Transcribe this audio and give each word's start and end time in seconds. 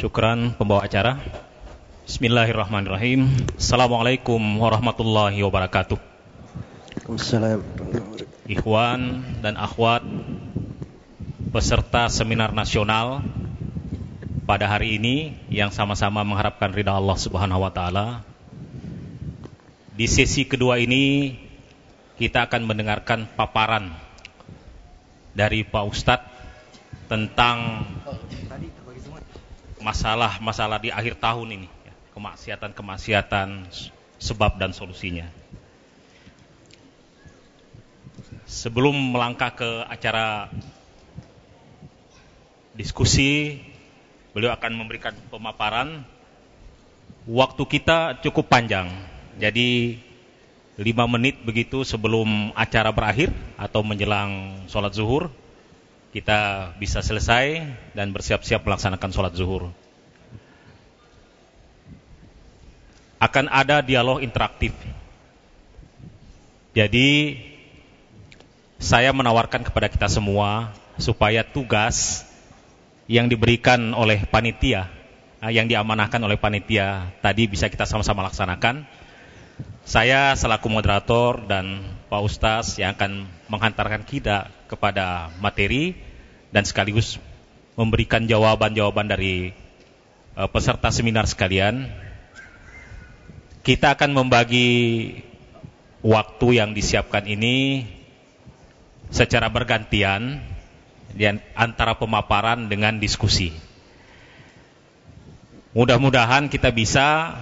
Syukran 0.00 0.56
pembawa 0.56 0.88
acara. 0.88 1.20
Bismillahirrahmanirrahim. 2.08 3.28
Assalamualaikum 3.60 4.40
warahmatullahi 4.56 5.44
wabarakatuh. 5.44 6.00
Ikhwan 8.48 9.00
dan 9.44 9.60
akhwat 9.60 10.00
peserta 11.52 12.08
seminar 12.08 12.56
nasional 12.56 13.20
pada 14.48 14.72
hari 14.72 14.96
ini 14.96 15.36
yang 15.52 15.68
sama-sama 15.68 16.24
mengharapkan 16.24 16.72
ridha 16.72 16.96
Allah 16.96 17.20
Subhanahu 17.20 17.60
wa 17.60 17.68
taala. 17.68 18.24
Di 20.00 20.08
sesi 20.08 20.48
kedua 20.48 20.80
ini 20.80 21.36
kita 22.16 22.48
akan 22.48 22.64
mendengarkan 22.64 23.28
paparan 23.36 23.92
dari 25.36 25.60
Pak 25.60 25.84
Ustadz 25.84 26.32
tentang 27.04 27.84
masalah-masalah 29.80 30.78
di 30.80 30.92
akhir 30.92 31.18
tahun 31.18 31.56
ini, 31.56 31.68
kemaksiatan-kemaksiatan, 32.12 33.68
sebab 34.20 34.60
dan 34.60 34.76
solusinya. 34.76 35.26
Sebelum 38.44 38.92
melangkah 38.92 39.54
ke 39.56 39.70
acara 39.88 40.52
diskusi, 42.76 43.62
beliau 44.36 44.52
akan 44.52 44.72
memberikan 44.76 45.16
pemaparan. 45.32 46.04
Waktu 47.30 47.62
kita 47.68 48.20
cukup 48.24 48.48
panjang, 48.48 48.90
jadi 49.36 50.00
lima 50.80 51.04
menit 51.04 51.36
begitu 51.44 51.84
sebelum 51.84 52.56
acara 52.56 52.88
berakhir 52.90 53.28
atau 53.60 53.84
menjelang 53.84 54.64
sholat 54.66 54.96
zuhur, 54.96 55.28
kita 56.10 56.72
bisa 56.78 57.02
selesai 57.06 57.70
dan 57.94 58.10
bersiap-siap 58.10 58.66
melaksanakan 58.66 59.10
sholat 59.14 59.32
zuhur. 59.38 59.70
Akan 63.22 63.46
ada 63.46 63.78
dialog 63.84 64.18
interaktif. 64.24 64.74
Jadi 66.74 67.38
saya 68.80 69.12
menawarkan 69.14 69.62
kepada 69.62 69.86
kita 69.92 70.08
semua 70.08 70.72
supaya 70.96 71.44
tugas 71.46 72.26
yang 73.10 73.26
diberikan 73.28 73.92
oleh 73.94 74.22
panitia, 74.26 74.88
eh, 75.42 75.52
yang 75.52 75.66
diamanahkan 75.66 76.22
oleh 76.22 76.38
panitia 76.40 77.10
tadi 77.22 77.46
bisa 77.46 77.68
kita 77.68 77.86
sama-sama 77.86 78.26
laksanakan. 78.26 78.86
Saya 79.84 80.32
selaku 80.38 80.70
moderator 80.70 81.42
dan 81.44 81.82
Pak 82.10 82.26
Ustaz 82.26 82.74
yang 82.74 82.98
akan 82.98 83.22
menghantarkan 83.46 84.02
kita 84.02 84.50
kepada 84.66 85.30
materi 85.38 85.94
dan 86.50 86.66
sekaligus 86.66 87.22
memberikan 87.78 88.26
jawaban-jawaban 88.26 89.06
dari 89.06 89.54
uh, 90.34 90.50
peserta 90.50 90.90
seminar 90.90 91.30
sekalian. 91.30 91.86
Kita 93.62 93.94
akan 93.94 94.10
membagi 94.10 94.70
waktu 96.02 96.58
yang 96.58 96.74
disiapkan 96.74 97.30
ini 97.30 97.86
secara 99.14 99.46
bergantian 99.46 100.42
antara 101.54 101.94
pemaparan 101.94 102.66
dengan 102.66 102.98
diskusi. 102.98 103.54
Mudah-mudahan 105.78 106.50
kita 106.50 106.74
bisa 106.74 107.38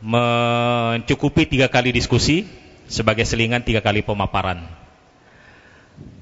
mencukupi 0.00 1.44
tiga 1.44 1.68
kali 1.68 1.92
diskusi 1.92 2.48
sebagai 2.90 3.22
selingan 3.22 3.62
tiga 3.62 3.78
kali 3.80 4.02
pemaparan. 4.02 4.66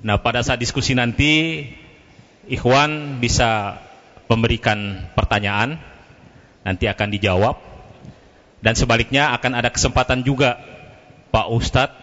Nah 0.05 0.20
pada 0.20 0.44
saat 0.44 0.61
diskusi 0.61 0.92
nanti 0.94 1.64
Ikhwan 2.48 3.19
bisa 3.22 3.78
memberikan 4.27 5.08
pertanyaan 5.14 5.78
Nanti 6.66 6.91
akan 6.91 7.14
dijawab 7.14 7.55
Dan 8.58 8.75
sebaliknya 8.75 9.30
akan 9.38 9.55
ada 9.55 9.70
kesempatan 9.70 10.27
juga 10.27 10.58
Pak 11.30 11.47
Ustadz 11.55 11.98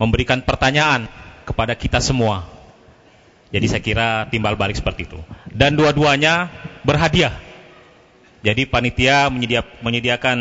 Memberikan 0.00 0.40
pertanyaan 0.40 1.12
kepada 1.44 1.76
kita 1.76 2.00
semua. 2.00 2.48
Jadi 3.50 3.66
saya 3.66 3.82
kira 3.82 4.08
timbal 4.30 4.54
balik 4.54 4.78
seperti 4.78 5.04
itu. 5.04 5.20
Dan 5.50 5.74
dua-duanya 5.74 6.46
berhadiah. 6.86 7.34
Jadi 8.40 8.64
panitia 8.64 9.28
menyediakan 9.84 10.38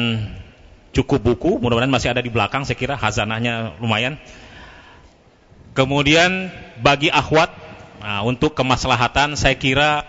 cukup 0.95 1.21
buku 1.21 1.51
Mudah-mudahan 1.61 1.91
masih 1.91 2.13
ada 2.13 2.21
di 2.23 2.31
belakang 2.31 2.65
Saya 2.65 2.77
kira 2.77 2.95
hazanahnya 2.95 3.77
lumayan 3.81 4.17
Kemudian 5.77 6.49
bagi 6.81 7.07
akhwat 7.13 7.53
nah, 8.01 8.25
untuk 8.25 8.57
kemaslahatan 8.57 9.39
saya 9.39 9.55
kira 9.55 10.03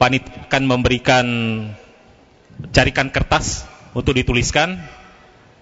panit 0.00 0.26
akan 0.50 0.62
memberikan 0.66 1.26
carikan 2.74 3.12
kertas 3.14 3.62
untuk 3.94 4.18
dituliskan 4.18 4.82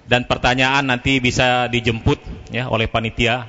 dan 0.09 0.25
pertanyaan 0.25 0.87
nanti 0.87 1.21
bisa 1.21 1.69
dijemput 1.69 2.19
ya 2.51 2.73
oleh 2.73 2.89
panitia 2.89 3.47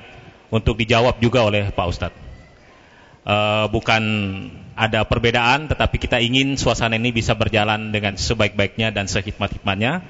untuk 0.52 0.76
dijawab 0.76 1.16
juga 1.18 1.48
oleh 1.48 1.72
Pak 1.72 1.86
Ustadz. 1.88 2.20
Uh, 3.22 3.70
bukan 3.70 4.02
ada 4.74 5.06
perbedaan, 5.06 5.70
tetapi 5.70 5.96
kita 5.96 6.18
ingin 6.18 6.58
suasana 6.58 6.98
ini 6.98 7.14
bisa 7.14 7.32
berjalan 7.38 7.94
dengan 7.94 8.18
sebaik-baiknya 8.18 8.92
dan 8.92 9.08
sehikmat-hikmatnya. 9.08 10.02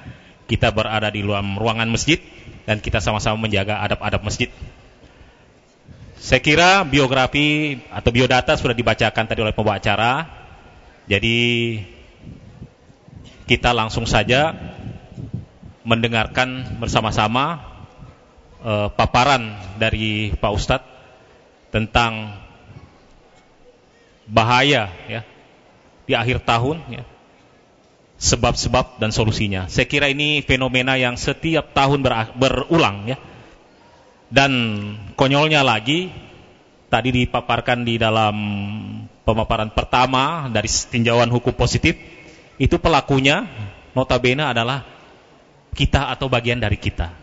Kita 0.43 0.69
berada 0.75 1.07
di 1.07 1.23
luar 1.23 1.41
ruangan 1.41 1.87
masjid 1.87 2.19
dan 2.67 2.79
kita 2.79 2.99
sama-sama 2.99 3.47
menjaga 3.47 3.79
adab-adab 3.83 4.23
masjid. 4.23 4.51
Saya 6.23 6.39
kira 6.39 6.87
biografi 6.87 7.79
atau 7.91 8.09
biodata 8.15 8.55
sudah 8.55 8.71
dibacakan 8.71 9.27
tadi 9.27 9.39
oleh 9.43 9.51
pembawa 9.51 9.79
acara. 9.79 10.23
Jadi 11.03 11.79
kita 13.43 13.75
langsung 13.75 14.07
saja 14.07 14.55
mendengarkan 15.83 16.79
bersama-sama 16.79 17.59
uh, 18.63 18.87
paparan 18.95 19.59
dari 19.75 20.31
Pak 20.31 20.51
Ustadz 20.55 20.89
tentang 21.75 22.39
bahaya 24.23 24.87
ya 25.11 25.21
di 26.07 26.15
akhir 26.15 26.47
tahun 26.47 26.79
ya 26.87 27.03
sebab-sebab 28.23 29.03
dan 29.03 29.11
solusinya. 29.11 29.67
Saya 29.67 29.83
kira 29.83 30.07
ini 30.07 30.39
fenomena 30.39 30.95
yang 30.95 31.19
setiap 31.19 31.75
tahun 31.75 32.07
berulang 32.39 33.11
ya 33.11 33.19
dan 34.33 34.51
konyolnya 35.13 35.61
lagi, 35.61 36.09
tadi 36.89 37.13
dipaparkan 37.13 37.85
di 37.85 38.01
dalam 38.01 38.33
pemaparan 39.27 39.69
pertama 39.69 40.49
dari 40.49 40.65
tinjauan 40.65 41.29
hukum 41.29 41.53
positif, 41.53 41.93
itu 42.57 42.81
pelakunya 42.81 43.45
notabene 43.93 44.41
adalah 44.41 44.81
kita 45.77 46.09
atau 46.09 46.25
bagian 46.33 46.57
dari 46.57 46.81
kita. 46.81 47.13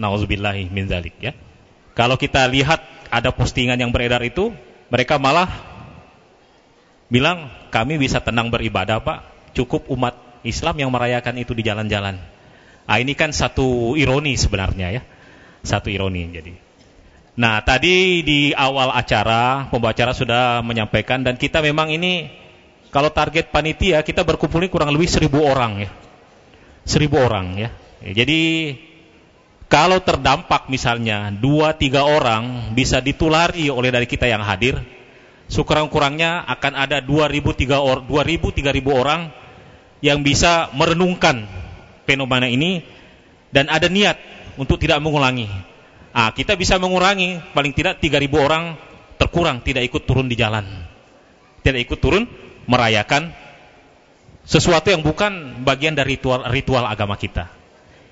Nauzubillahi 0.00 0.72
min 0.72 0.88
zalik 0.88 1.12
ya. 1.20 1.36
Kalau 1.92 2.16
kita 2.16 2.48
lihat 2.48 2.80
ada 3.12 3.28
postingan 3.36 3.76
yang 3.76 3.92
beredar 3.92 4.24
itu, 4.24 4.56
mereka 4.88 5.20
malah 5.20 5.48
bilang 7.12 7.52
kami 7.68 8.00
bisa 8.00 8.24
tenang 8.24 8.48
beribadah 8.48 9.04
Pak, 9.04 9.35
cukup 9.56 9.88
umat 9.88 10.44
Islam 10.44 10.76
yang 10.76 10.90
merayakan 10.92 11.40
itu 11.40 11.56
di 11.56 11.64
jalan-jalan. 11.64 12.20
Ah 12.86 13.00
ini 13.00 13.16
kan 13.16 13.32
satu 13.32 13.96
ironi 13.98 14.36
sebenarnya 14.36 14.94
ya 14.94 15.02
satu 15.66 15.90
ironi 15.90 16.22
jadi. 16.30 16.54
Nah, 17.36 17.60
tadi 17.60 18.24
di 18.24 18.40
awal 18.56 18.94
acara 18.96 19.68
pembawa 19.68 19.92
acara 19.92 20.16
sudah 20.16 20.64
menyampaikan 20.64 21.20
dan 21.20 21.36
kita 21.36 21.60
memang 21.60 21.92
ini 21.92 22.32
kalau 22.88 23.12
target 23.12 23.52
panitia 23.52 24.00
kita 24.00 24.24
berkumpul 24.24 24.62
ini 24.62 24.72
kurang 24.72 24.94
lebih 24.94 25.10
seribu 25.10 25.44
orang 25.44 25.84
ya. 25.84 25.90
Seribu 26.86 27.18
orang 27.18 27.58
ya. 27.58 27.70
jadi 28.14 28.72
kalau 29.66 29.98
terdampak 29.98 30.70
misalnya 30.70 31.34
dua 31.34 31.74
tiga 31.74 32.06
orang 32.06 32.70
bisa 32.70 33.02
ditulari 33.02 33.66
oleh 33.66 33.90
dari 33.90 34.06
kita 34.06 34.30
yang 34.30 34.46
hadir, 34.46 34.78
sekurang-kurangnya 35.50 36.46
akan 36.46 36.72
ada 36.78 37.02
dua 37.02 37.26
ribu 37.26 37.50
tiga 37.50 37.82
dua 37.82 38.22
ribu 38.22 38.54
tiga 38.54 38.70
ribu 38.70 38.94
orang 38.94 39.34
yang 40.04 40.20
bisa 40.20 40.68
merenungkan 40.76 41.48
fenomena 42.04 42.46
ini 42.46 42.84
dan 43.50 43.68
ada 43.72 43.88
niat 43.88 44.16
untuk 44.60 44.80
tidak 44.80 45.00
mengulangi. 45.00 45.48
Ah, 46.16 46.32
kita 46.32 46.56
bisa 46.56 46.80
mengurangi 46.80 47.40
paling 47.52 47.76
tidak 47.76 48.00
3000 48.00 48.32
orang 48.40 48.64
terkurang 49.20 49.60
tidak 49.60 49.84
ikut 49.84 50.02
turun 50.08 50.28
di 50.28 50.36
jalan. 50.36 50.64
Tidak 51.60 51.80
ikut 51.82 51.98
turun 52.00 52.24
merayakan 52.64 53.32
sesuatu 54.46 54.88
yang 54.88 55.02
bukan 55.02 55.60
bagian 55.66 55.92
dari 55.98 56.16
ritual 56.16 56.46
ritual 56.48 56.86
agama 56.86 57.18
kita. 57.18 57.50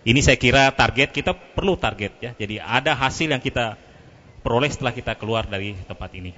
Ini 0.04 0.20
saya 0.20 0.36
kira 0.36 0.68
target 0.76 1.16
kita 1.16 1.32
perlu 1.32 1.80
target 1.80 2.12
ya. 2.20 2.30
Jadi 2.36 2.60
ada 2.60 2.92
hasil 2.92 3.32
yang 3.32 3.40
kita 3.40 3.80
peroleh 4.44 4.68
setelah 4.68 4.92
kita 4.92 5.16
keluar 5.16 5.48
dari 5.48 5.72
tempat 5.88 6.12
ini. 6.12 6.36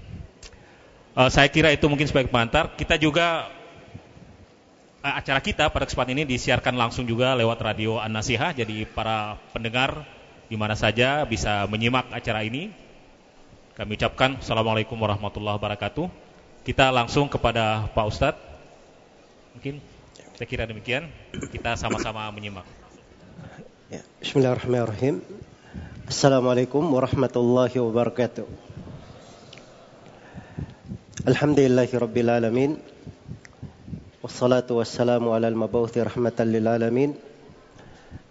Uh, 1.16 1.32
saya 1.32 1.50
kira 1.50 1.74
itu 1.74 1.90
mungkin 1.90 2.06
sebagai 2.06 2.30
pengantar. 2.30 2.78
Kita 2.78 2.94
juga 2.94 3.50
acara 5.14 5.38
kita 5.38 5.70
pada 5.70 5.86
kesempatan 5.86 6.18
ini 6.18 6.24
disiarkan 6.26 6.74
langsung 6.74 7.06
juga 7.06 7.38
lewat 7.38 7.62
radio 7.62 8.02
An-Nasihah. 8.02 8.56
Jadi 8.56 8.82
para 8.88 9.38
pendengar 9.54 10.02
di 10.50 10.58
mana 10.58 10.74
saja 10.74 11.22
bisa 11.22 11.62
menyimak 11.70 12.10
acara 12.10 12.42
ini. 12.42 12.74
Kami 13.76 13.94
ucapkan 13.94 14.40
Assalamualaikum 14.40 14.96
warahmatullahi 14.96 15.60
wabarakatuh. 15.60 16.08
kita 16.66 16.90
langsung 16.90 17.30
kepada 17.30 17.86
Pak 17.94 18.06
Ustadz. 18.10 18.42
Mungkin 19.54 19.78
saya 20.34 20.46
kira 20.50 20.66
demikian. 20.66 21.06
Kita 21.52 21.78
sama-sama 21.78 22.26
menyimak. 22.34 22.66
Ya, 23.86 24.02
Bismillahirrahmanirrahim. 24.18 25.22
Assalamualaikum 26.10 26.82
warahmatullahi 26.82 27.78
wabarakatuh. 27.78 28.48
Alhamdulillahi 31.26 31.94
rabbil 31.94 32.30
alamin. 32.30 32.95
Wassalatu 34.24 34.80
wassalamu 34.80 35.36
ala 35.36 35.52
al-mabawthi 35.52 36.00
rahmatan 36.00 36.48
lil 36.48 36.64
alamin. 36.64 37.12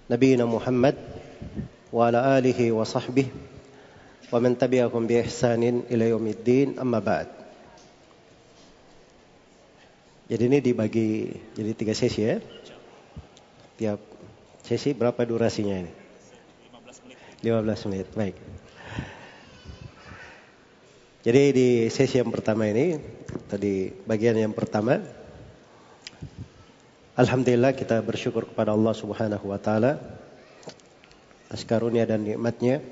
Nabiina 0.10 0.50
Muhammad 0.50 0.98
wa 1.94 2.10
ala 2.10 2.38
alihi 2.42 2.74
wa 2.74 2.82
sahbihi 2.82 3.30
wa 4.34 4.42
man 4.42 4.58
tabi'ahum 4.58 5.06
bi 5.06 5.22
ihsanin 5.22 5.86
ila 5.90 6.06
amma 6.82 6.98
ba'd. 6.98 7.30
Jadi 10.26 10.44
ini 10.50 10.58
dibagi 10.58 11.30
jadi 11.54 11.72
tiga 11.78 11.94
sesi 11.94 12.22
ya. 12.26 12.42
Tiap 13.78 14.02
sesi 14.66 14.98
berapa 14.98 15.22
durasinya 15.22 15.86
ini? 15.86 15.94
15 16.74 17.06
menit. 17.06 17.18
15 17.46 17.88
menit, 17.94 18.08
baik. 18.18 18.36
Jadi 21.22 21.44
di 21.54 21.70
sesi 21.94 22.18
yang 22.18 22.34
pertama 22.34 22.66
ini, 22.66 22.98
tadi 23.46 23.94
bagian 24.06 24.38
yang 24.38 24.54
pertama, 24.54 25.25
Alhamdulillah 27.16 27.72
kita 27.72 28.04
bersyukur 28.04 28.44
kepada 28.44 28.76
Allah 28.76 28.92
Subhanahu 28.92 29.48
wa 29.48 29.56
taala 29.56 29.96
atas 31.48 31.64
karunia 31.64 32.04
dan 32.04 32.28
nikmatnya 32.28 32.84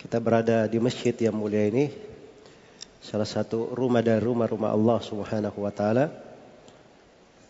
kita 0.00 0.16
berada 0.16 0.64
di 0.64 0.80
masjid 0.80 1.12
yang 1.20 1.36
mulia 1.36 1.68
ini 1.68 1.92
salah 3.04 3.28
satu 3.28 3.76
rumah 3.76 4.00
dari 4.00 4.16
rumah-rumah 4.16 4.72
Allah 4.72 4.96
Subhanahu 5.04 5.60
wa 5.60 5.68
taala 5.68 6.08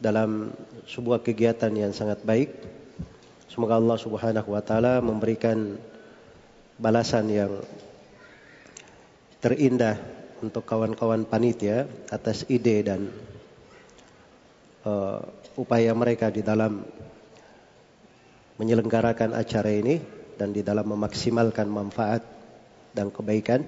dalam 0.02 0.50
sebuah 0.90 1.22
kegiatan 1.22 1.70
yang 1.70 1.94
sangat 1.94 2.18
baik. 2.26 2.50
Semoga 3.46 3.78
Allah 3.78 4.02
Subhanahu 4.02 4.58
wa 4.58 4.62
taala 4.66 4.98
memberikan 4.98 5.78
balasan 6.74 7.30
yang 7.30 7.62
terindah 9.38 9.94
untuk 10.42 10.66
kawan-kawan 10.66 11.22
panitia 11.22 11.86
atas 12.10 12.50
ide 12.50 12.82
dan 12.82 13.14
uh, 14.82 15.22
upaya 15.56 15.92
mereka 15.92 16.32
di 16.32 16.40
dalam 16.40 16.84
menyelenggarakan 18.56 19.36
acara 19.36 19.70
ini 19.72 20.00
dan 20.36 20.54
di 20.54 20.64
dalam 20.64 20.86
memaksimalkan 20.86 21.68
manfaat 21.68 22.22
dan 22.92 23.08
kebaikan. 23.08 23.64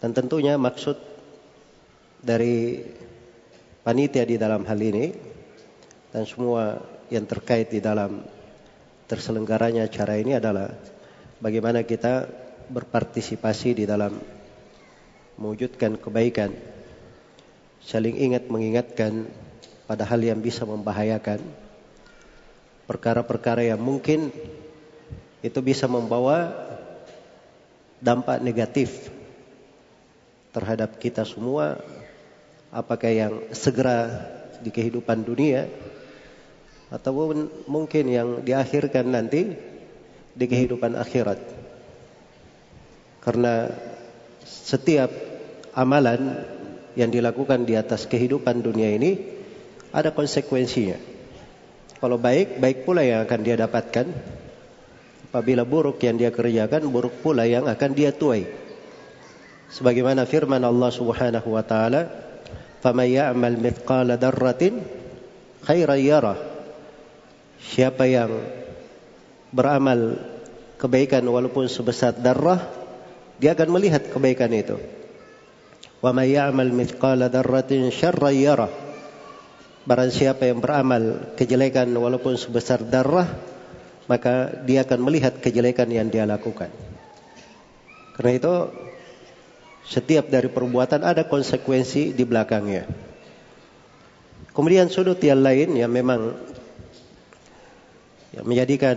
Dan 0.00 0.10
tentunya 0.12 0.60
maksud 0.60 1.00
dari 2.20 2.80
panitia 3.84 4.24
di 4.24 4.36
dalam 4.36 4.64
hal 4.64 4.80
ini 4.80 5.12
dan 6.12 6.24
semua 6.24 6.80
yang 7.12 7.28
terkait 7.28 7.68
di 7.68 7.80
dalam 7.84 8.24
terselenggaranya 9.04 9.84
acara 9.88 10.16
ini 10.16 10.36
adalah 10.36 10.72
bagaimana 11.40 11.84
kita 11.84 12.24
berpartisipasi 12.72 13.76
di 13.76 13.84
dalam 13.84 14.16
mewujudkan 15.36 16.00
kebaikan, 16.00 16.54
saling 17.84 18.16
ingat 18.16 18.48
mengingatkan 18.48 19.28
pada 19.84 20.04
hal 20.08 20.20
yang 20.24 20.40
bisa 20.40 20.64
membahayakan, 20.64 21.40
perkara-perkara 22.88 23.64
yang 23.64 23.80
mungkin 23.80 24.32
itu 25.44 25.60
bisa 25.60 25.84
membawa 25.84 26.52
dampak 28.00 28.40
negatif 28.40 29.12
terhadap 30.56 30.96
kita 30.96 31.24
semua. 31.28 31.80
Apakah 32.74 33.12
yang 33.12 33.34
segera 33.54 34.24
di 34.58 34.72
kehidupan 34.72 35.22
dunia 35.22 35.68
ataupun 36.90 37.68
mungkin 37.68 38.04
yang 38.08 38.28
diakhirkan 38.42 39.06
nanti 39.10 39.54
di 40.34 40.44
kehidupan 40.48 40.98
akhirat. 40.98 41.38
Karena 43.22 43.70
setiap 44.42 45.10
amalan 45.74 46.44
yang 46.94 47.10
dilakukan 47.10 47.66
di 47.66 47.74
atas 47.74 48.06
kehidupan 48.06 48.62
dunia 48.62 48.94
ini 48.94 49.33
ada 49.94 50.10
konsekuensinya. 50.10 50.98
Kalau 52.02 52.18
baik 52.18 52.58
baik 52.58 52.82
pula 52.82 53.06
yang 53.06 53.22
akan 53.22 53.40
dia 53.46 53.54
dapatkan. 53.54 54.06
Apabila 55.30 55.66
buruk 55.66 55.98
yang 56.02 56.14
dia 56.14 56.30
kerjakan 56.30 56.86
buruk 56.90 57.22
pula 57.22 57.42
yang 57.46 57.66
akan 57.66 57.90
dia 57.94 58.14
tuai. 58.14 58.46
Sebagaimana 59.70 60.26
firman 60.30 60.62
Allah 60.62 60.90
Subhanahu 60.94 61.48
wa 61.54 61.64
taala 61.66 62.06
faman 62.78 63.08
ya'mal 63.10 63.58
mithqala 63.58 64.14
dzarratin 64.14 64.78
khairan 65.66 66.38
siapa 67.58 68.04
yang 68.06 68.30
beramal 69.50 70.20
kebaikan 70.78 71.24
walaupun 71.26 71.66
sebesar 71.66 72.14
darah 72.14 72.62
dia 73.42 73.58
akan 73.58 73.74
melihat 73.74 74.06
kebaikan 74.06 74.54
itu. 74.54 74.78
Wa 75.98 76.14
may 76.14 76.30
ya'mal 76.30 76.70
mithqala 76.70 77.26
dzarratin 77.26 77.90
syarran 77.90 78.38
yarah 78.38 78.84
barang 79.84 80.10
siapa 80.12 80.48
yang 80.48 80.64
beramal 80.64 81.34
kejelekan 81.36 81.92
walaupun 81.92 82.40
sebesar 82.40 82.80
darah 82.84 83.28
maka 84.04 84.52
dia 84.64 84.84
akan 84.84 85.00
melihat 85.00 85.36
kejelekan 85.40 85.88
yang 85.88 86.08
dia 86.08 86.24
lakukan 86.24 86.72
karena 88.14 88.32
itu 88.38 88.54
setiap 89.84 90.32
dari 90.32 90.48
perbuatan 90.48 91.04
ada 91.04 91.28
konsekuensi 91.28 92.16
di 92.16 92.24
belakangnya. 92.24 92.88
Kemudian 94.54 94.88
sudut 94.88 95.20
yang 95.20 95.44
lain 95.44 95.76
yang 95.76 95.92
memang 95.92 96.32
yang 98.32 98.46
menjadikan 98.48 98.96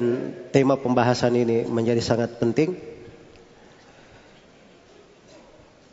tema 0.55 0.79
pembahasan 0.79 1.35
ini 1.35 1.67
menjadi 1.67 1.99
sangat 1.99 2.39
penting. 2.39 2.77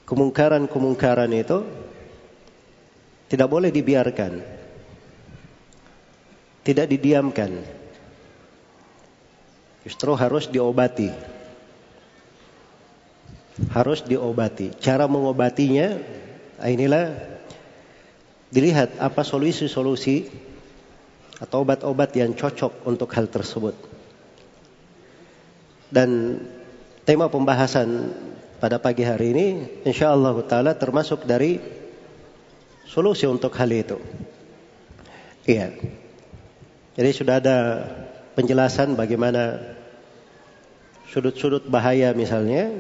Kemungkaran-kemungkaran 0.05 1.33
itu 1.33 1.65
tidak 3.33 3.49
boleh 3.49 3.73
dibiarkan. 3.73 4.54
Tidak 6.65 6.87
didiamkan. 6.89 7.53
Justru 9.85 10.17
harus 10.17 10.49
diobati 10.49 11.35
harus 13.71 14.03
diobati. 14.03 14.75
Cara 14.83 15.07
mengobatinya 15.07 15.95
ah, 16.59 16.71
inilah 16.71 17.15
dilihat 18.51 18.99
apa 18.99 19.23
solusi-solusi 19.23 20.31
atau 21.39 21.67
obat-obat 21.67 22.15
yang 22.15 22.35
cocok 22.35 22.87
untuk 22.87 23.11
hal 23.15 23.31
tersebut. 23.31 23.75
Dan 25.91 26.43
tema 27.07 27.31
pembahasan 27.31 28.11
pada 28.59 28.83
pagi 28.83 29.07
hari 29.07 29.31
ini 29.35 29.47
insyaallah 29.87 30.35
taala 30.47 30.75
termasuk 30.75 31.23
dari 31.27 31.59
solusi 32.87 33.27
untuk 33.31 33.55
hal 33.55 33.71
itu. 33.71 33.99
Iya. 35.47 36.03
Jadi 36.95 37.11
sudah 37.11 37.43
ada 37.43 37.59
penjelasan 38.39 38.95
bagaimana 38.95 39.59
sudut-sudut 41.11 41.67
bahaya 41.67 42.15
misalnya 42.15 42.71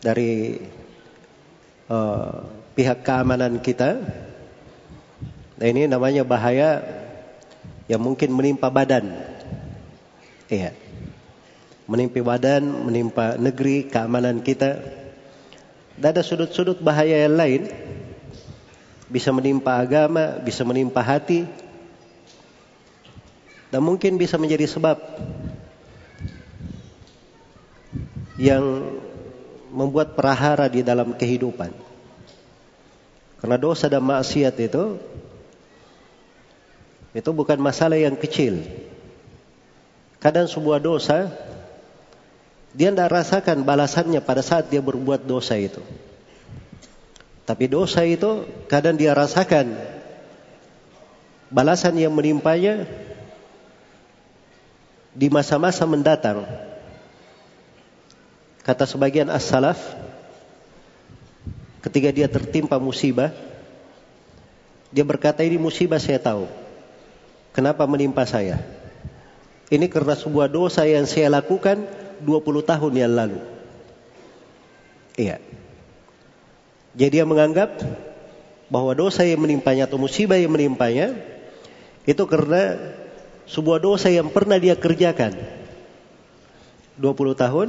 dari 0.00 0.56
uh, 1.92 2.48
pihak 2.72 3.04
keamanan 3.04 3.60
kita. 3.60 4.00
Nah 5.60 5.66
ini 5.66 5.84
namanya 5.84 6.24
bahaya 6.24 6.80
yang 7.84 8.00
mungkin 8.00 8.32
menimpa 8.32 8.72
badan. 8.72 9.12
Iya. 10.48 10.72
Menimpa 11.88 12.20
badan, 12.20 12.64
menimpa 12.64 13.36
negeri, 13.36 13.88
keamanan 13.88 14.40
kita. 14.40 14.80
Dan 16.00 16.16
ada 16.16 16.24
sudut-sudut 16.24 16.80
bahaya 16.80 17.28
yang 17.28 17.36
lain. 17.36 17.62
Bisa 19.08 19.32
menimpa 19.36 19.80
agama, 19.80 20.36
bisa 20.40 20.64
menimpa 20.64 21.00
hati. 21.04 21.67
Dan 23.68 23.84
mungkin 23.84 24.16
bisa 24.16 24.40
menjadi 24.40 24.64
sebab 24.64 24.96
yang 28.38 28.64
membuat 29.74 30.16
perahara 30.16 30.70
di 30.70 30.80
dalam 30.80 31.12
kehidupan. 31.12 31.74
Karena 33.38 33.56
dosa 33.60 33.86
dan 33.86 34.02
maksiat 34.02 34.54
itu 34.58 34.98
itu 37.12 37.30
bukan 37.34 37.58
masalah 37.58 37.98
yang 37.98 38.14
kecil. 38.14 38.62
Kadang 40.18 40.50
sebuah 40.50 40.82
dosa 40.82 41.30
dia 42.74 42.94
tidak 42.94 43.10
rasakan 43.10 43.64
balasannya 43.64 44.20
pada 44.22 44.42
saat 44.42 44.70
dia 44.70 44.82
berbuat 44.82 45.26
dosa 45.26 45.58
itu. 45.58 45.82
Tapi 47.48 47.64
dosa 47.64 48.04
itu 48.04 48.44
kadang 48.68 48.98
dia 48.98 49.16
rasakan 49.16 49.72
balasan 51.48 51.96
yang 51.96 52.12
menimpanya 52.12 52.84
di 55.18 55.26
masa-masa 55.26 55.82
mendatang. 55.82 56.46
Kata 58.62 58.86
sebagian 58.86 59.26
as-salaf, 59.34 59.80
ketika 61.82 62.14
dia 62.14 62.30
tertimpa 62.30 62.78
musibah, 62.78 63.34
dia 64.94 65.02
berkata 65.02 65.42
ini 65.42 65.58
musibah 65.58 65.98
saya 65.98 66.22
tahu. 66.22 66.46
Kenapa 67.50 67.82
menimpa 67.90 68.22
saya? 68.22 68.62
Ini 69.66 69.90
karena 69.90 70.14
sebuah 70.14 70.46
dosa 70.46 70.86
yang 70.86 71.10
saya 71.10 71.26
lakukan 71.34 71.82
20 72.22 72.70
tahun 72.70 72.92
yang 72.94 73.12
lalu. 73.18 73.40
Iya. 75.18 75.42
Jadi 76.94 77.10
dia 77.18 77.26
menganggap 77.26 77.74
bahwa 78.70 78.94
dosa 78.94 79.26
yang 79.26 79.42
menimpanya 79.42 79.90
atau 79.90 79.98
musibah 79.98 80.38
yang 80.38 80.54
menimpanya 80.54 81.18
itu 82.06 82.22
karena 82.24 82.78
sebuah 83.48 83.80
dosa 83.80 84.12
yang 84.12 84.28
pernah 84.28 84.60
dia 84.60 84.76
kerjakan 84.76 85.32
20 87.00 87.42
tahun 87.42 87.68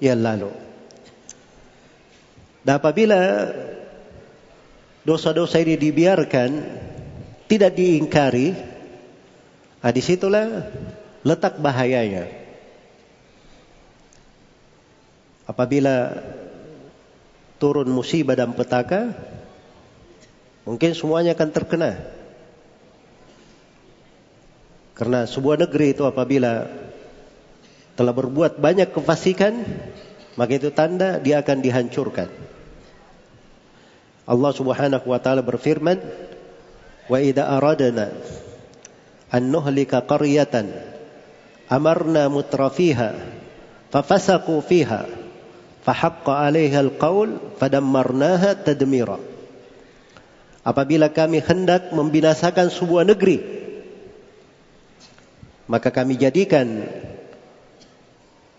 yang 0.00 0.18
lalu. 0.18 0.50
Dan 2.62 2.78
apabila 2.78 3.50
dosa-dosa 5.02 5.58
ini 5.58 5.74
dibiarkan, 5.74 6.50
tidak 7.50 7.74
diingkari, 7.74 8.54
nah 9.82 9.90
di 9.90 10.02
situlah 10.02 10.70
letak 11.26 11.58
bahayanya. 11.58 12.30
Apabila 15.42 16.22
turun 17.58 17.90
musibah 17.90 18.38
dan 18.38 18.54
petaka, 18.54 19.10
mungkin 20.62 20.94
semuanya 20.94 21.34
akan 21.34 21.50
terkena. 21.50 22.21
Karena 25.02 25.26
sebuah 25.26 25.58
negeri 25.66 25.98
itu 25.98 26.06
apabila 26.06 26.62
telah 27.98 28.14
berbuat 28.14 28.62
banyak 28.62 28.94
kefasikan, 28.94 29.66
maka 30.38 30.62
itu 30.62 30.70
tanda 30.70 31.18
dia 31.18 31.42
akan 31.42 31.58
dihancurkan. 31.58 32.30
Allah 34.30 34.52
Subhanahu 34.54 35.02
wa 35.02 35.18
taala 35.18 35.42
berfirman, 35.42 35.98
"Wa 37.10 37.18
idza 37.18 37.50
aradna 37.50 38.14
an 39.34 39.42
nuhlika 39.50 40.06
qaryatan 40.06 40.70
amarna 41.66 42.30
mutrafiha 42.30 43.18
fafasaqu 43.90 44.54
fiha 44.62 45.10
fahaqqa 45.82 46.46
'alaiha 46.46 46.78
al-qaul 46.78 47.58
fadammarnaha 47.58 48.54
tadmira." 48.54 49.18
Apabila 50.62 51.10
kami 51.10 51.42
hendak 51.42 51.90
membinasakan 51.90 52.70
sebuah 52.70 53.02
negeri, 53.02 53.62
maka 55.72 55.88
kami 55.88 56.20
jadikan 56.20 56.84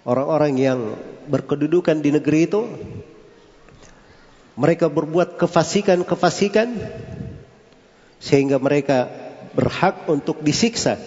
orang-orang 0.02 0.54
yang 0.58 0.80
berkedudukan 1.30 2.02
di 2.02 2.10
negeri 2.10 2.50
itu 2.50 2.66
mereka 4.58 4.90
berbuat 4.90 5.38
kefasikan-kefasikan 5.38 6.74
sehingga 8.18 8.58
mereka 8.58 9.14
berhak 9.54 10.10
untuk 10.10 10.42
disiksa. 10.42 10.98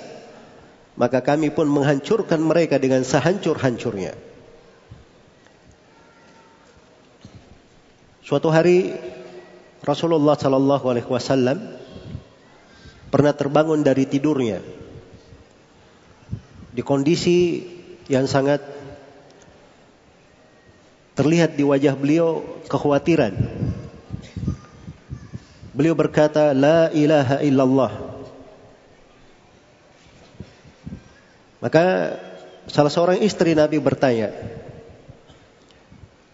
Maka 0.94 1.26
kami 1.26 1.50
pun 1.50 1.66
menghancurkan 1.66 2.38
mereka 2.38 2.78
dengan 2.78 3.02
sehancur-hancurnya. 3.02 4.14
Suatu 8.22 8.48
hari 8.48 8.94
Rasulullah 9.82 10.38
Sallallahu 10.38 10.86
Alaihi 10.86 11.10
Wasallam 11.10 11.58
pernah 13.10 13.34
terbangun 13.34 13.82
dari 13.82 14.08
tidurnya 14.08 14.85
di 16.76 16.85
kondisi 16.85 17.64
yang 18.12 18.28
sangat 18.28 18.76
Terlihat 21.16 21.56
di 21.56 21.64
wajah 21.64 21.97
beliau 21.97 22.45
kekhawatiran. 22.68 23.33
Beliau 25.73 25.97
berkata, 25.97 26.52
La 26.52 26.92
ilaha 26.92 27.40
illallah. 27.40 27.92
Maka 31.64 31.85
salah 32.68 32.92
seorang 32.92 33.25
istri 33.25 33.56
Nabi 33.56 33.80
bertanya, 33.80 34.28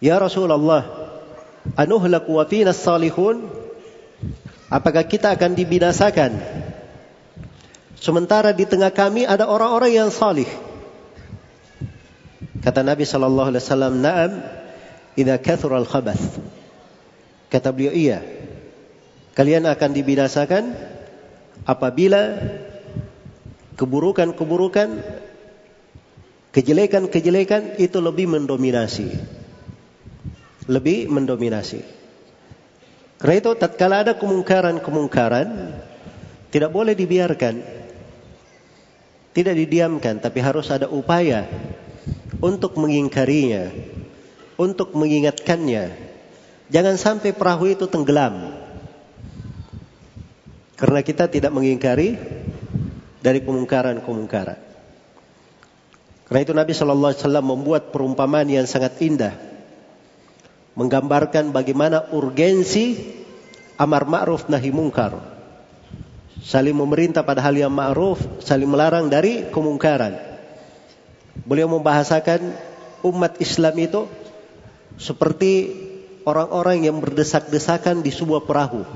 Ya 0.03 0.19
Rasulullah, 0.19 0.83
anuhlaku 1.79 2.35
wa 2.35 2.43
fina 2.43 2.75
salihun? 2.75 3.47
Apakah 4.67 5.07
kita 5.07 5.31
akan 5.31 5.55
dibinasakan? 5.55 6.43
Sementara 8.03 8.51
di 8.51 8.67
tengah 8.67 8.91
kami 8.91 9.23
ada 9.23 9.47
orang-orang 9.47 9.95
yang 9.95 10.09
salih. 10.11 10.47
Kata 12.59 12.83
Nabi 12.83 13.07
sallallahu 13.07 13.55
alaihi 13.55 13.63
wasallam, 13.63 14.03
"Na'am, 14.03 14.43
idza 15.15 15.39
kathura 15.39 15.79
al-khabath. 15.79 16.19
Kata 17.47 17.71
beliau, 17.71 17.95
iya. 17.95 18.19
Kalian 19.39 19.63
akan 19.71 19.89
dibinasakan 19.95 20.63
apabila 21.63 22.43
keburukan-keburukan, 23.79 24.89
kejelekan-kejelekan 26.51 27.79
itu 27.79 27.97
lebih 28.03 28.27
mendominasi. 28.29 29.07
Lebih 30.67 31.07
mendominasi. 31.07 31.81
Karena 33.15 33.35
itu 33.39 33.51
tatkala 33.55 34.03
ada 34.03 34.13
kemungkaran-kemungkaran 34.19 35.47
tidak 36.51 36.69
boleh 36.69 36.93
dibiarkan. 36.93 37.82
Tidak 39.33 39.53
didiamkan, 39.57 40.21
tapi 40.21 40.39
harus 40.45 40.69
ada 40.69 40.85
upaya 40.85 41.49
untuk 42.37 42.77
mengingkarinya, 42.77 43.73
untuk 44.61 44.93
mengingatkannya. 44.93 46.13
Jangan 46.69 46.95
sampai 47.01 47.33
perahu 47.33 47.73
itu 47.73 47.89
tenggelam. 47.89 48.53
Karena 50.77 51.01
kita 51.01 51.25
tidak 51.29 51.49
mengingkari 51.49 52.13
dari 53.23 53.39
kemungkaran-kemungkaran. 53.41 54.59
Karena 56.29 56.39
itu 56.43 56.53
Nabi 56.53 56.71
Shallallahu 56.75 57.11
Alaihi 57.13 57.23
Wasallam 57.25 57.47
membuat 57.47 57.83
perumpamaan 57.89 58.49
yang 58.51 58.67
sangat 58.67 58.99
indah, 59.01 59.33
menggambarkan 60.77 61.49
bagaimana 61.55 62.09
urgensi 62.13 62.99
amar 63.81 64.05
ma'ruf 64.05 64.49
nahi 64.49 64.69
mungkar, 64.73 65.32
saling 66.41 66.73
memerintah 66.73 67.21
pada 67.21 67.43
hal 67.45 67.53
yang 67.53 67.69
ma'ruf, 67.69 68.17
saling 68.41 68.65
melarang 68.65 69.11
dari 69.11 69.45
kemungkaran. 69.53 70.17
Beliau 71.45 71.69
membahasakan 71.69 72.53
umat 73.05 73.37
Islam 73.37 73.75
itu 73.77 74.01
seperti 74.97 75.73
orang-orang 76.23 76.87
yang 76.87 76.97
berdesak-desakan 77.03 78.01
di 78.01 78.09
sebuah 78.09 78.47
perahu. 78.47 78.87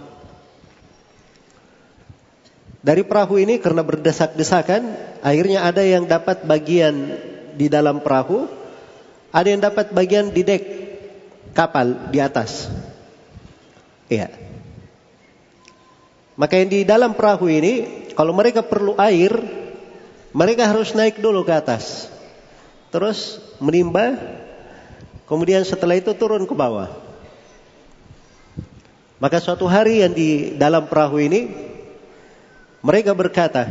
Dari 2.88 3.03
perahu 3.03 3.36
ini 3.36 3.60
karena 3.60 3.84
berdesak-desakan, 3.84 4.82
akhirnya 5.20 5.67
ada 5.67 5.84
yang 5.84 6.08
dapat 6.08 6.48
bagian 6.48 7.20
di 7.60 7.67
dalam 7.67 8.00
perahu, 8.00 8.48
ada 9.34 9.48
yang 9.50 9.60
dapat 9.60 9.91
bagian 9.91 10.32
di 10.32 10.41
dek 10.46 10.63
kapal 11.51 12.08
di 12.13 12.24
atas. 12.24 12.72
Iya. 14.08 14.32
Maka 16.38 16.62
yang 16.62 16.70
di 16.70 16.86
dalam 16.86 17.17
perahu 17.17 17.50
ini, 17.50 17.74
kalau 18.13 18.32
mereka 18.32 18.62
perlu 18.62 18.94
air, 19.01 19.34
mereka 20.32 20.70
harus 20.70 20.94
naik 20.94 21.17
dulu 21.17 21.41
ke 21.41 21.53
atas. 21.53 22.13
Terus 22.94 23.41
menimba 23.58 24.15
Kemudian 25.27 25.67
setelah 25.67 26.00
itu 26.00 26.15
turun 26.15 26.48
ke 26.48 26.56
bawah. 26.56 26.88
Maka 29.20 29.44
suatu 29.44 29.67
hari 29.67 30.00
yang 30.00 30.15
di 30.15 30.56
dalam 30.56 30.88
perahu 30.88 31.20
ini 31.20 31.51
mereka 32.79 33.12
berkata, 33.12 33.67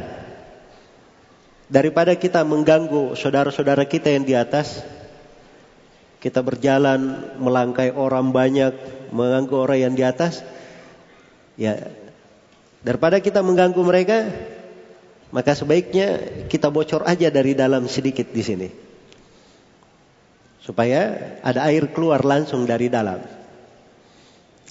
daripada 1.73 2.12
kita 2.12 2.44
mengganggu 2.44 3.16
saudara-saudara 3.16 3.88
kita 3.88 4.12
yang 4.12 4.28
di 4.28 4.37
atas, 4.37 4.85
kita 6.20 6.44
berjalan 6.44 7.32
melangkai 7.40 7.96
orang 7.96 8.37
banyak, 8.37 8.76
mengganggu 9.16 9.56
orang 9.56 9.78
yang 9.80 9.94
di 9.96 10.04
atas, 10.04 10.44
ya 11.56 11.88
daripada 12.86 13.18
kita 13.18 13.42
mengganggu 13.42 13.82
mereka, 13.82 14.30
maka 15.34 15.58
sebaiknya 15.58 16.22
kita 16.46 16.70
bocor 16.70 17.02
aja 17.02 17.26
dari 17.34 17.58
dalam 17.58 17.90
sedikit 17.90 18.30
di 18.30 18.42
sini 18.46 18.68
supaya 20.66 21.38
ada 21.46 21.62
air 21.70 21.94
keluar 21.94 22.26
langsung 22.26 22.66
dari 22.66 22.90
dalam. 22.90 23.22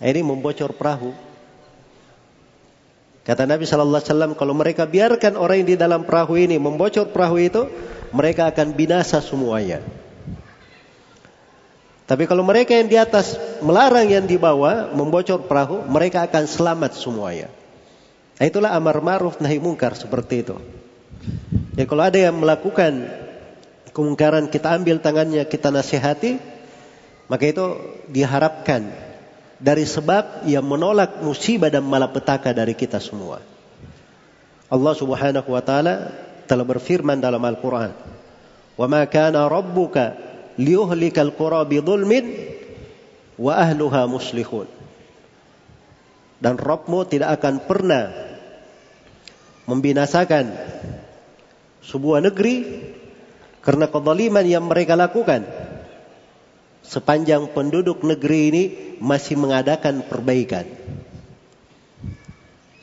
Ini 0.04 0.22
membocor 0.28 0.76
perahu. 0.76 1.16
Kata 3.24 3.48
Nabi 3.48 3.64
Shallallahu 3.64 4.04
Alaihi 4.04 4.12
Wasallam, 4.12 4.34
kalau 4.36 4.52
mereka 4.52 4.84
biarkan 4.84 5.40
orang 5.40 5.64
yang 5.64 5.70
di 5.72 5.78
dalam 5.80 6.04
perahu 6.04 6.36
ini 6.36 6.60
membocor 6.60 7.16
perahu 7.16 7.40
itu, 7.40 7.64
mereka 8.12 8.52
akan 8.52 8.76
binasa 8.76 9.24
semuanya. 9.24 9.80
Tapi 12.06 12.28
kalau 12.30 12.46
mereka 12.46 12.76
yang 12.76 12.92
di 12.92 13.00
atas 13.00 13.34
melarang 13.66 14.06
yang 14.12 14.28
di 14.28 14.36
bawah 14.38 14.94
membocor 14.94 15.48
perahu, 15.48 15.88
mereka 15.90 16.28
akan 16.28 16.44
selamat 16.46 16.92
semuanya. 17.00 17.50
Nah, 18.36 18.46
itulah 18.46 18.76
amar 18.76 19.00
ma'ruf 19.00 19.40
nahi 19.40 19.64
mungkar 19.64 19.96
seperti 19.96 20.44
itu. 20.44 20.56
Ya 21.80 21.88
kalau 21.88 22.04
ada 22.04 22.20
yang 22.20 22.36
melakukan 22.36 23.08
kemungkaran 23.96 24.52
kita 24.52 24.76
ambil 24.76 25.00
tangannya, 25.00 25.48
kita 25.48 25.72
nasihati, 25.72 26.40
maka 27.32 27.44
itu 27.48 27.66
diharapkan 28.12 28.92
dari 29.56 29.88
sebab 29.88 30.44
yang 30.44 30.68
menolak 30.68 31.24
musibah 31.24 31.72
dan 31.72 31.88
malapetaka 31.88 32.52
dari 32.52 32.76
kita 32.76 33.00
semua. 33.00 33.40
Allah 34.68 34.94
Subhanahu 34.98 35.48
wa 35.48 35.64
taala 35.64 36.12
telah 36.44 36.66
berfirman 36.68 37.24
dalam 37.24 37.40
Al-Qur'an, 37.40 37.96
"Wa 38.76 38.86
ma 38.92 39.08
kana 39.08 39.48
rabbuka 39.48 40.20
liyuhlikal 40.60 41.32
qura 41.40 41.64
bidzulmin 41.64 42.36
wa 43.40 43.56
ahluha 43.56 44.12
muslihun." 44.12 44.68
Dan 46.36 46.60
Rabbmu 46.60 47.08
tidak 47.08 47.40
akan 47.40 47.64
pernah 47.64 48.25
membinasakan 49.66 50.54
sebuah 51.86 52.22
negeri 52.26 52.56
karena 53.62 53.90
kezaliman 53.90 54.46
yang 54.46 54.66
mereka 54.66 54.94
lakukan 54.94 55.46
sepanjang 56.86 57.50
penduduk 57.50 58.06
negeri 58.06 58.40
ini 58.54 58.64
masih 59.02 59.36
mengadakan 59.42 60.06
perbaikan. 60.06 60.70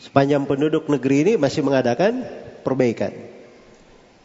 Sepanjang 0.03 0.45
penduduk 0.51 0.91
negeri 0.91 1.17
ini 1.23 1.33
masih 1.39 1.63
mengadakan 1.63 2.27
perbaikan. 2.67 3.15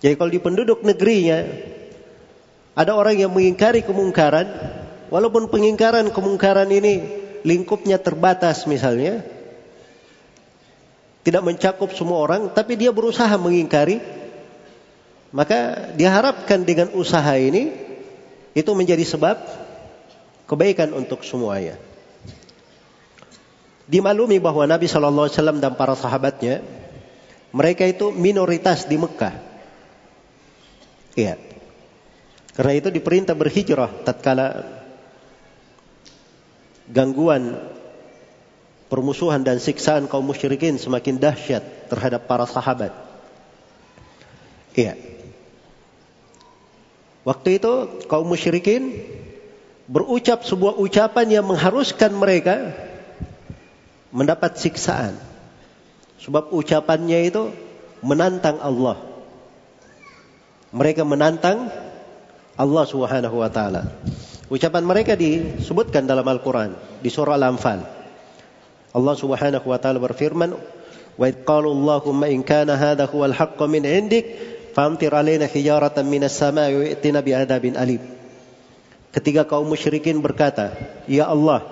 Jadi 0.01 0.13
kalau 0.17 0.31
di 0.33 0.41
penduduk 0.41 0.81
negerinya 0.81 1.45
ada 2.77 2.93
orang 2.93 3.17
yang 3.17 3.33
mengingkari 3.33 3.85
kemungkaran, 3.85 4.45
walaupun 5.09 5.49
pengingkaran 5.49 6.09
kemungkaran 6.13 6.69
ini 6.69 7.01
lingkupnya 7.41 8.01
terbatas 8.01 8.65
misalnya, 8.65 9.25
tidak 11.27 11.43
mencakup 11.43 11.91
semua 11.91 12.23
orang, 12.23 12.47
tapi 12.55 12.79
dia 12.79 12.95
berusaha 12.95 13.35
mengingkari, 13.35 13.99
maka 15.35 15.91
diharapkan 15.91 16.63
dengan 16.63 16.95
usaha 16.95 17.35
ini 17.35 17.75
itu 18.55 18.71
menjadi 18.71 19.03
sebab 19.03 19.35
kebaikan 20.47 20.95
untuk 20.95 21.27
semuanya. 21.27 21.75
Dimaklumi 23.91 24.39
bahwa 24.39 24.63
Nabi 24.71 24.87
Shallallahu 24.87 25.27
Alaihi 25.27 25.35
Wasallam 25.35 25.59
dan 25.59 25.75
para 25.75 25.99
sahabatnya 25.99 26.63
mereka 27.51 27.83
itu 27.83 28.15
minoritas 28.15 28.87
di 28.87 28.95
Mekah. 28.95 29.35
Iya. 31.19 31.35
Karena 32.55 32.71
itu 32.71 32.87
diperintah 32.87 33.35
berhijrah 33.35 33.91
tatkala 34.07 34.63
gangguan 36.87 37.75
permusuhan 38.87 39.43
dan 39.43 39.59
siksaan 39.59 40.07
kaum 40.07 40.23
musyrikin 40.23 40.79
semakin 40.79 41.19
dahsyat 41.19 41.91
terhadap 41.91 42.27
para 42.27 42.47
sahabat. 42.47 42.91
Iya. 44.77 44.95
Waktu 47.27 47.59
itu 47.59 47.73
kaum 48.07 48.23
musyrikin 48.23 49.03
berucap 49.91 50.47
sebuah 50.47 50.79
ucapan 50.79 51.27
yang 51.27 51.45
mengharuskan 51.47 52.15
mereka 52.15 52.71
mendapat 54.15 54.55
siksaan. 54.55 55.19
Sebab 56.23 56.55
ucapannya 56.55 57.27
itu 57.27 57.51
menantang 57.99 58.59
Allah. 58.63 58.99
Mereka 60.71 61.03
menantang 61.07 61.71
Allah 62.55 62.83
Subhanahu 62.87 63.43
wa 63.43 63.49
taala. 63.51 63.91
Ucapan 64.47 64.83
mereka 64.87 65.19
disebutkan 65.19 66.07
dalam 66.07 66.23
Al-Qur'an 66.23 66.75
di 67.03 67.11
surah 67.11 67.35
Al-Anfal. 67.35 67.96
Allah 68.97 69.13
Subhanahu 69.13 69.69
wa 69.69 69.77
taala 69.77 70.01
berfirman, 70.01 70.57
"Wa 71.13 71.25
id 71.29 71.45
qalu 71.45 71.69
Allahumma 71.69 72.33
in 72.33 72.41
kana 72.41 72.73
hadha 72.73 73.05
huwal 73.05 73.37
haqqu 73.37 73.69
min 73.69 73.85
'indik, 73.85 74.25
famtir 74.73 75.13
'alaina 75.13 75.45
hijaratan 75.45 76.09
minas 76.09 76.33
sama'i 76.33 76.73
wa 76.73 77.21
bi'adabin 77.21 77.77
alim." 77.77 78.01
Ketika 79.13 79.45
kaum 79.45 79.69
musyrikin 79.69 80.21
berkata, 80.21 80.77
Ya 81.09 81.25
Allah, 81.29 81.65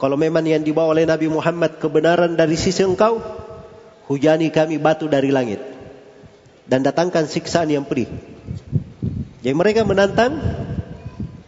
kalau 0.00 0.16
memang 0.16 0.42
yang 0.42 0.64
dibawa 0.64 0.96
oleh 0.96 1.04
Nabi 1.04 1.28
Muhammad 1.28 1.76
kebenaran 1.76 2.34
dari 2.34 2.56
sisi 2.56 2.82
engkau, 2.82 3.20
hujani 4.08 4.48
kami 4.48 4.80
batu 4.80 5.06
dari 5.06 5.28
langit. 5.28 5.60
Dan 6.66 6.86
datangkan 6.86 7.26
siksaan 7.26 7.70
yang 7.70 7.86
pedih. 7.86 8.08
Jadi 9.42 9.54
mereka 9.54 9.86
menantang 9.86 10.38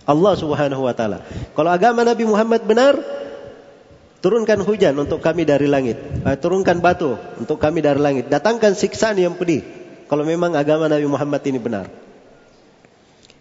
Allah 0.02 0.34
subhanahu 0.34 0.82
wa 0.84 0.94
ta'ala. 0.94 1.22
Kalau 1.54 1.70
agama 1.70 2.02
Nabi 2.02 2.26
Muhammad 2.26 2.62
benar, 2.66 2.98
turunkan 4.21 4.59
hujan 4.65 4.97
untuk 4.97 5.21
kami 5.21 5.45
dari 5.45 5.69
langit. 5.69 5.97
Eh, 6.25 6.37
turunkan 6.37 6.81
batu 6.81 7.15
untuk 7.37 7.61
kami 7.61 7.79
dari 7.79 8.01
langit. 8.01 8.27
Datangkan 8.27 8.73
siksaan 8.73 9.17
yang 9.21 9.37
pedih. 9.37 9.63
Kalau 10.07 10.23
memang 10.23 10.55
agama 10.55 10.87
Nabi 10.87 11.05
Muhammad 11.05 11.43
ini 11.45 11.59
benar. 11.59 11.87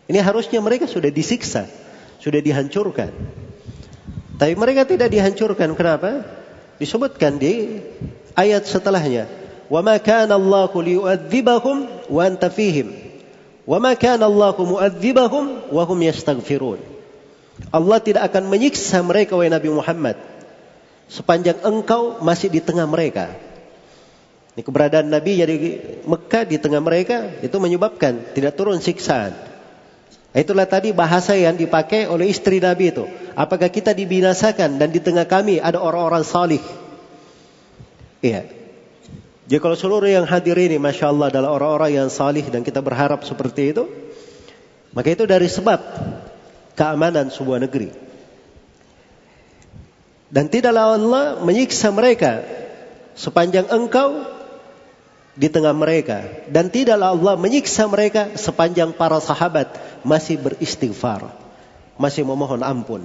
Ini 0.07 0.23
harusnya 0.23 0.63
mereka 0.63 0.87
sudah 0.87 1.11
disiksa, 1.11 1.67
sudah 2.23 2.39
dihancurkan. 2.39 3.11
Tapi 4.39 4.55
mereka 4.55 4.87
tidak 4.87 5.11
dihancurkan. 5.11 5.75
Kenapa? 5.75 6.23
Disebutkan 6.79 7.41
di 7.41 7.83
ayat 8.37 8.69
setelahnya. 8.69 9.27
وَمَا 9.67 9.99
كَانَ 9.99 10.31
اللَّهُ 10.31 10.71
لِيُؤَذِّبَهُمْ 10.71 11.77
وَأَنْتَ 12.07 12.43
فِيهِمْ 12.55 12.89
وَمَا 13.67 13.93
كَانَ 13.99 14.23
اللَّهُ 14.23 14.55
مُؤَذِّبَهُمْ 14.55 15.45
وَهُمْ 15.75 15.99
يَسْتَغْفِرُونَ 16.07 16.79
Allah 17.75 17.99
tidak 17.99 18.31
akan 18.31 18.47
menyiksa 18.47 19.03
mereka 19.03 19.35
wahai 19.35 19.51
Nabi 19.51 19.75
Muhammad 19.75 20.30
sepanjang 21.12 21.60
engkau 21.68 22.24
masih 22.24 22.48
di 22.48 22.64
tengah 22.64 22.88
mereka. 22.88 23.36
Ini 24.56 24.64
keberadaan 24.64 25.12
Nabi 25.12 25.40
jadi 25.40 25.56
Mekah 26.08 26.44
di 26.48 26.58
tengah 26.60 26.80
mereka 26.80 27.28
itu 27.44 27.56
menyebabkan 27.60 28.32
tidak 28.32 28.56
turun 28.56 28.80
siksaan. 28.80 29.36
Itulah 30.32 30.64
tadi 30.64 30.96
bahasa 30.96 31.36
yang 31.36 31.60
dipakai 31.60 32.08
oleh 32.08 32.32
istri 32.32 32.64
Nabi 32.64 32.96
itu. 32.96 33.04
Apakah 33.36 33.68
kita 33.68 33.92
dibinasakan 33.92 34.80
dan 34.80 34.88
di 34.92 35.04
tengah 35.04 35.28
kami 35.28 35.60
ada 35.60 35.80
orang-orang 35.80 36.24
salih? 36.24 36.64
Iya. 38.24 38.48
Jadi 39.52 39.60
kalau 39.60 39.76
seluruh 39.76 40.08
yang 40.08 40.24
hadir 40.24 40.56
ini 40.56 40.80
Masya 40.80 41.12
Allah 41.12 41.28
adalah 41.28 41.52
orang-orang 41.52 41.92
yang 42.00 42.08
salih 42.08 42.48
dan 42.48 42.64
kita 42.64 42.80
berharap 42.80 43.28
seperti 43.28 43.76
itu. 43.76 43.84
Maka 44.96 45.12
itu 45.12 45.28
dari 45.28 45.52
sebab 45.52 45.80
keamanan 46.76 47.28
sebuah 47.32 47.68
negeri. 47.68 48.11
Dan 50.32 50.48
tidaklah 50.48 50.96
Allah 50.96 51.26
menyiksa 51.44 51.92
mereka 51.92 52.40
sepanjang 53.20 53.68
engkau 53.68 54.24
di 55.36 55.48
tengah 55.52 55.76
mereka 55.76 56.24
dan 56.48 56.72
tidaklah 56.72 57.12
Allah 57.12 57.36
menyiksa 57.36 57.88
mereka 57.88 58.36
sepanjang 58.40 58.96
para 58.96 59.20
sahabat 59.20 59.76
masih 60.08 60.40
beristighfar, 60.40 61.32
masih 62.00 62.24
memohon 62.24 62.64
ampun 62.64 63.04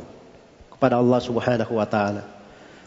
kepada 0.71 1.03
Allah 1.03 1.19
Subhanahu 1.19 1.73
wa 1.75 1.87
taala. 1.87 2.23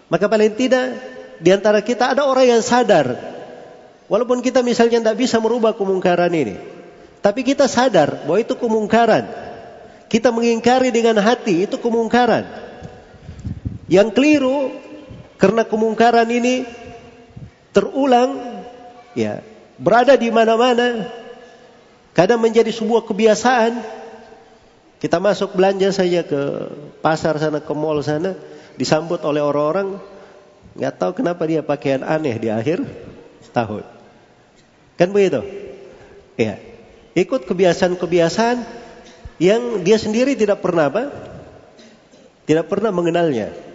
Maka 0.07 0.31
paling 0.31 0.55
tidak 0.55 0.95
di 1.39 1.51
antara 1.51 1.83
kita 1.83 2.15
ada 2.15 2.23
orang 2.23 2.59
yang 2.59 2.63
sadar 2.63 3.15
walaupun 4.07 4.39
kita 4.39 4.63
misalnya 4.63 5.03
tidak 5.03 5.17
bisa 5.19 5.39
merubah 5.43 5.75
kemungkaran 5.75 6.31
ini, 6.31 6.55
tapi 7.19 7.43
kita 7.43 7.67
sadar 7.67 8.23
bahwa 8.23 8.39
itu 8.39 8.55
kemungkaran. 8.55 9.51
Kita 10.09 10.33
mengingkari 10.33 10.89
dengan 10.89 11.21
hati 11.21 11.69
itu 11.69 11.77
kemungkaran. 11.77 12.68
Yang 13.89 14.13
keliru 14.13 14.69
karena 15.41 15.65
kemungkaran 15.65 16.29
ini 16.29 16.61
terulang 17.73 18.37
ya 19.17 19.41
berada 19.81 20.13
di 20.13 20.29
mana-mana 20.29 21.09
kadang 22.13 22.37
menjadi 22.37 22.69
sebuah 22.69 23.09
kebiasaan. 23.09 23.97
Kita 24.99 25.15
masuk 25.15 25.55
belanja 25.55 25.95
saja 25.95 26.27
ke 26.27 26.41
pasar 26.99 27.39
sana 27.39 27.63
ke 27.63 27.71
mall 27.71 28.03
sana 28.03 28.35
disambut 28.75 29.23
oleh 29.23 29.39
orang-orang 29.39 29.95
nggak 30.75 30.95
tahu 30.99 31.23
kenapa 31.23 31.47
dia 31.47 31.63
pakaian 31.63 32.03
aneh 32.03 32.35
di 32.35 32.51
akhir 32.51 32.83
tahun. 33.55 33.87
Kan 34.99 35.15
begitu? 35.15 35.39
Ya 36.35 36.59
ikut 37.15 37.47
kebiasaan-kebiasaan 37.47 38.59
yang 39.39 39.81
dia 39.87 39.95
sendiri 39.95 40.35
tidak 40.35 40.59
pernah 40.59 40.91
apa? 40.91 41.09
Tidak 42.43 42.67
pernah 42.67 42.91
mengenalnya. 42.91 43.55
ya 43.55 43.68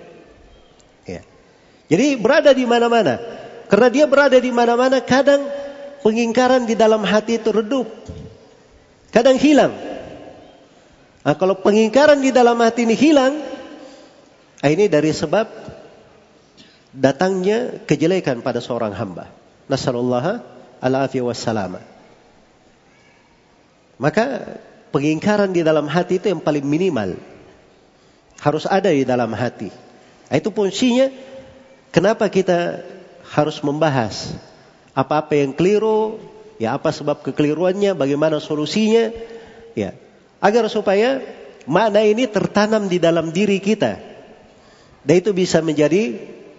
jadi 1.95 2.19
berada 2.19 2.51
di 2.51 2.67
mana-mana 2.67 3.35
karena 3.69 3.89
dia 3.89 4.05
berada 4.05 4.37
di 4.37 4.53
mana-mana, 4.53 5.01
kadang 5.01 5.49
pengingkaran 6.05 6.69
di 6.69 6.77
dalam 6.77 7.01
hati 7.03 7.41
itu 7.41 7.51
redup. 7.51 7.89
Kadang 9.09 9.41
hilang. 9.41 9.73
Nah, 11.25 11.35
kalau 11.35 11.57
pengingkaran 11.59 12.21
di 12.21 12.29
dalam 12.29 12.61
hati 12.61 12.85
ini 12.85 12.95
hilang, 12.95 13.41
nah 14.61 14.69
ini 14.69 14.87
dari 14.87 15.11
sebab 15.11 15.49
datangnya 16.93 17.83
kejelekan 17.89 18.45
pada 18.45 18.61
seorang 18.61 18.93
hamba. 18.93 19.33
Nasallallahu 19.67 20.45
ala 20.85 21.09
wassalama. 21.09 21.81
Maka 23.97 24.55
pengingkaran 24.93 25.51
di 25.57 25.65
dalam 25.65 25.89
hati 25.89 26.21
itu 26.21 26.29
yang 26.29 26.45
paling 26.45 26.63
minimal. 26.63 27.17
Harus 28.45 28.69
ada 28.69 28.93
di 28.93 29.09
dalam 29.09 29.33
hati. 29.33 29.73
Nah, 30.29 30.37
itu 30.37 30.53
fungsinya 30.53 31.34
kenapa 31.95 32.27
kita 32.27 32.83
harus 33.31 33.63
membahas 33.63 34.35
apa-apa 34.91 35.39
yang 35.39 35.55
keliru, 35.55 36.19
ya 36.59 36.75
apa 36.75 36.91
sebab 36.91 37.23
kekeliruannya, 37.23 37.95
bagaimana 37.95 38.43
solusinya, 38.43 39.15
ya 39.79 39.95
agar 40.43 40.67
supaya 40.67 41.23
makna 41.71 42.03
ini 42.03 42.27
tertanam 42.27 42.91
di 42.91 42.99
dalam 42.99 43.31
diri 43.31 43.63
kita. 43.63 44.03
Dan 45.05 45.15
itu 45.21 45.31
bisa 45.37 45.63
menjadi 45.63 46.17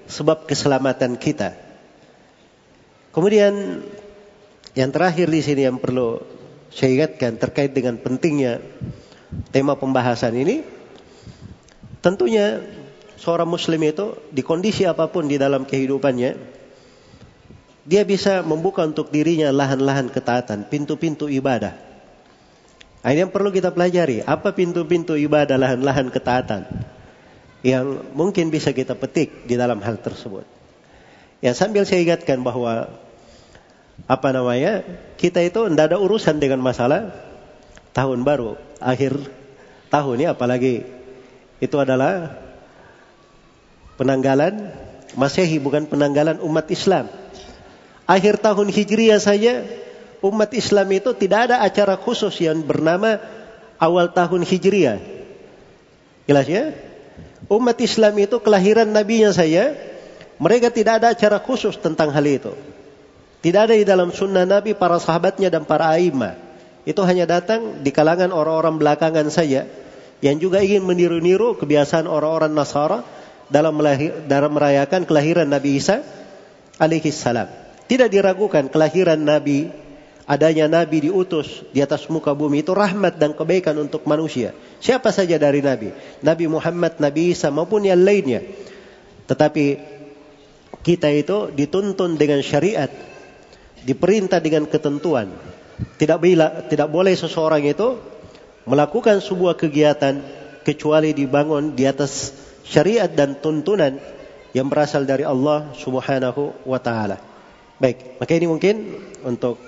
sebab 0.08 0.48
keselamatan 0.48 1.17
kita. 1.17 1.58
Kemudian 3.10 3.82
yang 4.78 4.89
terakhir 4.93 5.28
di 5.32 5.41
sini 5.41 5.65
yang 5.65 5.82
perlu 5.82 6.21
saya 6.69 6.91
ingatkan 6.93 7.39
terkait 7.39 7.71
dengan 7.71 7.95
pentingnya 7.98 8.62
tema 9.50 9.74
pembahasan 9.80 10.36
ini, 10.36 10.62
tentunya 12.04 12.62
seorang 13.19 13.49
muslim 13.49 13.82
itu 13.84 14.15
di 14.32 14.41
kondisi 14.45 14.84
apa 14.88 15.08
pun 15.12 15.28
di 15.28 15.39
dalam 15.39 15.63
kehidupannya, 15.63 16.32
dia 17.86 18.01
bisa 18.01 18.41
membuka 18.41 18.82
untuk 18.82 19.13
dirinya 19.13 19.54
lahan-lahan 19.54 20.10
ketaatan, 20.10 20.65
pintu-pintu 20.67 21.30
ibadah. 21.30 21.78
Nah, 23.06 23.10
ini 23.13 23.21
yang 23.21 23.30
perlu 23.30 23.54
kita 23.54 23.69
pelajari, 23.69 24.25
apa 24.25 24.49
pintu-pintu 24.58 25.13
ibadah, 25.13 25.62
lahan-lahan 25.62 26.10
ketaatan 26.10 26.65
yang 27.65 28.13
mungkin 28.13 28.54
bisa 28.54 28.73
kita 28.73 28.93
petik 28.93 29.49
di 29.49 29.58
dalam 29.58 29.82
hal 29.82 29.97
tersebut. 29.97 30.45
Ya 31.41 31.58
sambil 31.58 31.86
saya 31.86 32.06
ingatkan 32.06 32.45
bahwa 32.45 32.89
apa 34.06 34.30
namanya 34.30 34.86
kita 35.17 35.41
itu 35.41 35.65
tidak 35.65 35.93
ada 35.93 35.97
urusan 35.97 36.38
dengan 36.38 36.62
masalah 36.62 37.10
tahun 37.95 38.21
baru 38.21 38.60
akhir 38.78 39.17
tahun 39.89 40.15
ini 40.21 40.25
apalagi 40.30 40.75
itu 41.63 41.78
adalah 41.80 42.38
penanggalan 43.95 44.71
Masehi 45.15 45.63
bukan 45.63 45.88
penanggalan 45.88 46.43
umat 46.43 46.67
Islam. 46.67 47.08
Akhir 48.03 48.38
tahun 48.38 48.67
Hijriah 48.67 49.17
saja 49.17 49.63
umat 50.19 50.51
Islam 50.51 50.91
itu 50.91 51.15
tidak 51.15 51.49
ada 51.49 51.63
acara 51.63 51.95
khusus 51.95 52.36
yang 52.43 52.60
bernama 52.60 53.23
awal 53.79 54.12
tahun 54.12 54.43
Hijriah. 54.43 54.99
Jelas 56.27 56.47
ya? 56.51 56.75
Umat 57.47 57.79
Islam 57.79 58.13
itu 58.19 58.41
kelahiran 58.43 58.91
nabinya 58.91 59.31
saja 59.31 59.77
mereka 60.36 60.67
tidak 60.67 60.99
ada 60.99 61.08
acara 61.15 61.39
khusus 61.39 61.79
tentang 61.79 62.12
hal 62.12 62.25
itu. 62.27 62.51
Tidak 63.39 63.62
ada 63.71 63.75
di 63.77 63.86
dalam 63.88 64.10
sunnah 64.10 64.43
Nabi 64.43 64.75
para 64.75 64.99
sahabatnya 64.99 65.47
dan 65.53 65.63
para 65.63 65.95
aima. 65.95 66.36
Itu 66.84 67.05
hanya 67.08 67.29
datang 67.29 67.86
di 67.86 67.93
kalangan 67.93 68.34
orang-orang 68.34 68.75
belakangan 68.81 69.29
saja 69.31 69.69
yang 70.19 70.38
juga 70.41 70.60
ingin 70.60 70.81
meniru-niru 70.81 71.55
kebiasaan 71.58 72.10
orang-orang 72.10 72.51
Nasara 72.51 73.05
dalam, 73.49 73.73
melahir, 73.77 74.25
dalam 74.25 74.51
merayakan 74.53 75.05
kelahiran 75.05 75.47
Nabi 75.49 75.77
Isa 75.77 76.01
alaihi 76.81 77.13
salam. 77.13 77.49
Tidak 77.86 78.10
diragukan 78.10 78.65
kelahiran 78.69 79.21
Nabi, 79.21 79.69
adanya 80.25 80.65
Nabi 80.65 81.05
diutus 81.05 81.62
di 81.69 81.86
atas 81.86 82.10
muka 82.10 82.34
bumi 82.34 82.65
itu 82.65 82.73
rahmat 82.73 83.21
dan 83.21 83.38
kebaikan 83.38 83.77
untuk 83.77 84.10
manusia. 84.10 84.58
Siapa 84.81 85.13
saja 85.13 85.38
dari 85.38 85.62
Nabi, 85.62 85.93
Nabi 86.25 86.45
Muhammad, 86.49 86.97
Nabi 86.97 87.34
Isa 87.34 87.53
maupun 87.53 87.86
yang 87.86 88.01
lainnya. 88.01 88.41
Tetapi 89.25 89.65
kita 90.86 91.10
itu 91.13 91.49
dituntun 91.53 92.17
dengan 92.17 92.41
syariat 92.45 92.89
diperintah 93.86 94.41
dengan 94.41 94.65
ketentuan. 94.65 95.29
Tidak 96.01 96.17
bila, 96.17 96.65
tidak 96.65 96.89
boleh 96.89 97.13
seseorang 97.13 97.62
itu 97.65 98.01
melakukan 98.65 99.21
sebuah 99.21 99.58
kegiatan 99.58 100.25
kecuali 100.65 101.13
dibangun 101.13 101.77
di 101.77 101.86
atas 101.86 102.34
syariat 102.65 103.08
dan 103.08 103.38
tuntunan 103.38 104.01
yang 104.51 104.67
berasal 104.67 105.06
dari 105.06 105.21
Allah 105.21 105.71
Subhanahu 105.78 106.65
wa 106.65 106.80
taala. 106.82 107.21
Baik, 107.78 108.17
maka 108.17 108.32
ini 108.34 108.47
mungkin 108.49 108.75
untuk 109.21 109.62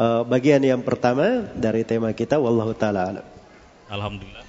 uh, 0.00 0.22
bagian 0.24 0.64
yang 0.64 0.80
pertama 0.80 1.44
dari 1.52 1.84
tema 1.84 2.14
kita 2.16 2.40
wallahu 2.40 2.72
taala 2.72 3.20
Alhamdulillah. 3.86 4.46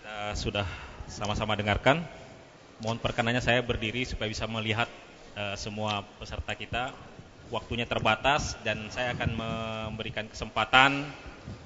Kita 0.00 0.16
sudah 0.36 0.66
sama-sama 1.08 1.54
dengarkan. 1.54 2.04
Mohon 2.82 2.98
perkenannya 3.00 3.40
saya 3.40 3.62
berdiri 3.62 4.02
supaya 4.04 4.28
bisa 4.28 4.44
melihat 4.50 4.90
uh, 5.38 5.54
semua 5.54 6.04
peserta 6.18 6.52
kita 6.58 6.92
waktunya 7.52 7.84
terbatas 7.84 8.56
dan 8.64 8.88
saya 8.88 9.12
akan 9.16 9.30
memberikan 9.36 10.28
kesempatan 10.28 11.04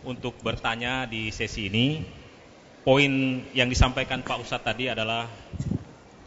untuk 0.02 0.38
bertanya 0.42 1.06
di 1.06 1.30
sesi 1.30 1.70
ini. 1.70 2.02
Poin 2.86 3.42
yang 3.52 3.68
disampaikan 3.68 4.22
Pak 4.22 4.38
Ustadz 4.42 4.64
tadi 4.64 4.88
adalah 4.88 5.26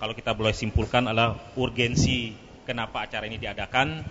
kalau 0.01 0.13
kita 0.17 0.33
boleh 0.33 0.51
simpulkan 0.51 1.07
adalah 1.07 1.37
urgensi 1.57 2.33
kenapa 2.65 3.05
acara 3.05 3.25
ini 3.29 3.37
diadakan 3.37 4.01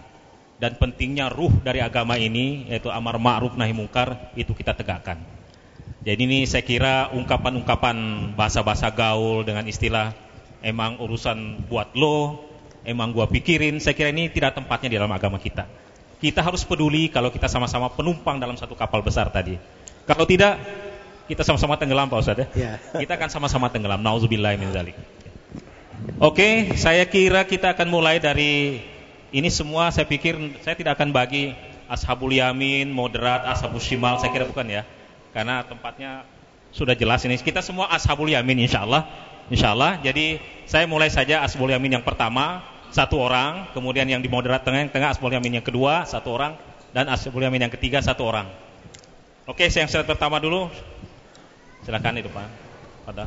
dan 0.61 0.76
pentingnya 0.76 1.33
ruh 1.33 1.50
dari 1.64 1.81
agama 1.81 2.20
ini 2.20 2.68
yaitu 2.68 2.92
amar 2.92 3.16
ma'ruf 3.16 3.57
nahi 3.57 3.72
mungkar 3.72 4.33
itu 4.37 4.53
kita 4.53 4.76
tegakkan. 4.76 5.20
Jadi 6.00 6.20
ini 6.24 6.38
saya 6.48 6.64
kira 6.64 7.12
ungkapan-ungkapan 7.12 7.96
bahasa-bahasa 8.33 8.88
gaul 8.92 9.44
dengan 9.44 9.68
istilah 9.68 10.16
emang 10.64 10.96
urusan 11.00 11.68
buat 11.68 11.92
lo, 11.92 12.40
emang 12.88 13.12
gua 13.12 13.29
pikirin, 13.29 13.81
saya 13.85 13.92
kira 13.92 14.09
ini 14.09 14.33
tidak 14.33 14.57
tempatnya 14.57 14.88
di 14.92 14.96
dalam 14.96 15.12
agama 15.12 15.37
kita. 15.37 15.68
Kita 16.20 16.40
harus 16.44 16.64
peduli 16.64 17.09
kalau 17.09 17.33
kita 17.33 17.48
sama-sama 17.48 17.92
penumpang 17.92 18.40
dalam 18.40 18.57
satu 18.57 18.76
kapal 18.76 19.00
besar 19.00 19.29
tadi. 19.33 19.57
Kalau 20.05 20.24
tidak, 20.29 20.57
kita 21.30 21.46
sama-sama 21.46 21.78
tenggelam 21.78 22.10
Pak 22.10 22.18
Ustaz 22.18 22.42
ya. 22.42 22.46
ya. 22.58 22.72
Kita 22.98 23.14
akan 23.14 23.30
sama-sama 23.30 23.70
tenggelam. 23.70 24.02
Nauzubillah 24.02 24.58
min 24.58 24.74
dzalik. 24.74 24.98
Oke, 26.18 26.74
saya 26.74 27.06
kira 27.06 27.46
kita 27.46 27.70
akan 27.70 27.86
mulai 27.86 28.18
dari 28.18 28.82
ini 29.30 29.46
semua 29.46 29.94
saya 29.94 30.10
pikir 30.10 30.34
saya 30.66 30.74
tidak 30.74 30.98
akan 30.98 31.14
bagi 31.14 31.54
ashabul 31.86 32.34
yamin, 32.34 32.90
moderat, 32.90 33.46
ashabul 33.46 33.78
shimal, 33.78 34.18
saya 34.18 34.34
kira 34.34 34.50
bukan 34.50 34.66
ya. 34.66 34.82
Karena 35.30 35.62
tempatnya 35.62 36.26
sudah 36.74 36.98
jelas 36.98 37.22
ini. 37.22 37.38
Kita 37.38 37.62
semua 37.62 37.86
ashabul 37.94 38.26
yamin 38.26 38.66
insyaallah. 38.66 39.06
Insyaallah. 39.54 40.02
Jadi 40.02 40.42
saya 40.66 40.90
mulai 40.90 41.10
saja 41.10 41.46
asbul 41.46 41.70
yamin 41.70 41.98
yang 41.98 42.04
pertama 42.06 42.62
satu 42.90 43.22
orang, 43.22 43.70
kemudian 43.70 44.06
yang 44.10 44.18
di 44.18 44.26
moderat 44.26 44.66
tengah 44.66 44.82
yang 44.82 44.90
tengah 44.90 45.14
asbul 45.14 45.30
yamin 45.30 45.62
yang 45.62 45.66
kedua 45.66 46.06
satu 46.06 46.34
orang 46.34 46.58
dan 46.90 47.06
asbul 47.06 47.42
yamin 47.42 47.70
yang 47.70 47.72
ketiga 47.74 48.02
satu 48.02 48.26
orang. 48.26 48.50
Oke, 49.50 49.66
saya 49.66 49.86
yang 49.86 49.90
slide 49.90 50.06
pertama 50.06 50.38
dulu. 50.38 50.70
Silakan 51.84 52.20
itu 52.20 52.30
Pak. 52.32 52.48
Pada. 53.08 53.24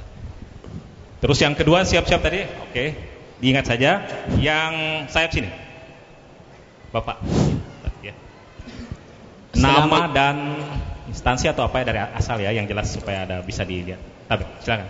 Terus 1.24 1.38
yang 1.40 1.56
kedua 1.58 1.88
siap-siap 1.88 2.22
tadi. 2.22 2.46
Oke. 2.70 2.86
Diingat 3.44 3.66
saja 3.68 4.04
yang 4.40 5.06
sayap 5.12 5.32
sini. 5.34 5.50
Bapak. 6.94 7.20
Ya. 8.06 8.14
Nama 9.58 10.00
dan 10.14 10.36
instansi 11.10 11.50
atau 11.50 11.68
apa 11.68 11.84
ya 11.84 11.86
dari 11.90 12.00
asal 12.14 12.38
ya 12.40 12.54
yang 12.54 12.70
jelas 12.70 12.94
supaya 12.94 13.26
ada 13.26 13.42
bisa 13.42 13.66
dilihat. 13.68 14.00
Tapi 14.30 14.44
silakan. 14.64 14.88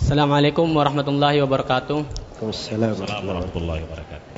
Assalamualaikum 0.00 0.66
warahmatullahi 0.72 1.44
wabarakatuh. 1.44 1.98
Waalaikumsalam 2.40 3.22
warahmatullahi 3.28 3.84
wabarakatuh. 3.84 4.28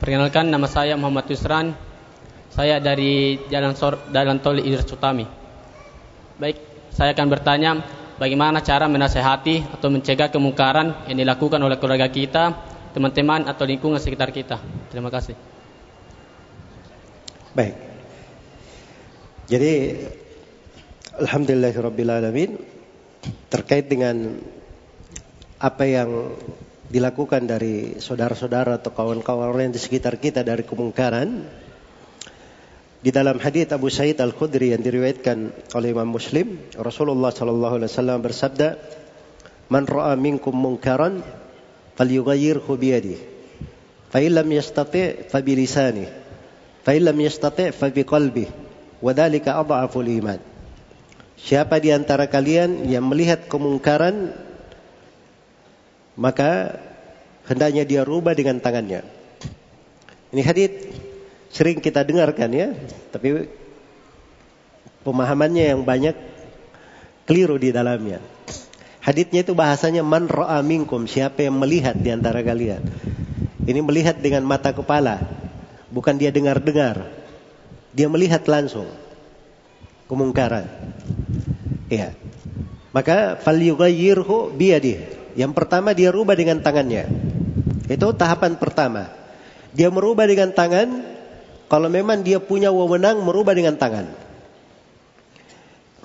Perkenalkan 0.00 0.48
nama 0.48 0.64
saya 0.64 0.96
Muhammad 0.96 1.28
Yusran. 1.28 1.76
Saya 2.54 2.80
dari 2.80 3.36
Jalan 3.52 3.74
Sor, 3.74 4.00
Jalan 4.14 4.40
Tol 4.40 4.62
Idris 4.62 4.86
Utami. 4.88 5.26
Baik, 6.38 6.56
saya 6.94 7.10
akan 7.10 7.26
bertanya 7.26 7.82
bagaimana 8.22 8.62
cara 8.62 8.86
menasehati 8.86 9.74
atau 9.74 9.90
mencegah 9.90 10.30
kemungkaran 10.30 11.10
yang 11.10 11.18
dilakukan 11.18 11.58
oleh 11.58 11.74
keluarga 11.78 12.06
kita, 12.06 12.54
teman-teman 12.94 13.50
atau 13.50 13.66
lingkungan 13.66 13.98
sekitar 13.98 14.30
kita. 14.30 14.62
Terima 14.94 15.10
kasih. 15.10 15.34
Baik. 17.54 17.74
Jadi 19.50 19.72
alhamdulillahirabbil 21.18 22.10
alamin 22.10 22.50
terkait 23.50 23.90
dengan 23.90 24.38
apa 25.58 25.84
yang 25.86 26.34
dilakukan 26.90 27.48
dari 27.48 27.98
saudara-saudara 27.98 28.78
atau 28.78 28.94
kawan-kawan 28.94 29.70
yang 29.70 29.74
di 29.74 29.80
sekitar 29.82 30.20
kita 30.22 30.46
dari 30.46 30.62
kemungkaran 30.62 31.46
di 33.04 33.12
dalam 33.12 33.36
hadis 33.36 33.68
Abu 33.68 33.92
Sa'id 33.92 34.16
Al-Khudri 34.16 34.72
yang 34.72 34.80
diriwayatkan 34.80 35.52
oleh 35.76 35.92
Imam 35.92 36.08
Muslim 36.08 36.56
Rasulullah 36.72 37.28
sallallahu 37.28 37.76
alaihi 37.76 37.92
wasallam 37.92 38.18
bersabda 38.24 38.68
Man 39.68 39.84
ra'a 39.84 40.16
minkum 40.16 40.56
munkaran 40.56 41.20
falyughayyirhu 42.00 42.72
bi 42.80 42.96
yadihi 42.96 43.34
fa 44.14 44.22
illam 44.22 44.46
yastati' 44.46 45.26
fa 45.26 45.42
bi 45.42 45.58
lisanihi. 45.58 46.06
Fa 46.86 46.94
illam 46.94 47.18
yastati' 47.18 47.74
fa 47.74 47.90
bi 47.90 48.06
qalbihi. 48.06 48.62
Wa 49.02 49.10
iman. 49.10 50.40
Siapa 51.34 51.76
di 51.82 51.90
antara 51.90 52.30
kalian 52.30 52.86
yang 52.86 53.04
melihat 53.10 53.50
kemungkaran 53.50 54.32
maka 56.14 56.78
hendaknya 57.50 57.82
dia 57.82 58.06
rubah 58.06 58.38
dengan 58.38 58.62
tangannya. 58.62 59.02
Ini 60.30 60.42
hadis 60.46 60.70
sering 61.54 61.78
kita 61.78 62.02
dengarkan 62.02 62.50
ya, 62.50 62.74
tapi 63.14 63.46
pemahamannya 65.06 65.70
yang 65.70 65.86
banyak 65.86 66.18
keliru 67.30 67.54
di 67.62 67.70
dalamnya. 67.70 68.18
Haditnya 68.98 69.46
itu 69.46 69.54
bahasanya 69.54 70.02
man 70.02 70.26
ra'a 70.26 70.58
minkum, 70.66 71.06
siapa 71.06 71.46
yang 71.46 71.54
melihat 71.62 71.94
di 71.94 72.10
antara 72.10 72.42
kalian. 72.42 72.82
Ini 73.64 73.80
melihat 73.86 74.18
dengan 74.18 74.42
mata 74.42 74.74
kepala, 74.74 75.22
bukan 75.94 76.18
dia 76.18 76.34
dengar-dengar. 76.34 77.06
Dia 77.94 78.10
melihat 78.10 78.42
langsung 78.50 78.90
kemungkaran. 80.10 80.66
Ya. 81.86 82.16
Maka 82.90 83.38
falyughayyirhu 83.42 84.54
biyadihi 84.54 85.34
Yang 85.34 85.52
pertama 85.54 85.90
dia 85.94 86.14
rubah 86.14 86.38
dengan 86.38 86.62
tangannya. 86.62 87.10
Itu 87.90 88.14
tahapan 88.14 88.54
pertama. 88.54 89.10
Dia 89.74 89.90
merubah 89.90 90.30
dengan 90.30 90.54
tangan 90.54 91.13
kalau 91.74 91.90
memang 91.90 92.22
dia 92.22 92.38
punya 92.38 92.70
wewenang 92.70 93.26
merubah 93.26 93.50
dengan 93.50 93.74
tangan. 93.74 94.06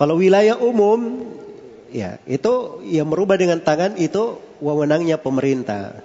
Kalau 0.02 0.18
wilayah 0.18 0.58
umum 0.58 1.30
ya 1.94 2.18
itu 2.26 2.82
yang 2.90 3.06
merubah 3.06 3.38
dengan 3.38 3.62
tangan 3.62 3.94
itu 4.02 4.42
wewenangnya 4.66 5.22
pemerintah 5.22 6.02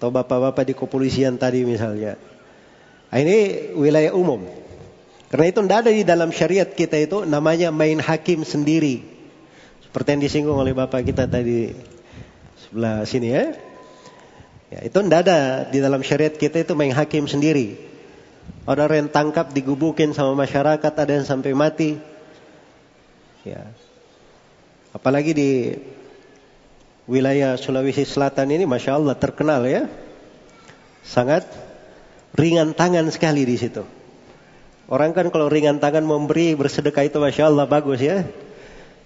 atau 0.00 0.08
bapak-bapak 0.08 0.64
di 0.64 0.72
kepolisian 0.72 1.36
tadi 1.36 1.68
misalnya. 1.68 2.16
Nah, 3.12 3.18
ini 3.20 3.68
wilayah 3.76 4.16
umum. 4.16 4.40
Karena 5.28 5.52
itu 5.52 5.60
tidak 5.60 5.84
ada 5.84 5.92
di 5.92 6.04
dalam 6.08 6.32
syariat 6.32 6.72
kita 6.72 6.96
itu 6.96 7.28
namanya 7.28 7.68
main 7.68 8.00
hakim 8.00 8.40
sendiri. 8.40 9.04
Seperti 9.84 10.16
yang 10.16 10.22
disinggung 10.24 10.56
oleh 10.56 10.72
bapak 10.72 11.04
kita 11.04 11.28
tadi 11.28 11.76
sebelah 12.56 13.04
sini 13.04 13.28
ya. 13.28 13.52
Ya, 14.72 14.80
itu 14.80 14.96
tidak 14.96 15.28
ada 15.28 15.68
di 15.68 15.84
dalam 15.84 16.00
syariat 16.00 16.32
kita 16.32 16.64
itu 16.64 16.72
main 16.72 16.96
hakim 16.96 17.28
sendiri. 17.28 17.92
Ada 18.64 18.88
yang 18.88 19.12
tangkap 19.12 19.52
digubukin 19.52 20.16
sama 20.16 20.32
masyarakat, 20.32 20.92
ada 20.96 21.12
yang 21.12 21.28
sampai 21.28 21.52
mati. 21.52 22.00
Ya. 23.44 23.68
Apalagi 24.96 25.36
di 25.36 25.50
wilayah 27.04 27.60
Sulawesi 27.60 28.08
Selatan 28.08 28.48
ini, 28.56 28.64
masya 28.64 28.96
Allah 28.96 29.12
terkenal 29.20 29.68
ya, 29.68 29.84
sangat 31.04 31.44
ringan 32.32 32.72
tangan 32.72 33.12
sekali 33.12 33.44
di 33.44 33.60
situ. 33.60 33.84
Orang 34.88 35.12
kan 35.12 35.28
kalau 35.28 35.52
ringan 35.52 35.76
tangan 35.76 36.04
memberi 36.04 36.56
bersedekah 36.56 37.04
itu 37.04 37.20
masya 37.20 37.52
Allah 37.52 37.68
bagus 37.68 38.00
ya. 38.00 38.24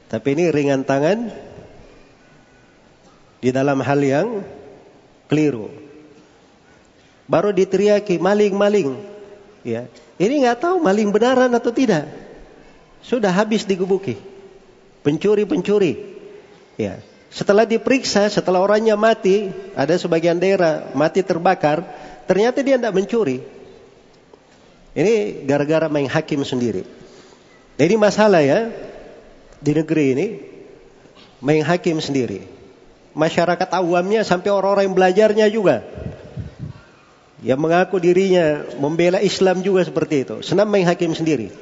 Tapi 0.06 0.38
ini 0.38 0.54
ringan 0.54 0.86
tangan 0.86 1.30
di 3.38 3.50
dalam 3.50 3.78
hal 3.82 4.00
yang 4.02 4.42
keliru. 5.30 5.70
Baru 7.28 7.52
diteriaki 7.52 8.16
maling-maling. 8.16 9.17
Ya. 9.66 9.90
Ini 10.18 10.46
nggak 10.46 10.58
tahu 10.62 10.76
maling 10.82 11.10
benaran 11.10 11.50
atau 11.54 11.70
tidak. 11.70 12.06
Sudah 13.02 13.30
habis 13.30 13.64
digubuki. 13.64 14.18
Pencuri-pencuri. 15.06 16.18
Ya. 16.78 17.02
Setelah 17.28 17.68
diperiksa, 17.68 18.26
setelah 18.32 18.64
orangnya 18.64 18.96
mati, 18.96 19.52
ada 19.76 19.94
sebagian 20.00 20.40
daerah 20.40 20.88
mati 20.96 21.20
terbakar, 21.20 21.84
ternyata 22.24 22.64
dia 22.64 22.80
tidak 22.80 22.96
mencuri. 22.96 23.44
Ini 24.96 25.44
gara-gara 25.44 25.86
main 25.92 26.08
hakim 26.08 26.40
sendiri. 26.42 26.82
Jadi 27.78 27.94
masalah 27.94 28.42
ya 28.42 28.72
di 29.60 29.70
negeri 29.76 30.04
ini 30.16 30.26
main 31.38 31.62
hakim 31.62 32.02
sendiri 32.02 32.58
masyarakat 33.18 33.68
awamnya 33.74 34.22
sampai 34.22 34.54
orang-orang 34.54 34.86
yang 34.86 34.96
belajarnya 34.96 35.46
juga. 35.50 35.82
Yang 37.38 37.60
mengaku 37.62 38.02
dirinya 38.02 38.66
membela 38.82 39.22
Islam 39.22 39.62
juga 39.62 39.86
seperti 39.86 40.26
itu. 40.26 40.36
Senam 40.42 40.66
main 40.66 40.82
hakim 40.82 41.14
sendiri. 41.14 41.54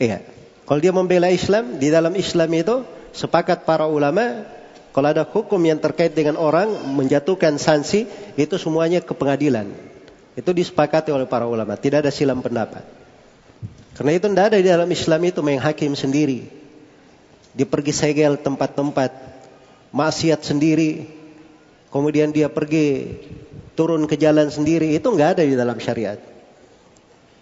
Iya. 0.00 0.24
Kalau 0.64 0.80
dia 0.80 0.96
membela 0.96 1.28
Islam, 1.28 1.76
di 1.76 1.92
dalam 1.92 2.16
Islam 2.16 2.48
itu 2.56 2.88
sepakat 3.12 3.68
para 3.68 3.84
ulama 3.84 4.48
kalau 4.94 5.10
ada 5.10 5.26
hukum 5.26 5.58
yang 5.58 5.82
terkait 5.82 6.14
dengan 6.14 6.38
orang 6.38 6.70
menjatuhkan 6.94 7.58
sanksi 7.58 8.06
itu 8.38 8.54
semuanya 8.56 9.02
ke 9.02 9.10
pengadilan. 9.10 9.66
Itu 10.38 10.54
disepakati 10.54 11.10
oleh 11.10 11.26
para 11.26 11.50
ulama, 11.50 11.74
tidak 11.74 12.06
ada 12.06 12.10
silam 12.14 12.38
pendapat. 12.38 12.86
Karena 13.98 14.14
itu 14.14 14.26
tidak 14.30 14.54
ada 14.54 14.56
di 14.58 14.66
dalam 14.70 14.86
Islam 14.86 15.20
itu 15.26 15.42
main 15.42 15.58
hakim 15.58 15.98
sendiri. 15.98 16.46
Dia 17.58 17.66
pergi 17.66 17.90
segel 17.90 18.38
tempat-tempat 18.38 19.10
maksiat 19.94 20.42
sendiri, 20.46 21.10
kemudian 21.90 22.30
dia 22.30 22.46
pergi 22.46 23.18
turun 23.74 24.06
ke 24.06 24.14
jalan 24.18 24.50
sendiri, 24.50 24.94
itu 24.94 25.06
nggak 25.10 25.38
ada 25.38 25.42
di 25.42 25.54
dalam 25.58 25.78
syariat. 25.78 26.18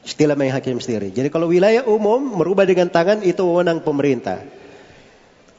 Istilah 0.02 0.34
main 0.34 0.50
hakim 0.50 0.82
sendiri. 0.82 1.14
Jadi 1.14 1.30
kalau 1.30 1.46
wilayah 1.46 1.86
umum 1.86 2.18
merubah 2.18 2.66
dengan 2.66 2.90
tangan 2.90 3.22
itu 3.22 3.46
wewenang 3.46 3.86
pemerintah. 3.86 4.42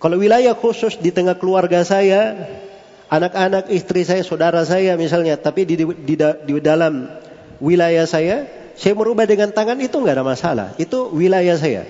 Kalau 0.04 0.20
wilayah 0.20 0.52
khusus 0.52 1.00
di 1.00 1.16
tengah 1.16 1.40
keluarga 1.40 1.88
saya, 1.88 2.36
anak-anak, 3.08 3.72
istri 3.72 4.04
saya, 4.04 4.20
saudara 4.20 4.68
saya 4.68 5.00
misalnya, 5.00 5.40
tapi 5.40 5.64
di, 5.64 5.80
di, 5.80 6.16
di, 6.20 6.54
dalam 6.60 7.08
wilayah 7.64 8.04
saya, 8.04 8.44
saya 8.76 8.94
merubah 9.00 9.24
dengan 9.24 9.56
tangan 9.56 9.80
itu 9.80 9.96
nggak 9.96 10.20
ada 10.20 10.28
masalah. 10.28 10.68
Itu 10.76 11.08
wilayah 11.16 11.56
saya. 11.56 11.88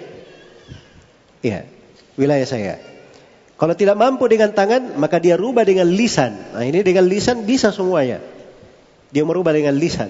Iya, 1.41 1.65
wilayah 2.13 2.45
saya. 2.45 2.77
Kalau 3.57 3.73
tidak 3.73 3.97
mampu 3.97 4.29
dengan 4.29 4.53
tangan, 4.53 4.93
maka 5.01 5.17
dia 5.17 5.33
rubah 5.33 5.65
dengan 5.65 5.89
lisan. 5.89 6.37
Nah 6.53 6.61
ini 6.61 6.85
dengan 6.85 7.09
lisan 7.09 7.49
bisa 7.49 7.73
semuanya. 7.73 8.32
Dia 9.13 9.21
merubah 9.21 9.53
dengan 9.53 9.77
lisan. 9.77 10.09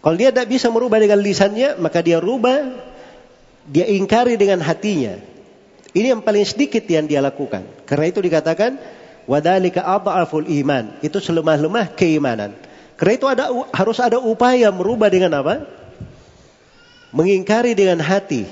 Kalau 0.00 0.16
dia 0.16 0.32
tidak 0.32 0.48
bisa 0.48 0.72
merubah 0.72 0.96
dengan 0.96 1.20
lisannya, 1.20 1.76
maka 1.76 2.00
dia 2.00 2.16
rubah, 2.16 2.64
dia 3.68 3.84
ingkari 3.84 4.40
dengan 4.40 4.64
hatinya. 4.64 5.20
Ini 5.92 6.16
yang 6.16 6.22
paling 6.24 6.48
sedikit 6.48 6.80
yang 6.88 7.04
dia 7.04 7.20
lakukan. 7.20 7.66
Karena 7.84 8.08
itu 8.08 8.24
dikatakan, 8.24 8.80
wadalika 9.28 9.84
adhaful 9.84 10.48
iman. 10.48 10.96
Itu 11.04 11.20
selemah-lemah 11.20 11.92
keimanan. 11.92 12.56
Karena 12.96 13.12
itu 13.14 13.26
ada 13.28 13.44
harus 13.76 13.98
ada 14.00 14.16
upaya 14.16 14.72
merubah 14.72 15.12
dengan 15.12 15.36
apa? 15.36 15.68
Mengingkari 17.12 17.76
dengan 17.76 18.00
hati. 18.00 18.48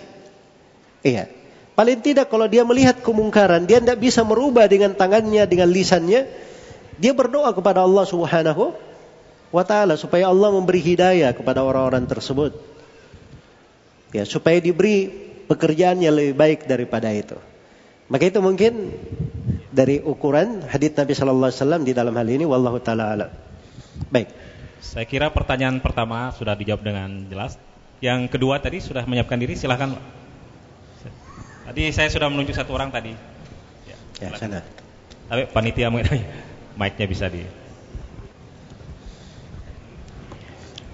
Iya. 1.01 1.33
Paling 1.77 2.01
tidak 2.01 2.33
kalau 2.33 2.49
dia 2.49 2.65
melihat 2.65 3.01
kemungkaran, 3.05 3.69
dia 3.69 3.81
tidak 3.81 4.01
bisa 4.01 4.25
merubah 4.25 4.65
dengan 4.65 4.97
tangannya, 4.97 5.45
dengan 5.45 5.69
lisannya. 5.69 6.25
Dia 6.97 7.13
berdoa 7.13 7.53
kepada 7.53 7.85
Allah 7.85 8.09
Subhanahu 8.09 8.86
wa 9.57 9.65
taala 9.65 9.97
supaya 9.97 10.29
Allah 10.29 10.53
memberi 10.53 10.85
hidayah 10.85 11.33
kepada 11.33 11.65
orang-orang 11.65 12.05
tersebut. 12.05 12.53
Ya, 14.13 14.29
supaya 14.29 14.61
diberi 14.61 15.09
pekerjaan 15.49 16.05
yang 16.05 16.13
lebih 16.13 16.37
baik 16.37 16.69
daripada 16.69 17.09
itu. 17.11 17.41
Maka 18.13 18.29
itu 18.29 18.39
mungkin 18.45 18.95
dari 19.73 19.99
ukuran 19.99 20.63
hadits 20.69 20.95
Nabi 20.95 21.13
sallallahu 21.17 21.49
alaihi 21.51 21.61
wasallam 21.61 21.83
di 21.83 21.93
dalam 21.97 22.15
hal 22.15 22.29
ini 22.29 22.45
wallahu 22.45 22.79
taala 22.79 23.17
alam. 23.17 23.31
Baik. 24.13 24.29
Saya 24.85 25.09
kira 25.09 25.33
pertanyaan 25.33 25.81
pertama 25.81 26.31
sudah 26.37 26.55
dijawab 26.55 26.85
dengan 26.85 27.27
jelas. 27.27 27.57
Yang 27.99 28.29
kedua 28.37 28.61
tadi 28.61 28.79
sudah 28.85 29.09
menyiapkan 29.09 29.41
diri 29.41 29.57
silahkan 29.57 29.97
Tadi 31.67 31.91
saya 31.91 32.07
sudah 32.07 32.31
menunjuk 32.31 32.55
satu 32.55 32.79
orang 32.79 32.95
tadi. 32.95 33.11
Ya, 34.23 34.31
ya 34.31 34.39
sana. 34.39 34.63
Tapi 35.27 35.51
panitia 35.51 35.91
mic-nya 36.79 37.07
bisa 37.11 37.27
di. 37.27 37.43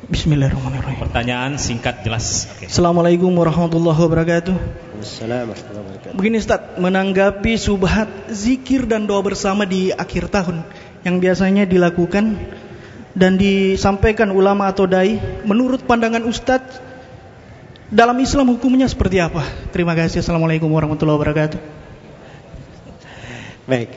Bismillahirrahmanirrahim. 0.03 0.99
Pertanyaan 0.99 1.63
singkat 1.63 2.03
jelas. 2.03 2.51
Okay. 2.59 2.67
Assalamualaikum 2.67 3.31
warahmatullahi 3.39 3.95
wabarakatuh. 3.95 4.57
Assalamualaikum 4.99 6.19
Begini 6.19 6.43
Ustaz, 6.43 6.75
menanggapi 6.75 7.55
subhat 7.55 8.11
zikir 8.27 8.91
dan 8.91 9.07
doa 9.07 9.23
bersama 9.23 9.63
di 9.63 9.95
akhir 9.95 10.27
tahun 10.35 10.67
yang 11.07 11.23
biasanya 11.23 11.71
dilakukan 11.71 12.35
dan 13.15 13.39
disampaikan 13.39 14.35
ulama 14.35 14.75
atau 14.75 14.91
dai, 14.91 15.23
menurut 15.47 15.87
pandangan 15.87 16.27
Ustadz 16.27 16.83
dalam 17.87 18.19
Islam 18.19 18.51
hukumnya 18.59 18.91
seperti 18.91 19.23
apa? 19.23 19.47
Terima 19.71 19.95
kasih. 19.95 20.19
Assalamualaikum 20.19 20.67
warahmatullahi 20.67 21.15
wabarakatuh. 21.15 21.61
Baik. 23.71 23.95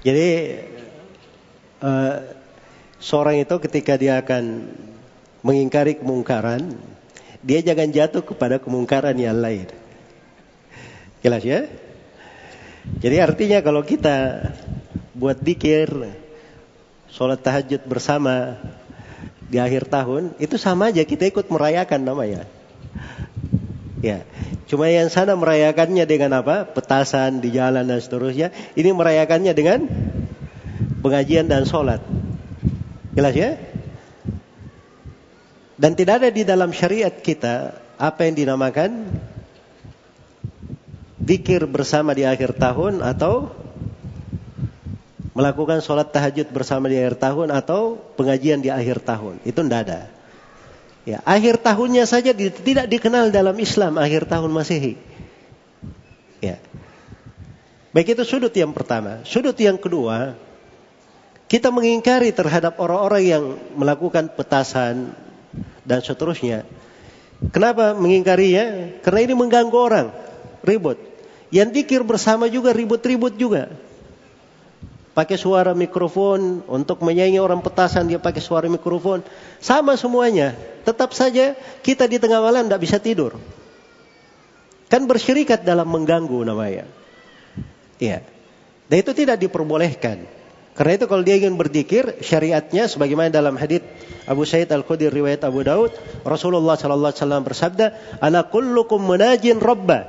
Jadi 0.00 0.28
uh, 1.84 2.39
seorang 3.00 3.40
itu 3.40 3.56
ketika 3.64 3.96
dia 3.96 4.20
akan 4.20 4.68
mengingkari 5.40 5.96
kemungkaran, 5.96 6.76
dia 7.40 7.64
jangan 7.64 7.88
jatuh 7.88 8.20
kepada 8.20 8.60
kemungkaran 8.60 9.16
yang 9.16 9.40
lain. 9.40 9.66
Jelas 11.24 11.42
ya? 11.44 11.68
Jadi 13.00 13.16
artinya 13.20 13.60
kalau 13.64 13.84
kita 13.84 14.48
buat 15.16 15.40
dikir, 15.40 15.88
sholat 17.12 17.40
tahajud 17.40 17.84
bersama 17.84 18.56
di 19.48 19.60
akhir 19.60 19.88
tahun, 19.88 20.36
itu 20.40 20.56
sama 20.56 20.92
aja 20.92 21.04
kita 21.04 21.28
ikut 21.28 21.48
merayakan 21.52 22.00
namanya. 22.04 22.44
Ya, 24.00 24.24
cuma 24.64 24.88
yang 24.88 25.12
sana 25.12 25.36
merayakannya 25.36 26.08
dengan 26.08 26.40
apa? 26.40 26.64
Petasan 26.64 27.44
di 27.44 27.52
jalan 27.52 27.84
dan 27.84 28.00
seterusnya. 28.00 28.48
Ini 28.72 28.96
merayakannya 28.96 29.52
dengan 29.52 29.84
pengajian 31.04 31.52
dan 31.52 31.68
sholat. 31.68 32.00
Jelas 33.10 33.34
ya? 33.34 33.58
Dan 35.80 35.96
tidak 35.96 36.20
ada 36.20 36.28
di 36.28 36.44
dalam 36.44 36.70
syariat 36.76 37.10
kita 37.10 37.72
apa 37.96 38.28
yang 38.28 38.36
dinamakan 38.36 39.08
dikir 41.20 41.64
bersama 41.64 42.12
di 42.12 42.28
akhir 42.28 42.56
tahun 42.56 43.00
atau 43.00 43.48
melakukan 45.32 45.80
sholat 45.80 46.12
tahajud 46.12 46.52
bersama 46.52 46.90
di 46.90 47.00
akhir 47.00 47.16
tahun 47.16 47.48
atau 47.54 47.96
pengajian 48.18 48.60
di 48.60 48.68
akhir 48.68 49.00
tahun. 49.00 49.40
Itu 49.46 49.64
tidak 49.64 49.80
ada. 49.88 50.00
Ya, 51.08 51.24
akhir 51.24 51.64
tahunnya 51.64 52.04
saja 52.04 52.36
tidak 52.36 52.86
dikenal 52.92 53.32
dalam 53.32 53.56
Islam 53.56 53.96
akhir 53.96 54.28
tahun 54.28 54.52
Masehi. 54.52 55.00
Ya. 56.44 56.60
Baik 57.96 58.14
itu 58.14 58.22
sudut 58.28 58.52
yang 58.52 58.76
pertama. 58.76 59.24
Sudut 59.24 59.56
yang 59.56 59.80
kedua, 59.80 60.36
kita 61.50 61.74
mengingkari 61.74 62.30
terhadap 62.30 62.78
orang-orang 62.78 63.22
yang 63.26 63.44
melakukan 63.74 64.30
petasan 64.30 65.10
dan 65.82 65.98
seterusnya. 65.98 66.62
Kenapa 67.50 67.90
mengingkarinya? 67.98 68.94
Karena 69.02 69.20
ini 69.26 69.34
mengganggu 69.34 69.74
orang, 69.74 70.14
ribut. 70.62 70.94
Yang 71.50 71.82
dikir 71.82 72.06
bersama 72.06 72.46
juga 72.46 72.70
ribut-ribut 72.70 73.34
juga. 73.34 73.66
Pakai 75.10 75.34
suara 75.34 75.74
mikrofon 75.74 76.62
untuk 76.70 77.02
menyanyi 77.02 77.42
orang 77.42 77.58
petasan 77.66 78.06
dia 78.06 78.22
pakai 78.22 78.38
suara 78.38 78.70
mikrofon. 78.70 79.26
Sama 79.58 79.98
semuanya. 79.98 80.54
Tetap 80.86 81.10
saja 81.10 81.58
kita 81.82 82.06
di 82.06 82.22
tengah 82.22 82.38
malam 82.38 82.70
tidak 82.70 82.86
bisa 82.86 83.02
tidur. 83.02 83.34
Kan 84.86 85.10
bersyirikat 85.10 85.66
dalam 85.66 85.90
mengganggu 85.90 86.46
namanya. 86.46 86.86
Iya. 87.98 88.22
Dan 88.86 88.96
itu 89.02 89.10
tidak 89.10 89.42
diperbolehkan. 89.42 90.38
Karena 90.80 90.96
itu 90.96 91.12
kalau 91.12 91.20
dia 91.20 91.36
ingin 91.36 91.60
berzikir, 91.60 92.24
syariatnya 92.24 92.88
sebagaimana 92.88 93.28
dalam 93.28 93.52
hadis 93.60 93.84
Abu 94.24 94.48
Sa'id 94.48 94.72
Al-Khudri 94.72 95.12
riwayat 95.12 95.44
Abu 95.44 95.60
Daud, 95.60 95.92
Rasulullah 96.24 96.72
sallallahu 96.72 97.12
alaihi 97.12 97.20
wasallam 97.20 97.44
bersabda, 97.44 97.86
"Ala 98.16 98.48
kullukum 98.48 98.96
munajin 98.96 99.60
rabba, 99.60 100.08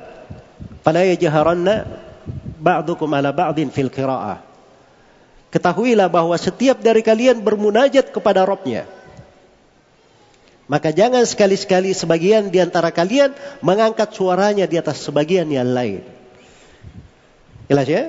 fala 0.80 1.04
yajharanna 1.04 1.84
ba'dukum 2.56 3.04
ala 3.12 3.36
ba'din 3.36 3.68
fil 3.68 3.92
qira'ah." 3.92 4.40
Ketahuilah 5.52 6.08
bahwa 6.08 6.32
setiap 6.40 6.80
dari 6.80 7.04
kalian 7.04 7.44
bermunajat 7.44 8.08
kepada 8.08 8.48
Robnya. 8.48 8.88
Maka 10.72 10.88
jangan 10.88 11.28
sekali-sekali 11.28 11.92
sebagian 11.92 12.48
di 12.48 12.64
antara 12.64 12.88
kalian 12.88 13.36
mengangkat 13.60 14.16
suaranya 14.16 14.64
di 14.64 14.80
atas 14.80 15.04
sebagian 15.04 15.52
yang 15.52 15.68
lain. 15.68 16.00
Jelas 17.68 17.84
ya? 17.84 18.08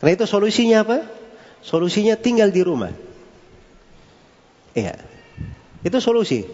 Karena 0.00 0.16
itu 0.16 0.24
solusinya 0.24 0.80
apa? 0.88 1.17
Solusinya 1.62 2.14
tinggal 2.14 2.50
di 2.54 2.62
rumah. 2.62 2.92
Iya. 4.74 4.98
Itu 5.82 5.98
solusi. 5.98 6.46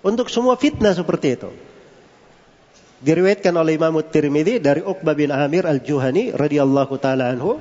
Untuk 0.00 0.30
semua 0.32 0.56
fitnah 0.56 0.94
seperti 0.94 1.36
itu. 1.36 1.50
Diriwayatkan 3.02 3.52
oleh 3.52 3.76
Imam 3.76 4.00
Tirmidzi 4.00 4.62
dari 4.62 4.80
Uqbah 4.80 5.12
bin 5.12 5.28
Amir 5.28 5.68
Al-Juhani 5.68 6.32
radhiyallahu 6.32 6.94
taala 6.96 7.28
anhu. 7.28 7.60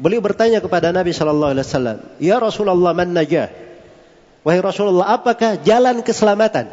Beliau 0.00 0.20
bertanya 0.20 0.60
kepada 0.64 0.92
Nabi 0.92 1.12
sallallahu 1.12 1.52
alaihi 1.56 1.66
wasallam, 1.68 1.98
"Ya 2.20 2.36
Rasulullah, 2.40 2.92
man 2.92 3.12
najah?" 3.12 3.52
Wahai 4.40 4.60
Rasulullah, 4.64 5.12
apakah 5.12 5.60
jalan 5.60 6.00
keselamatan? 6.00 6.72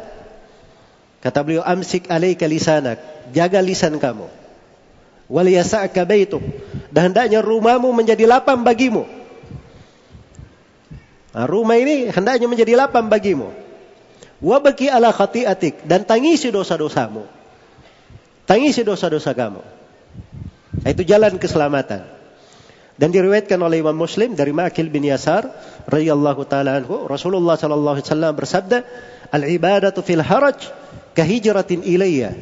Kata 1.20 1.38
beliau, 1.44 1.64
"Amsik 1.64 2.08
alaika 2.08 2.48
lisanak." 2.48 3.00
Jaga 3.32 3.60
lisan 3.60 4.00
kamu 4.00 4.24
wal 5.28 5.44
yasa'ka 5.44 6.08
baituk 6.08 6.40
dan 6.88 7.12
hendaknya 7.12 7.44
rumahmu 7.44 7.92
menjadi 7.92 8.24
lapang 8.24 8.64
bagimu. 8.64 9.04
Nah, 11.32 11.44
rumah 11.44 11.76
ini 11.76 12.08
hendaknya 12.08 12.48
menjadi 12.48 12.72
lapang 12.78 13.12
bagimu. 13.12 13.52
Wa 14.38 14.62
baki 14.62 14.88
ala 14.88 15.10
khati'atik 15.12 15.84
dan 15.84 16.06
tangisi 16.06 16.48
dosa-dosamu. 16.48 17.26
Tangisi 18.48 18.80
dosa-dosa 18.80 19.36
kamu. 19.36 19.60
Nah, 20.84 20.88
itu 20.88 21.04
jalan 21.04 21.36
keselamatan. 21.36 22.16
Dan 22.98 23.14
diriwayatkan 23.14 23.60
oleh 23.62 23.78
Imam 23.78 23.94
Muslim 23.94 24.34
dari 24.34 24.50
Ma'kil 24.50 24.90
bin 24.90 25.06
Yasar 25.06 25.46
radhiyallahu 25.86 26.42
taala 26.50 26.82
anhu, 26.82 27.06
Rasulullah 27.06 27.54
sallallahu 27.54 27.94
alaihi 28.00 28.08
wasallam 28.10 28.32
bersabda, 28.34 28.78
"Al-ibadatu 29.30 30.02
fil 30.02 30.18
haraj 30.18 30.66
kahijratin 31.14 31.86
ilayya." 31.86 32.34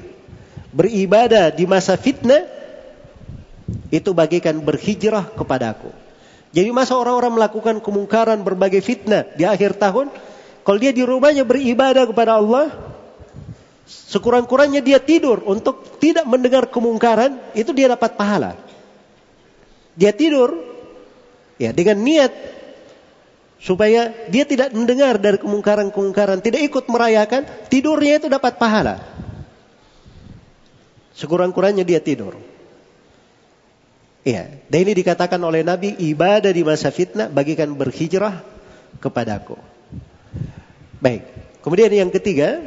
Beribadah 0.73 1.53
di 1.53 1.69
masa 1.69 2.01
fitnah 2.01 2.49
itu 3.93 4.17
bagikan 4.17 4.57
berhijrah 4.63 5.29
kepadaku. 5.37 6.06
Jadi 6.57 6.73
masa 6.73 6.97
orang-orang 6.97 7.37
melakukan 7.37 7.85
kemungkaran 7.85 8.41
berbagai 8.41 8.81
fitnah 8.81 9.29
di 9.37 9.45
akhir 9.45 9.77
tahun, 9.77 10.09
kalau 10.65 10.79
dia 10.81 10.89
di 10.89 11.05
rumahnya 11.05 11.45
beribadah 11.45 12.09
kepada 12.09 12.41
Allah, 12.41 12.73
sekurang-kurangnya 13.85 14.81
dia 14.81 14.97
tidur 14.97 15.45
untuk 15.45 16.01
tidak 16.01 16.25
mendengar 16.25 16.73
kemungkaran, 16.73 17.37
itu 17.53 17.77
dia 17.77 17.93
dapat 17.93 18.17
pahala. 18.17 18.57
Dia 20.01 20.17
tidur 20.17 20.57
ya 21.61 21.77
dengan 21.77 22.01
niat 22.01 22.33
supaya 23.61 24.17
dia 24.33 24.49
tidak 24.49 24.73
mendengar 24.73 25.21
dari 25.21 25.37
kemungkaran-kemungkaran, 25.37 26.41
tidak 26.41 26.65
ikut 26.73 26.89
merayakan, 26.89 27.45
tidurnya 27.69 28.17
itu 28.17 28.33
dapat 28.33 28.57
pahala. 28.57 29.05
Sekurang-kurangnya 31.13 31.85
dia 31.85 32.01
tidur. 32.01 32.56
Iya, 34.27 34.51
dan 34.67 34.79
ini 34.83 34.93
dikatakan 34.99 35.39
oleh 35.39 35.63
Nabi 35.63 35.95
ibadah 36.11 36.51
di 36.51 36.67
masa 36.67 36.91
fitnah 36.91 37.31
bagikan 37.31 37.71
berhijrah 37.79 38.43
kepadaku. 38.99 39.55
Baik. 40.99 41.23
Kemudian 41.63 41.95
yang 41.95 42.11
ketiga, 42.11 42.59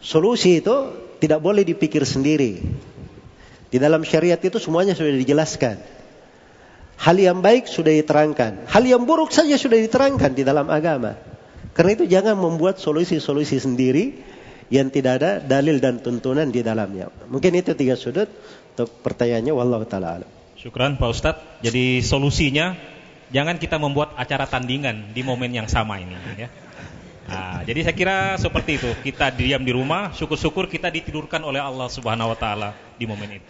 solusi 0.00 0.64
itu 0.64 0.96
tidak 1.20 1.44
boleh 1.44 1.60
dipikir 1.60 2.08
sendiri. 2.08 2.64
Di 3.68 3.76
dalam 3.76 4.00
syariat 4.08 4.40
itu 4.40 4.56
semuanya 4.56 4.96
sudah 4.96 5.12
dijelaskan. 5.12 5.76
Hal 6.96 7.16
yang 7.20 7.44
baik 7.44 7.68
sudah 7.68 7.92
diterangkan, 7.92 8.72
hal 8.72 8.84
yang 8.88 9.04
buruk 9.04 9.28
saja 9.28 9.60
sudah 9.60 9.76
diterangkan 9.76 10.32
di 10.32 10.40
dalam 10.40 10.72
agama. 10.72 11.20
Karena 11.76 12.00
itu 12.00 12.04
jangan 12.08 12.40
membuat 12.40 12.80
solusi-solusi 12.80 13.60
sendiri 13.60 14.16
yang 14.72 14.88
tidak 14.88 15.20
ada 15.20 15.30
dalil 15.40 15.76
dan 15.84 16.00
tuntunan 16.00 16.48
di 16.48 16.64
dalamnya. 16.64 17.12
Mungkin 17.28 17.60
itu 17.60 17.76
tiga 17.76 17.92
sudut 17.92 18.32
untuk 18.72 18.88
pertanyaannya 19.04 19.52
wallahu 19.52 19.84
taala 19.84 20.20
alam. 20.20 20.30
Syukran 20.56 20.96
Pak 20.96 21.08
Ustadz. 21.12 21.44
Jadi 21.60 22.00
solusinya 22.00 22.72
jangan 23.28 23.60
kita 23.60 23.76
membuat 23.76 24.16
acara 24.16 24.48
tandingan 24.48 25.12
di 25.12 25.20
momen 25.20 25.52
yang 25.52 25.68
sama 25.68 26.00
ini 26.00 26.16
ya. 26.36 26.48
Nah, 27.22 27.62
jadi 27.62 27.86
saya 27.86 27.96
kira 27.96 28.16
seperti 28.36 28.82
itu. 28.82 28.90
Kita 29.04 29.30
diam 29.30 29.62
di 29.62 29.70
rumah, 29.70 30.10
syukur-syukur 30.12 30.66
kita 30.66 30.90
ditidurkan 30.90 31.38
oleh 31.40 31.62
Allah 31.62 31.86
Subhanahu 31.86 32.34
wa 32.34 32.38
taala 32.38 32.74
di 32.98 33.06
momen 33.06 33.38
itu. 33.38 33.48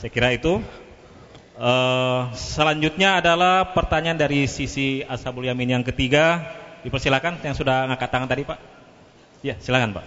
Saya 0.00 0.10
kira 0.10 0.32
itu. 0.32 0.62
Uh, 1.54 2.34
selanjutnya 2.34 3.22
adalah 3.22 3.70
pertanyaan 3.70 4.18
dari 4.18 4.50
sisi 4.50 5.06
Ashabul 5.06 5.46
Yamin 5.46 5.78
yang 5.80 5.84
ketiga. 5.86 6.42
Dipersilakan 6.82 7.40
yang 7.46 7.54
sudah 7.54 7.86
ngangkat 7.88 8.10
tangan 8.10 8.28
tadi, 8.28 8.42
Pak. 8.42 8.58
Ya, 9.40 9.54
silakan, 9.62 9.94
Pak. 9.94 10.04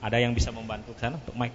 Ada 0.00 0.24
yang 0.24 0.32
bisa 0.32 0.50
membantu 0.54 0.96
ke 0.96 1.00
sana 1.04 1.20
untuk 1.20 1.36
mic? 1.36 1.52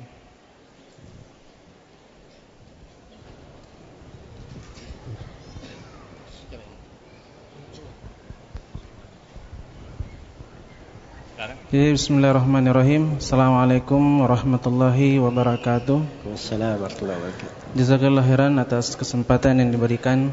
Jadi 11.43 11.99
bismillahirrahmanirrahim. 11.99 13.19
Assalamualaikum 13.19 14.23
warahmatullahi 14.23 15.19
wabarakatuh. 15.19 16.31
Assalamualaikum 16.31 16.87
warahmatullahi 16.87 17.19
wabarakatuh. 17.19 17.75
Jazakallah 17.75 18.23
khairan 18.23 18.53
atas 18.63 18.95
kesempatan 18.95 19.59
yang 19.59 19.75
diberikan. 19.75 20.31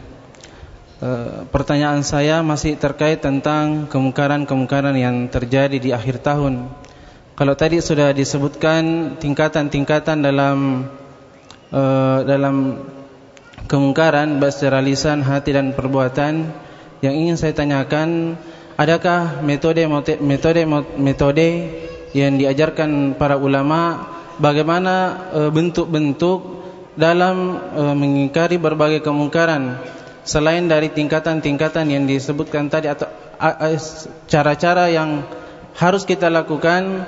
E, 1.02 1.10
pertanyaan 1.50 2.06
saya 2.06 2.46
masih 2.46 2.78
terkait 2.78 3.18
tentang 3.18 3.90
kemungkaran-kemungkaran 3.90 4.94
yang 4.94 5.26
terjadi 5.26 5.82
di 5.82 5.90
akhir 5.90 6.22
tahun. 6.22 6.70
Kalau 7.34 7.54
tadi 7.58 7.82
sudah 7.82 8.14
disebutkan 8.14 9.18
tingkatan-tingkatan 9.18 10.22
dalam 10.22 10.86
e, 11.74 11.82
dalam 12.22 12.86
kemungkaran 13.66 14.38
baik 14.38 14.54
secara 14.54 14.78
lisan, 14.78 15.26
hati 15.26 15.58
dan 15.58 15.74
perbuatan, 15.74 16.54
yang 17.02 17.14
ingin 17.18 17.34
saya 17.34 17.50
tanyakan 17.50 18.38
Adakah 18.80 19.44
metode 19.44 19.84
metode 20.24 20.64
metode 20.96 21.48
yang 22.16 22.40
diajarkan 22.40 23.12
para 23.20 23.36
ulama 23.36 24.08
bagaimana 24.40 25.20
e, 25.36 25.40
bentuk-bentuk 25.52 26.64
dalam 26.96 27.60
e, 27.76 27.82
mengingkari 27.92 28.56
berbagai 28.56 29.04
kemungkaran 29.04 29.76
selain 30.24 30.64
dari 30.64 30.88
tingkatan-tingkatan 30.88 31.92
yang 31.92 32.08
disebutkan 32.08 32.72
tadi 32.72 32.88
atau 32.88 33.04
cara-cara 34.24 34.88
yang 34.88 35.28
harus 35.76 36.08
kita 36.08 36.32
lakukan 36.32 37.04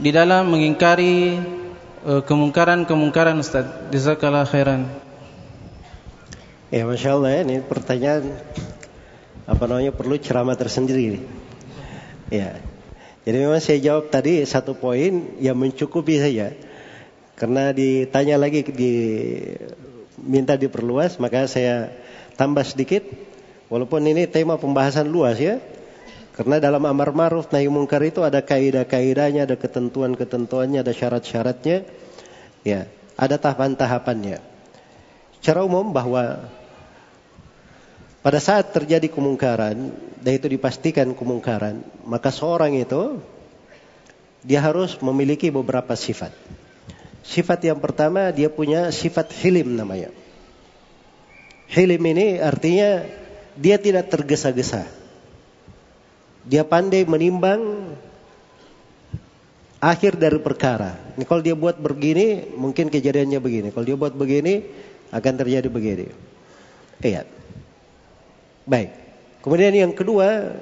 di 0.00 0.16
dalam 0.16 0.48
mengingkari 0.48 1.36
e, 2.00 2.12
kemungkaran-kemungkaran 2.24 3.36
Ustaz. 3.44 3.68
Jazakallahu 3.92 4.48
khairan. 4.48 4.88
Ya, 6.72 6.88
Masya 6.88 7.12
Allah 7.12 7.44
ini 7.44 7.60
pertanyaan 7.60 8.40
apa 9.50 9.66
namanya 9.66 9.90
perlu 9.90 10.14
ceramah 10.14 10.54
tersendiri. 10.54 11.26
Ya. 12.30 12.62
Jadi 13.26 13.36
memang 13.36 13.58
saya 13.58 13.82
jawab 13.82 14.08
tadi 14.08 14.46
satu 14.46 14.78
poin 14.78 15.34
yang 15.42 15.58
mencukupi 15.58 16.22
saja. 16.22 16.54
Karena 17.34 17.74
ditanya 17.74 18.38
lagi 18.38 18.62
di 18.62 18.94
minta 20.22 20.54
diperluas, 20.54 21.18
maka 21.18 21.50
saya 21.50 21.90
tambah 22.38 22.62
sedikit. 22.62 23.02
Walaupun 23.66 24.06
ini 24.06 24.30
tema 24.30 24.54
pembahasan 24.54 25.10
luas 25.10 25.42
ya. 25.42 25.58
Karena 26.30 26.62
dalam 26.62 26.80
amar 26.86 27.10
ma'ruf 27.10 27.50
nahi 27.50 27.66
mungkar 27.66 28.00
itu 28.06 28.22
ada 28.22 28.40
kaidah-kaidahnya, 28.40 29.44
ada 29.50 29.58
ketentuan-ketentuannya, 29.58 30.80
ada 30.80 30.94
syarat-syaratnya. 30.94 31.84
Ya, 32.62 32.86
ada 33.18 33.36
tahapan-tahapannya. 33.36 34.40
Secara 35.42 35.66
umum 35.66 35.92
bahwa 35.92 36.48
pada 38.20 38.36
saat 38.36 38.68
terjadi 38.76 39.08
kemungkaran 39.08 39.92
dan 40.20 40.32
itu 40.36 40.46
dipastikan 40.52 41.16
kemungkaran, 41.16 41.80
maka 42.04 42.28
seorang 42.28 42.76
itu 42.76 43.20
dia 44.44 44.60
harus 44.60 44.96
memiliki 45.00 45.48
beberapa 45.48 45.96
sifat. 45.96 46.32
Sifat 47.24 47.64
yang 47.64 47.80
pertama 47.80 48.28
dia 48.32 48.52
punya 48.52 48.92
sifat 48.92 49.32
hilim 49.40 49.76
namanya. 49.76 50.12
Hilim 51.70 52.02
ini 52.12 52.40
artinya 52.40 53.04
dia 53.56 53.76
tidak 53.80 54.12
tergesa-gesa. 54.12 54.84
Dia 56.44 56.64
pandai 56.64 57.04
menimbang 57.04 57.94
akhir 59.80 60.20
dari 60.20 60.40
perkara. 60.40 60.96
Ini 61.16 61.24
kalau 61.24 61.40
dia 61.40 61.56
buat 61.56 61.80
begini, 61.80 62.52
mungkin 62.56 62.92
kejadiannya 62.92 63.40
begini. 63.40 63.68
Kalau 63.72 63.84
dia 63.88 63.96
buat 63.96 64.12
begini, 64.12 64.64
akan 65.12 65.34
terjadi 65.36 65.68
begini. 65.72 66.06
Iya. 67.00 67.39
Baik. 68.68 68.90
Kemudian 69.40 69.72
yang 69.72 69.92
kedua, 69.96 70.56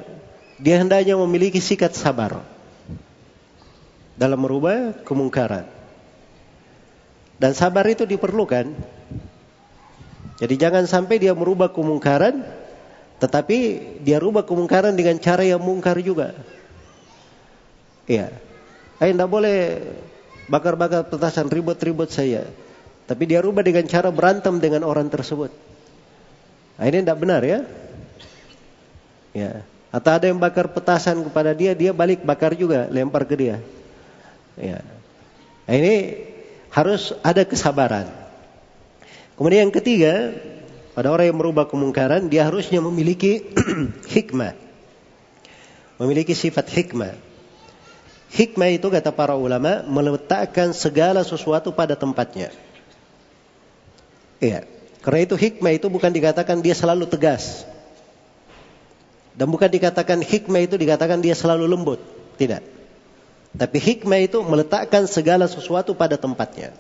dia 0.59 0.78
hendaknya 0.78 1.18
memiliki 1.18 1.59
sikap 1.59 1.94
sabar 1.94 2.42
dalam 4.18 4.38
merubah 4.38 4.94
kemungkaran. 5.07 5.66
Dan 7.38 7.55
sabar 7.55 7.86
itu 7.86 8.03
diperlukan. 8.03 8.74
Jadi 10.38 10.55
jangan 10.59 10.86
sampai 10.86 11.22
dia 11.22 11.34
merubah 11.34 11.70
kemungkaran, 11.70 12.42
tetapi 13.22 13.57
dia 14.03 14.18
rubah 14.22 14.46
kemungkaran 14.46 14.94
dengan 14.94 15.18
cara 15.18 15.42
yang 15.42 15.62
mungkar 15.62 15.99
juga. 16.03 16.34
Iya. 18.07 18.30
Eh, 18.99 19.11
tidak 19.14 19.30
boleh 19.30 19.59
bakar-bakar 20.51 21.07
petasan 21.07 21.46
ribut-ribut 21.46 22.11
saya. 22.11 22.46
Tapi 23.07 23.22
dia 23.26 23.38
rubah 23.42 23.62
dengan 23.62 23.86
cara 23.86 24.11
berantem 24.11 24.59
dengan 24.59 24.82
orang 24.82 25.07
tersebut. 25.07 25.51
Nah, 26.78 26.84
ini 26.86 27.03
tidak 27.03 27.18
benar 27.18 27.42
ya. 27.46 27.62
Ya. 29.37 29.64
Atau 29.89 30.12
ada 30.12 30.29
yang 30.29 30.37
bakar 30.37 30.68
petasan 30.68 31.24
kepada 31.24 31.57
dia, 31.57 31.72
dia 31.72 31.97
balik 31.97 32.20
bakar 32.20 32.53
juga, 32.53 32.89
lempar 32.93 33.24
ke 33.24 33.35
dia. 33.37 33.57
Ya. 34.59 34.85
Nah, 35.64 35.74
ini 35.74 36.24
harus 36.68 37.16
ada 37.24 37.45
kesabaran. 37.45 38.09
Kemudian 39.37 39.68
yang 39.68 39.74
ketiga, 39.74 40.35
pada 40.93 41.14
orang 41.14 41.31
yang 41.33 41.39
merubah 41.39 41.70
kemungkaran, 41.70 42.26
dia 42.26 42.45
harusnya 42.45 42.83
memiliki 42.85 43.49
hikmah. 44.14 44.53
Memiliki 46.03 46.35
sifat 46.37 46.68
hikmah. 46.68 47.14
Hikmah 48.29 48.68
itu 48.76 48.93
kata 48.93 49.09
para 49.09 49.33
ulama 49.39 49.81
meletakkan 49.89 50.76
segala 50.76 51.24
sesuatu 51.24 51.72
pada 51.72 51.97
tempatnya. 51.97 52.53
Iya. 54.43 54.68
Karena 55.01 55.20
itu 55.24 55.35
hikmah 55.39 55.72
itu 55.72 55.87
bukan 55.89 56.12
dikatakan 56.12 56.61
dia 56.61 56.76
selalu 56.76 57.09
tegas. 57.09 57.64
Dan 59.39 59.55
bukan 59.55 59.70
dikatakan 59.70 60.18
hikmah 60.18 60.66
itu 60.66 60.74
dikatakan 60.74 61.22
dia 61.22 61.39
selalu 61.39 61.70
lembut. 61.70 62.03
Tidak. 62.34 62.59
Tapi 63.55 63.78
hikmah 63.78 64.18
itu 64.18 64.43
meletakkan 64.43 65.07
segala 65.07 65.47
sesuatu 65.47 65.95
pada 65.95 66.18
tempatnya. 66.18 66.74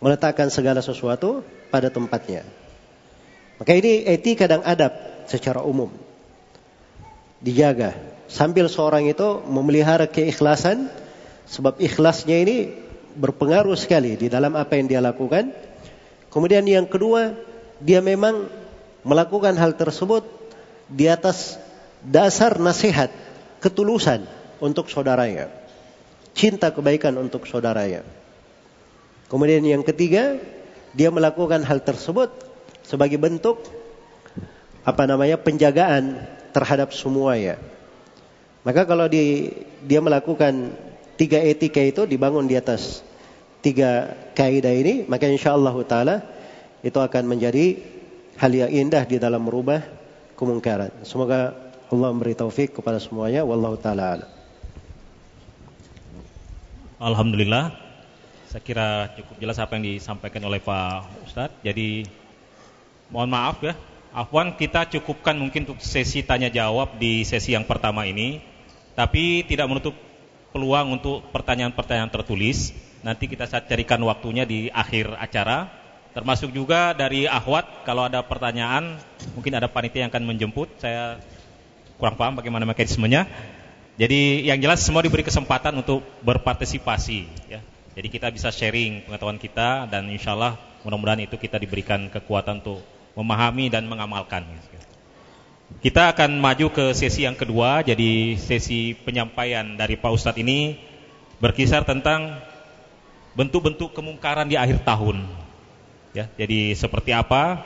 Meletakkan 0.00 0.48
segala 0.48 0.80
sesuatu 0.80 1.44
pada 1.68 1.92
tempatnya. 1.92 2.48
Maka 3.60 3.76
ini 3.76 4.08
etika 4.08 4.48
dan 4.48 4.64
adab 4.64 4.96
secara 5.28 5.60
umum. 5.60 5.92
Dijaga 7.44 7.92
sambil 8.24 8.64
seorang 8.72 9.04
itu 9.04 9.44
memelihara 9.44 10.08
keikhlasan 10.08 10.88
sebab 11.44 11.76
ikhlasnya 11.76 12.40
ini 12.40 12.56
berpengaruh 13.20 13.76
sekali 13.76 14.16
di 14.16 14.32
dalam 14.32 14.56
apa 14.56 14.80
yang 14.80 14.88
dia 14.88 15.04
lakukan. 15.04 15.52
Kemudian 16.32 16.64
yang 16.64 16.88
kedua, 16.88 17.36
dia 17.84 18.00
memang 18.00 18.48
melakukan 19.04 19.52
hal 19.60 19.76
tersebut 19.76 20.39
di 20.90 21.06
atas 21.06 21.56
dasar 22.02 22.58
nasihat, 22.58 23.08
ketulusan 23.62 24.26
untuk 24.58 24.90
saudaranya. 24.90 25.48
Cinta 26.34 26.74
kebaikan 26.74 27.14
untuk 27.18 27.46
saudaranya. 27.46 28.02
Kemudian 29.30 29.62
yang 29.62 29.86
ketiga, 29.86 30.42
dia 30.90 31.08
melakukan 31.14 31.62
hal 31.62 31.86
tersebut 31.86 32.34
sebagai 32.82 33.16
bentuk 33.22 33.62
apa 34.82 35.06
namanya 35.06 35.38
penjagaan 35.38 36.18
terhadap 36.50 36.90
semuanya. 36.90 37.60
Maka 38.66 38.84
kalau 38.84 39.06
di, 39.06 39.54
dia 39.86 40.02
melakukan 40.02 40.74
tiga 41.14 41.38
etika 41.40 41.80
itu 41.80 42.04
dibangun 42.04 42.50
di 42.50 42.58
atas 42.58 43.06
tiga 43.62 44.16
kaidah 44.34 44.72
ini, 44.72 45.06
maka 45.06 45.28
insya 45.28 45.54
Allah 45.54 45.76
taala 45.86 46.16
itu 46.80 46.96
akan 46.96 47.24
menjadi 47.28 47.76
hal 48.40 48.52
yang 48.52 48.72
indah 48.72 49.04
di 49.04 49.20
dalam 49.20 49.44
merubah 49.44 49.99
kemungkaran. 50.40 50.88
Semoga 51.04 51.52
Allah 51.92 52.08
memberi 52.16 52.32
taufik 52.32 52.80
kepada 52.80 52.96
semuanya. 52.96 53.44
Wallahu 53.44 53.76
taala 53.76 54.24
Alhamdulillah. 56.96 57.76
Saya 58.48 58.62
kira 58.64 58.88
cukup 59.14 59.36
jelas 59.38 59.60
apa 59.60 59.76
yang 59.76 59.84
disampaikan 59.94 60.42
oleh 60.48 60.58
Pak 60.64 61.28
Ustadz. 61.28 61.60
Jadi 61.60 62.08
mohon 63.12 63.30
maaf 63.30 63.60
ya 63.60 63.74
Afwan 64.10 64.58
kita 64.58 64.90
cukupkan 64.90 65.38
mungkin 65.38 65.70
untuk 65.70 65.78
sesi 65.82 66.26
tanya 66.26 66.50
jawab 66.50 66.98
di 66.98 67.22
sesi 67.22 67.54
yang 67.54 67.62
pertama 67.62 68.06
ini 68.06 68.42
Tapi 68.98 69.46
tidak 69.46 69.70
menutup 69.70 69.94
peluang 70.50 70.98
untuk 70.98 71.30
pertanyaan-pertanyaan 71.30 72.10
tertulis 72.10 72.74
Nanti 73.06 73.30
kita 73.30 73.46
carikan 73.46 74.02
waktunya 74.02 74.42
di 74.42 74.66
akhir 74.66 75.14
acara 75.14 75.79
Termasuk 76.10 76.50
juga 76.50 76.92
dari 76.96 77.30
Ahwat 77.30 77.86
Kalau 77.86 78.06
ada 78.06 78.22
pertanyaan 78.24 78.98
mungkin 79.34 79.54
ada 79.54 79.70
panitia 79.70 80.06
yang 80.06 80.10
akan 80.10 80.24
menjemput 80.26 80.68
Saya 80.82 81.22
kurang 81.96 82.18
paham 82.18 82.34
bagaimana 82.38 82.66
mekanismenya 82.66 83.30
Jadi 83.94 84.46
yang 84.46 84.58
jelas 84.58 84.82
semua 84.82 85.04
diberi 85.06 85.22
kesempatan 85.22 85.78
untuk 85.80 86.02
berpartisipasi 86.26 87.20
ya. 87.46 87.60
Jadi 87.94 88.08
kita 88.10 88.30
bisa 88.30 88.50
sharing 88.50 89.06
pengetahuan 89.06 89.38
kita 89.38 89.86
Dan 89.86 90.10
insya 90.10 90.34
Allah 90.34 90.58
mudah-mudahan 90.84 91.24
itu 91.24 91.36
kita 91.36 91.60
diberikan 91.60 92.08
kekuatan 92.08 92.64
untuk 92.64 92.80
memahami 93.14 93.68
dan 93.68 93.86
mengamalkan. 93.86 94.46
Kita 95.80 96.10
akan 96.12 96.42
maju 96.42 96.66
ke 96.74 96.84
sesi 96.92 97.24
yang 97.24 97.38
kedua, 97.38 97.86
jadi 97.86 98.34
sesi 98.36 98.92
penyampaian 98.92 99.78
dari 99.78 99.94
Pak 99.94 100.10
Ustadz 100.10 100.42
ini 100.42 100.76
berkisar 101.38 101.86
tentang 101.86 102.42
bentuk-bentuk 103.38 103.94
kemungkaran 103.94 104.50
di 104.50 104.58
akhir 104.58 104.82
tahun. 104.82 105.24
Ya, 106.10 106.26
jadi 106.34 106.74
seperti 106.74 107.14
apa? 107.14 107.62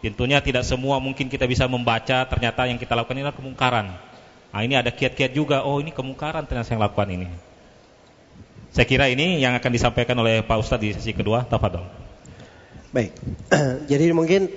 Tentunya 0.00 0.40
tidak 0.40 0.64
semua 0.64 0.96
mungkin 1.02 1.28
kita 1.28 1.44
bisa 1.44 1.68
membaca 1.68 2.24
ternyata 2.24 2.64
yang 2.64 2.80
kita 2.80 2.96
lakukan 2.96 3.16
ini 3.16 3.22
adalah 3.26 3.36
kemungkaran. 3.36 3.86
Nah, 4.54 4.60
ini 4.64 4.72
ada 4.78 4.88
kiat-kiat 4.88 5.36
juga. 5.36 5.60
Oh, 5.66 5.82
ini 5.82 5.92
kemungkaran 5.92 6.48
ternyata 6.48 6.72
yang 6.72 6.80
lakukan 6.80 7.08
ini. 7.12 7.28
Saya 8.72 8.88
kira 8.88 9.08
ini 9.12 9.40
yang 9.40 9.52
akan 9.56 9.72
disampaikan 9.72 10.16
oleh 10.16 10.40
Pak 10.40 10.56
Ustadz 10.56 10.84
di 10.84 10.96
sesi 10.96 11.12
kedua. 11.12 11.44
Tafadhol. 11.44 11.84
Baik. 12.92 13.12
Jadi 13.90 14.04
mungkin 14.16 14.48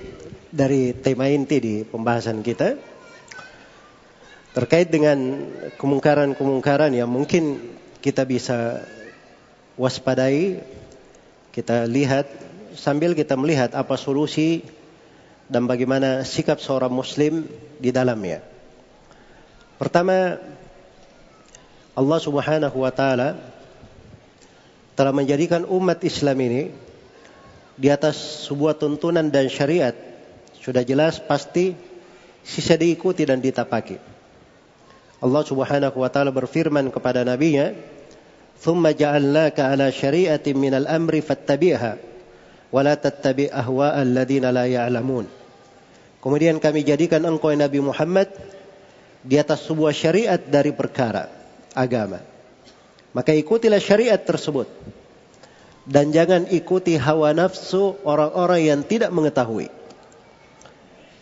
dari 0.48 0.96
tema 0.96 1.28
inti 1.28 1.58
di 1.60 1.76
pembahasan 1.84 2.40
kita 2.40 2.80
terkait 4.56 4.88
dengan 4.88 5.18
kemungkaran-kemungkaran 5.76 6.96
yang 6.96 7.12
mungkin 7.12 7.60
kita 8.00 8.24
bisa 8.24 8.82
waspadai, 9.76 10.64
kita 11.52 11.84
lihat 11.86 12.49
sambil 12.76 13.18
kita 13.18 13.34
melihat 13.40 13.74
apa 13.74 13.96
solusi 13.96 14.66
dan 15.50 15.66
bagaimana 15.66 16.22
sikap 16.22 16.62
seorang 16.62 16.94
muslim 16.94 17.50
di 17.82 17.90
dalamnya. 17.90 18.46
Pertama, 19.82 20.38
Allah 21.98 22.20
Subhanahu 22.22 22.78
wa 22.86 22.92
taala 22.94 23.40
telah 24.94 25.16
menjadikan 25.16 25.66
umat 25.66 26.04
Islam 26.06 26.38
ini 26.44 26.64
di 27.80 27.88
atas 27.88 28.46
sebuah 28.46 28.76
tuntunan 28.76 29.32
dan 29.32 29.48
syariat 29.48 29.96
sudah 30.60 30.84
jelas 30.84 31.24
pasti 31.24 31.72
sisa 32.44 32.76
diikuti 32.76 33.24
dan 33.24 33.40
ditapaki. 33.40 33.96
Allah 35.20 35.44
Subhanahu 35.48 35.98
wa 36.04 36.10
taala 36.12 36.32
berfirman 36.36 36.92
kepada 36.92 37.24
nabinya, 37.24 37.72
"Tsumma 38.60 38.92
ja'alnaka 38.92 39.72
'ala 39.72 39.90
syari'atin 39.92 40.56
minal 40.60 40.88
amri 40.88 41.24
fattabi'ha 41.24 42.09
wa 42.70 42.82
la 42.86 42.96
tattabi' 42.96 43.50
ahwa'a 43.50 44.02
alladziina 44.02 44.54
la 44.54 44.66
ya'lamun." 44.70 45.26
Kemudian 46.20 46.60
kami 46.60 46.84
jadikan 46.84 47.24
engkau 47.24 47.56
Nabi 47.56 47.80
Muhammad 47.80 48.28
di 49.24 49.40
atas 49.40 49.64
sebuah 49.68 49.96
syariat 49.96 50.40
dari 50.40 50.76
perkara 50.76 51.32
agama. 51.72 52.20
Maka 53.16 53.34
ikutilah 53.34 53.82
syariat 53.82 54.20
tersebut 54.20 54.68
dan 55.90 56.14
jangan 56.14 56.46
ikuti 56.52 57.00
hawa 57.00 57.34
nafsu 57.34 57.98
orang-orang 58.06 58.62
yang 58.62 58.82
tidak 58.86 59.10
mengetahui. 59.10 59.72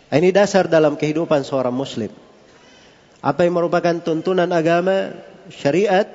Ini 0.08 0.28
dasar 0.32 0.68
dalam 0.68 0.96
kehidupan 0.96 1.44
seorang 1.44 1.72
muslim. 1.72 2.12
Apa 3.20 3.44
yang 3.44 3.60
merupakan 3.60 3.92
tuntunan 4.00 4.48
agama, 4.52 5.16
syariat, 5.52 6.06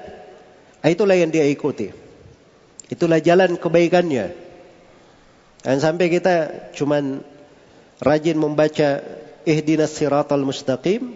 itulah 0.81 1.13
yang 1.13 1.29
dia 1.29 1.45
ikuti. 1.45 1.93
Itulah 2.89 3.21
jalan 3.21 3.57
kebaikannya. 3.57 4.42
Dan 5.63 5.79
sampai 5.79 6.11
kita 6.11 6.35
cuman 6.75 7.23
rajin 8.03 8.35
membaca 8.35 8.99
ihdinas 9.47 9.95
siratal 9.95 10.43
mustaqim 10.43 11.15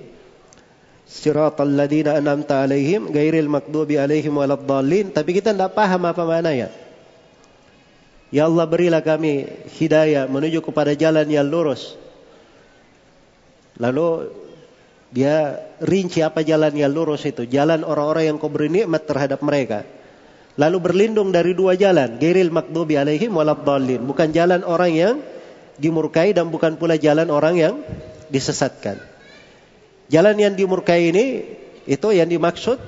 siratal 1.07 1.67
ladina 1.67 2.15
an'amta 2.15 2.63
alaihim 2.63 3.11
gairil 3.11 3.51
makdubi 3.51 3.99
alaihim 3.99 4.39
waladdallin 4.39 5.11
tapi 5.11 5.35
kita 5.35 5.51
tidak 5.51 5.75
paham 5.75 6.07
apa 6.07 6.23
maknanya. 6.23 6.71
Ya 8.27 8.43
Allah 8.47 8.67
berilah 8.67 8.99
kami 8.99 9.47
hidayah 9.79 10.27
menuju 10.27 10.59
kepada 10.59 10.91
jalan 10.95 11.27
yang 11.31 11.47
lurus. 11.47 11.95
Lalu 13.79 14.31
dia 15.11 15.63
rinci 15.79 16.19
apa 16.19 16.43
jalan 16.43 16.75
yang 16.75 16.91
lurus 16.91 17.23
itu. 17.23 17.47
Jalan 17.47 17.87
orang-orang 17.87 18.31
yang 18.31 18.35
kau 18.35 18.51
beri 18.51 18.67
nikmat 18.67 19.07
terhadap 19.07 19.39
mereka. 19.39 19.87
Lalu 20.57 20.77
berlindung 20.81 21.29
dari 21.29 21.53
dua 21.53 21.77
jalan. 21.77 22.17
Gairil 22.17 22.49
makdubi 22.49 22.97
alaihim 22.97 23.37
waladdallin. 23.37 24.01
Bukan 24.03 24.33
jalan 24.33 24.65
orang 24.65 24.91
yang 24.93 25.15
dimurkai 25.77 26.33
dan 26.33 26.49
bukan 26.49 26.75
pula 26.81 26.97
jalan 26.97 27.29
orang 27.29 27.55
yang 27.55 27.73
disesatkan. 28.33 28.97
Jalan 30.09 30.35
yang 30.41 30.53
dimurkai 30.57 31.13
ini 31.13 31.25
itu 31.85 32.07
yang 32.09 32.27
dimaksud 32.27 32.81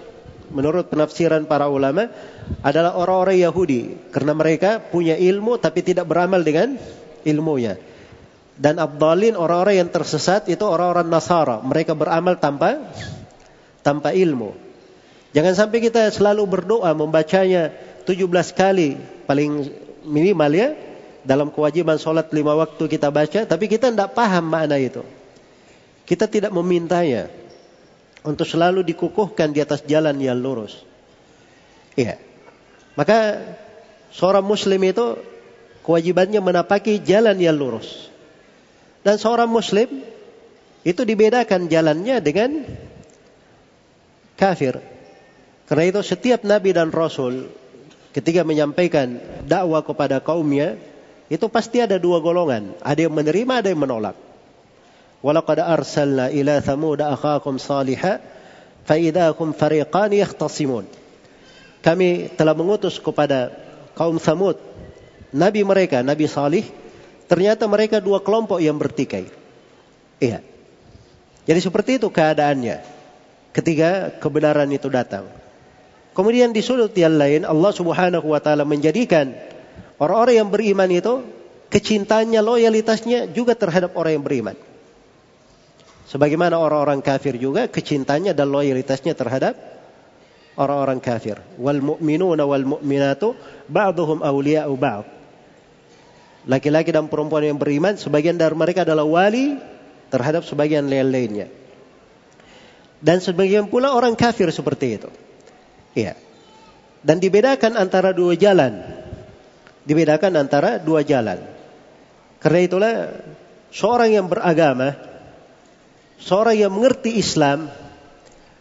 menurut 0.49 0.89
penafsiran 0.89 1.45
para 1.45 1.69
ulama 1.69 2.09
adalah 2.65 2.97
orang-orang 2.97 3.37
Yahudi 3.45 4.09
karena 4.09 4.33
mereka 4.33 4.81
punya 4.81 5.13
ilmu 5.13 5.61
tapi 5.61 5.85
tidak 5.85 6.09
beramal 6.09 6.41
dengan 6.41 6.75
ilmunya. 7.21 7.77
Dan 8.59 8.75
abdalin 8.75 9.39
orang-orang 9.39 9.87
yang 9.87 9.89
tersesat 9.93 10.51
itu 10.51 10.67
orang-orang 10.67 11.07
Nasara, 11.07 11.63
mereka 11.63 11.95
beramal 11.95 12.35
tanpa 12.35 12.91
tanpa 13.79 14.11
ilmu. 14.11 14.51
Jangan 15.29 15.53
sampai 15.53 15.79
kita 15.81 16.09
selalu 16.09 16.41
berdoa 16.49 16.89
membacanya 16.97 17.69
17 18.09 18.25
kali 18.57 18.97
paling 19.29 19.69
minimal 20.01 20.49
ya 20.49 20.73
dalam 21.21 21.53
kewajiban 21.53 22.01
sholat 22.01 22.33
lima 22.33 22.57
waktu 22.57 22.89
kita 22.89 23.13
baca, 23.13 23.45
tapi 23.45 23.69
kita 23.69 23.93
tidak 23.93 24.17
paham 24.17 24.49
makna 24.49 24.81
itu. 24.81 25.05
Kita 26.09 26.25
tidak 26.25 26.49
memintanya 26.49 27.29
untuk 28.25 28.49
selalu 28.49 28.81
dikukuhkan 28.81 29.53
di 29.53 29.61
atas 29.61 29.85
jalan 29.85 30.17
yang 30.17 30.41
lurus. 30.41 30.81
Iya. 31.93 32.17
Maka 32.97 33.37
seorang 34.09 34.41
muslim 34.41 34.81
itu 34.81 35.21
kewajibannya 35.85 36.41
menapaki 36.41 36.97
jalan 37.05 37.37
yang 37.37 37.53
lurus. 37.53 38.09
Dan 39.05 39.21
seorang 39.21 39.47
muslim 39.47 40.01
itu 40.81 41.01
dibedakan 41.05 41.69
jalannya 41.69 42.17
dengan 42.19 42.65
kafir. 44.33 44.81
Karena 45.69 45.85
itu 45.85 46.01
setiap 46.01 46.41
nabi 46.41 46.73
dan 46.73 46.89
rasul 46.89 47.45
ketika 48.09 48.41
menyampaikan 48.41 49.21
dakwah 49.45 49.85
kepada 49.85 50.17
kaumnya, 50.17 50.81
itu 51.29 51.45
pasti 51.45 51.77
ada 51.77 52.01
dua 52.01 52.17
golongan. 52.17 52.73
Ada 52.81 53.05
yang 53.05 53.13
menerima, 53.13 53.53
ada 53.61 53.69
yang 53.69 53.77
menolak. 53.77 54.17
Walaqad 55.21 55.61
arsalna 55.61 56.33
ila 56.33 56.57
thamud 56.57 56.97
akhakum 56.97 57.61
salihah 57.61 58.17
fa 58.81 58.97
idahum 58.97 59.53
fariqan 59.53 60.09
yahtasimun. 60.09 60.89
Kami 61.85 62.33
telah 62.33 62.57
mengutus 62.57 62.97
kepada 62.97 63.53
kaum 63.93 64.17
Samud 64.17 64.57
nabi 65.29 65.61
mereka, 65.61 66.01
Nabi 66.01 66.25
Salih, 66.25 66.65
ternyata 67.29 67.69
mereka 67.69 68.01
dua 68.01 68.19
kelompok 68.25 68.57
yang 68.57 68.75
bertikai. 68.75 69.29
Iya. 70.17 70.41
Jadi 71.45 71.59
seperti 71.61 71.91
itu 72.01 72.09
keadaannya 72.09 72.81
ketika 73.53 74.17
kebenaran 74.17 74.69
itu 74.73 74.89
datang. 74.89 75.29
Kemudian 76.19 76.51
di 76.51 76.59
sudut 76.59 76.91
yang 76.99 77.15
lain 77.15 77.47
Allah 77.47 77.71
Subhanahu 77.71 78.27
wa 78.27 78.43
taala 78.43 78.67
menjadikan 78.67 79.31
Orang-orang 79.99 80.35
yang 80.39 80.49
beriman 80.49 80.87
itu 80.87 81.27
kecintanya, 81.67 82.39
loyalitasnya 82.39 83.27
juga 83.35 83.51
terhadap 83.51 83.99
orang 83.99 84.15
yang 84.15 84.23
beriman. 84.23 84.55
Sebagaimana 86.07 86.55
orang-orang 86.55 87.03
kafir 87.03 87.35
juga 87.35 87.67
kecintanya 87.67 88.31
dan 88.31 88.47
loyalitasnya 88.49 89.11
terhadap 89.13 89.59
orang-orang 90.55 91.03
kafir. 91.03 91.37
Wal 91.59 91.83
mu'minuna 91.83 92.47
wal 92.47 92.65
mu'minatu 92.65 93.35
ba'duhum 93.67 94.23
awliya'u 94.23 94.73
ba'd. 94.79 95.05
Laki-laki 96.47 96.95
dan 96.95 97.11
perempuan 97.11 97.43
yang 97.43 97.59
beriman 97.59 97.99
sebagian 97.99 98.39
dari 98.39 98.55
mereka 98.55 98.87
adalah 98.87 99.03
wali 99.03 99.59
terhadap 100.07 100.47
sebagian 100.47 100.87
lain-lainnya. 100.87 101.51
Dan 103.03 103.19
sebagian 103.19 103.67
pula 103.67 103.91
orang 103.91 104.15
kafir 104.15 104.47
seperti 104.49 104.95
itu. 104.95 105.11
Iya. 105.99 106.13
Dan 107.03 107.19
dibedakan 107.19 107.75
antara 107.75 108.15
dua 108.15 108.35
jalan 108.35 108.99
dibedakan 109.89 110.37
antara 110.37 110.77
dua 110.77 111.01
jalan. 111.01 111.41
Karena 112.37 112.59
itulah 112.61 112.93
seorang 113.73 114.13
yang 114.13 114.29
beragama, 114.29 114.93
seorang 116.21 116.55
yang 116.61 116.69
mengerti 116.69 117.17
Islam, 117.17 117.73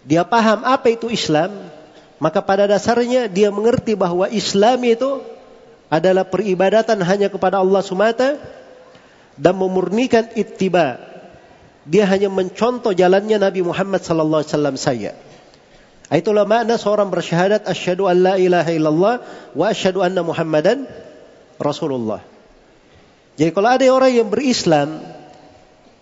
dia 0.08 0.24
paham 0.24 0.64
apa 0.64 0.88
itu 0.88 1.12
Islam, 1.12 1.52
maka 2.16 2.40
pada 2.40 2.64
dasarnya 2.64 3.28
dia 3.28 3.52
mengerti 3.52 3.92
bahwa 3.92 4.24
Islam 4.32 4.80
itu 4.88 5.20
adalah 5.92 6.24
peribadatan 6.24 6.96
hanya 7.04 7.28
kepada 7.28 7.60
Allah 7.60 7.84
semata 7.84 8.40
dan 9.36 9.54
memurnikan 9.54 10.32
ittiba. 10.32 10.96
Dia 11.88 12.04
hanya 12.08 12.28
mencontoh 12.28 12.92
jalannya 12.92 13.40
Nabi 13.40 13.64
Muhammad 13.64 14.00
sallallahu 14.04 14.44
alaihi 14.44 14.52
wasallam. 14.52 14.76
Itulah 16.08 16.48
makna 16.48 16.80
seorang 16.80 17.12
bersyahadat 17.12 17.68
asyhadu 17.68 18.08
an 18.08 18.16
la 18.24 18.34
ilaha 18.40 18.72
illallah 18.72 19.14
wa 19.52 19.64
asyhadu 19.68 20.00
anna 20.00 20.24
Muhammadan 20.24 20.88
Rasulullah. 21.60 22.24
Jadi 23.36 23.52
kalau 23.52 23.68
ada 23.68 23.84
orang 23.92 24.12
yang 24.16 24.28
berislam, 24.32 25.04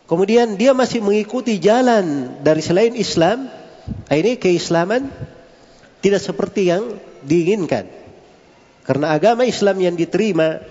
kemudian 0.07 0.55
dia 0.55 0.73
masih 0.79 1.03
mengikuti 1.03 1.59
jalan 1.59 2.39
dari 2.41 2.63
selain 2.63 2.95
Islam, 2.95 3.51
ini 4.07 4.39
keislaman 4.39 5.11
tidak 6.01 6.23
seperti 6.23 6.71
yang 6.71 7.03
diinginkan. 7.27 7.91
Karena 8.87 9.11
agama 9.11 9.43
Islam 9.43 9.83
yang 9.83 9.99
diterima, 9.99 10.63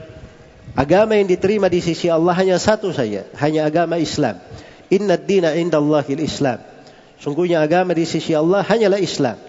agama 0.80 1.20
yang 1.20 1.28
diterima 1.28 1.68
di 1.68 1.84
sisi 1.84 2.08
Allah 2.08 2.32
hanya 2.40 2.56
satu 2.56 2.96
saja, 2.96 3.28
hanya 3.44 3.68
agama 3.68 4.00
Islam. 4.00 4.40
Inna 4.88 5.20
dina 5.20 5.52
indallahil 5.52 6.24
Islam. 6.24 6.75
Sungguhnya 7.20 7.64
agama 7.64 7.96
di 7.96 8.04
sisi 8.04 8.36
Allah 8.36 8.62
hanyalah 8.64 9.00
Islam. 9.00 9.40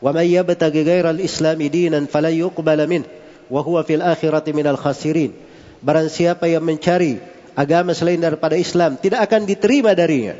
Wa 0.00 0.10
may 0.16 0.32
yabtaghi 0.32 0.80
ghairal 0.86 1.20
islami 1.20 1.68
dinan 1.68 2.08
fala 2.08 2.32
yuqbala 2.32 2.88
minhu 2.88 3.20
wa 3.50 3.60
huwa 3.66 3.82
fil 3.82 4.00
akhirati 4.00 4.54
minal 4.54 4.78
khasirin. 4.78 5.34
Barang 5.82 6.08
siapa 6.08 6.46
yang 6.46 6.62
mencari 6.62 7.18
agama 7.58 7.92
selain 7.92 8.22
daripada 8.22 8.54
Islam 8.54 8.96
tidak 8.96 9.26
akan 9.26 9.44
diterima 9.44 9.92
darinya. 9.92 10.38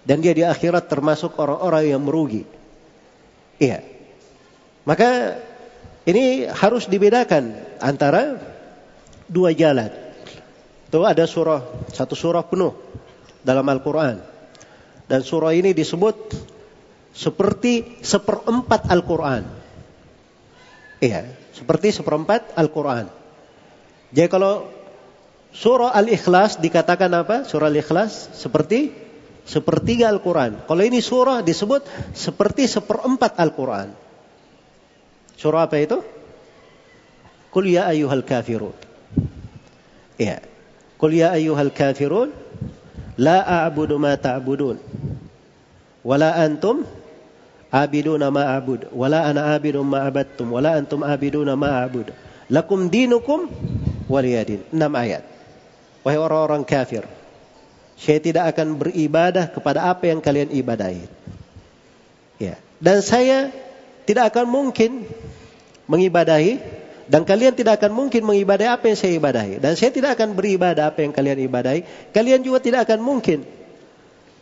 Dan 0.00 0.24
dia 0.24 0.32
di 0.32 0.40
akhirat 0.40 0.88
termasuk 0.88 1.36
orang-orang 1.36 1.92
yang 1.92 2.00
merugi. 2.00 2.48
Iya. 3.60 3.84
Maka 4.88 5.36
ini 6.08 6.48
harus 6.48 6.88
dibedakan 6.88 7.52
antara 7.84 8.40
dua 9.28 9.52
jalan. 9.52 9.92
Itu 10.88 11.04
ada 11.04 11.28
surah, 11.28 11.60
satu 11.92 12.16
surah 12.16 12.42
penuh 12.48 12.72
dalam 13.44 13.62
Al-Quran. 13.68 14.29
Dan 15.10 15.26
surah 15.26 15.50
ini 15.50 15.74
disebut 15.74 16.30
seperti 17.10 17.98
seperempat 17.98 18.86
Al-Quran. 18.86 19.42
Iya. 21.02 21.26
Seperti 21.50 21.90
seperempat 21.90 22.54
Al-Quran. 22.54 23.10
Jadi 24.14 24.28
kalau 24.30 24.70
surah 25.50 25.90
Al-Ikhlas 25.92 26.62
dikatakan 26.62 27.10
apa? 27.10 27.42
Surah 27.42 27.66
Al-Ikhlas 27.68 28.38
seperti 28.38 28.94
sepertiga 29.42 30.06
Al-Quran. 30.08 30.62
Kalau 30.64 30.82
ini 30.86 31.02
surah 31.02 31.42
disebut 31.42 31.82
seperti 32.14 32.70
seperempat 32.70 33.34
Al-Quran. 33.34 33.92
Surah 35.34 35.66
apa 35.66 35.76
itu? 35.82 35.98
Qul 37.50 37.74
ya 37.74 37.90
ayyuhal 37.90 38.22
kafirun. 38.22 38.76
Ya. 40.16 40.38
Qul 40.96 41.18
ya 41.18 41.34
ayyuhal 41.34 41.74
kafirun. 41.74 42.30
La 43.20 43.44
a'budu 43.66 44.00
ma 44.00 44.16
ta'budun. 44.16 44.80
Wala 46.00 46.40
antum 46.40 46.88
abiduna 47.68 48.32
ma 48.32 48.56
abud. 48.56 48.88
Wala 48.90 49.28
ana 49.28 49.52
abidun 49.52 49.84
ma 49.84 50.08
abattum 50.08 50.48
wala 50.50 50.74
antum 50.80 51.04
abiduna 51.04 51.54
ma 51.54 51.84
abud. 51.84 52.08
Lakum 52.48 52.88
dinukum 52.88 53.46
waliyadin. 54.08 54.64
Enam 54.72 54.96
ayat. 54.96 55.22
Wahai 56.00 56.16
orang-orang 56.16 56.64
kafir 56.64 57.04
saya 58.00 58.16
tidak 58.16 58.56
akan 58.56 58.80
beribadah 58.80 59.52
kepada 59.52 59.92
apa 59.92 60.08
yang 60.08 60.24
kalian 60.24 60.48
ibadahi 60.48 61.04
ya. 62.40 62.56
Dan 62.80 63.04
saya 63.04 63.52
tidak 64.08 64.32
akan 64.32 64.48
mungkin 64.48 65.04
mengibadahi 65.84 66.79
dan 67.10 67.26
kalian 67.26 67.58
tidak 67.58 67.82
akan 67.82 67.90
mungkin 67.90 68.22
mengibadahi 68.22 68.70
apa 68.70 68.86
yang 68.86 68.98
saya 68.98 69.12
ibadahi 69.18 69.58
dan 69.58 69.74
saya 69.74 69.90
tidak 69.90 70.14
akan 70.14 70.38
beribadah 70.38 70.94
apa 70.94 71.02
yang 71.02 71.10
kalian 71.10 71.38
ibadahi 71.42 71.80
kalian 72.14 72.40
juga 72.46 72.62
tidak 72.62 72.86
akan 72.86 73.02
mungkin 73.02 73.42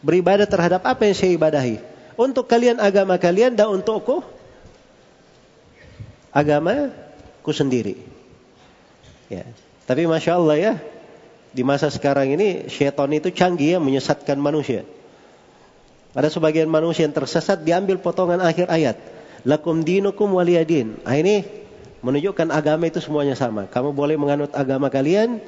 beribadah 0.04 0.44
terhadap 0.44 0.84
apa 0.84 1.08
yang 1.08 1.16
saya 1.16 1.32
ibadahi 1.32 1.80
untuk 2.20 2.44
kalian 2.44 2.76
agama 2.78 3.16
kalian 3.16 3.56
dan 3.56 3.72
untukku 3.72 4.20
agama 6.34 6.92
ku 7.42 7.50
sendiri. 7.50 7.96
Ya. 9.32 9.48
Tapi 9.88 10.04
masya 10.04 10.36
Allah 10.36 10.56
ya, 10.60 10.72
di 11.52 11.64
masa 11.64 11.88
sekarang 11.88 12.28
ini 12.36 12.68
syaitan 12.68 13.08
itu 13.10 13.32
canggih 13.32 13.76
ya 13.76 13.78
menyesatkan 13.80 14.36
manusia. 14.36 14.84
Ada 16.12 16.32
sebagian 16.32 16.68
manusia 16.68 17.04
yang 17.08 17.16
tersesat 17.16 17.64
diambil 17.64 18.00
potongan 18.00 18.40
akhir 18.40 18.68
ayat. 18.68 18.96
Lakum 19.46 19.86
dinukum 19.86 20.34
waliyadin. 20.34 20.98
Nah, 21.06 21.16
ini 21.16 21.46
menunjukkan 22.00 22.48
agama 22.54 22.86
itu 22.86 23.02
semuanya 23.02 23.34
sama. 23.34 23.66
Kamu 23.66 23.90
boleh 23.94 24.14
menganut 24.14 24.54
agama 24.54 24.86
kalian, 24.88 25.42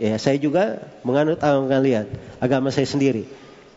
ya 0.00 0.18
saya 0.18 0.38
juga 0.38 0.82
menganut 1.06 1.38
agama 1.38 1.66
kalian, 1.70 2.06
agama 2.42 2.68
saya 2.74 2.88
sendiri. 2.88 3.28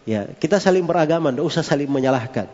Ya, 0.06 0.30
kita 0.38 0.62
saling 0.62 0.86
beragama, 0.86 1.34
tidak 1.34 1.46
usah 1.50 1.66
saling 1.66 1.90
menyalahkan. 1.90 2.46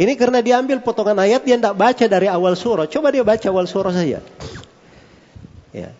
Ini 0.00 0.16
karena 0.16 0.40
diambil 0.40 0.80
potongan 0.80 1.18
ayat 1.20 1.44
dia 1.44 1.60
tidak 1.60 1.76
baca 1.76 2.04
dari 2.08 2.26
awal 2.26 2.56
surah. 2.56 2.88
Coba 2.88 3.12
dia 3.12 3.20
baca 3.20 3.46
awal 3.52 3.68
surah 3.68 3.92
saja. 3.92 4.24
Ya. 5.70 5.90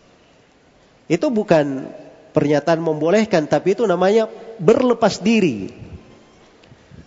Itu 1.11 1.29
bukan 1.29 1.91
pernyataan 2.33 2.81
membolehkan, 2.81 3.45
tapi 3.45 3.77
itu 3.77 3.85
namanya 3.85 4.31
berlepas 4.59 5.21
diri. 5.21 5.71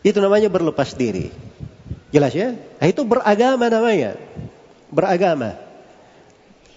Itu 0.04 0.20
namanya 0.20 0.52
berlepas 0.52 0.94
diri. 0.94 1.32
Jelas 2.14 2.36
ya? 2.36 2.54
Nah, 2.54 2.88
itu 2.88 3.02
beragama 3.02 3.72
namanya. 3.74 4.20
Beragama. 4.94 5.58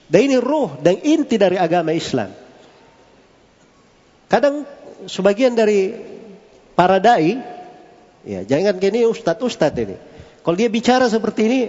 Dan 0.08 0.20
ini 0.32 0.36
ruh 0.40 0.80
dan 0.80 0.96
inti 1.04 1.36
dari 1.36 1.60
agama 1.60 1.92
Islam. 1.92 2.32
Kadang 4.32 4.64
sebagian 5.04 5.52
dari 5.52 5.92
para 6.72 6.96
dai 6.96 7.56
Ya, 8.26 8.42
jangan 8.42 8.82
gini 8.82 9.06
ustadz-ustadz 9.06 9.78
ini. 9.78 9.96
Kalau 10.42 10.56
dia 10.58 10.66
bicara 10.66 11.06
seperti 11.06 11.40
ini, 11.46 11.60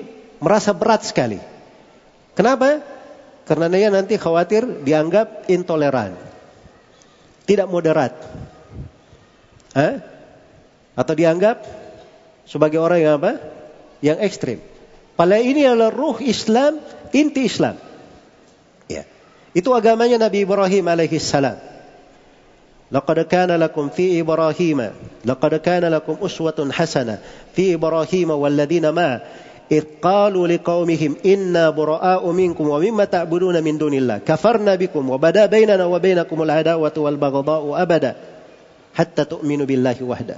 merasa 0.42 0.74
berat 0.74 1.06
sekali. 1.06 1.38
Kenapa? 2.34 2.82
Karena 3.46 3.70
dia 3.70 3.94
nanti 3.94 4.18
khawatir 4.18 4.82
dianggap 4.82 5.46
intoleran. 5.54 6.18
Tidak 7.46 7.70
moderat. 7.70 8.18
Hah? 9.78 10.02
Atau 10.98 11.14
dianggap 11.14 11.62
sebagai 12.50 12.82
orang 12.82 13.00
yang 13.06 13.14
apa? 13.22 13.38
Yang 14.02 14.18
ekstrim. 14.26 14.60
Padahal 15.17 15.45
ini 15.45 15.63
adalah 15.69 15.93
ruh 15.93 16.19
Islam, 16.25 16.81
inti 17.13 17.47
Islam. 17.47 17.77
Ya. 18.89 19.05
Itu 19.53 19.77
agamanya 19.77 20.17
Nabi 20.29 20.43
Ibrahim 20.45 20.89
alaihi 20.89 21.21
salam. 21.21 21.73
لقد 22.93 23.21
كان 23.21 23.49
لكم 23.49 23.89
في 23.89 24.21
إبراهيم 24.21 24.91
لقد 25.25 25.55
كان 25.55 25.85
لكم 25.85 26.17
أسوة 26.23 26.69
حسنة 26.73 27.19
في 27.57 27.75
إبراهيم 27.75 28.31
والذين 28.31 28.89
ما 28.89 29.21
إذ 29.73 29.85
قالوا 30.03 30.49
لقومهم 30.49 31.17
إنا 31.27 31.71
براء 31.71 32.31
منكم 32.31 32.69
ومما 32.69 33.05
تعبدون 33.05 33.65
من 33.65 33.79
دون 33.79 33.95
الله 33.95 34.19
كفرنا 34.19 34.75
بكم 34.75 35.11
وبدا 35.11 35.47
بيننا 35.47 35.85
وبينكم 35.85 36.43
العداوة 36.43 36.93
والبغضاء 36.97 37.83
أبدا 37.83 38.17
حتى 38.95 39.25
تؤمنوا 39.25 39.67
بالله 39.67 39.97
وحده 40.03 40.37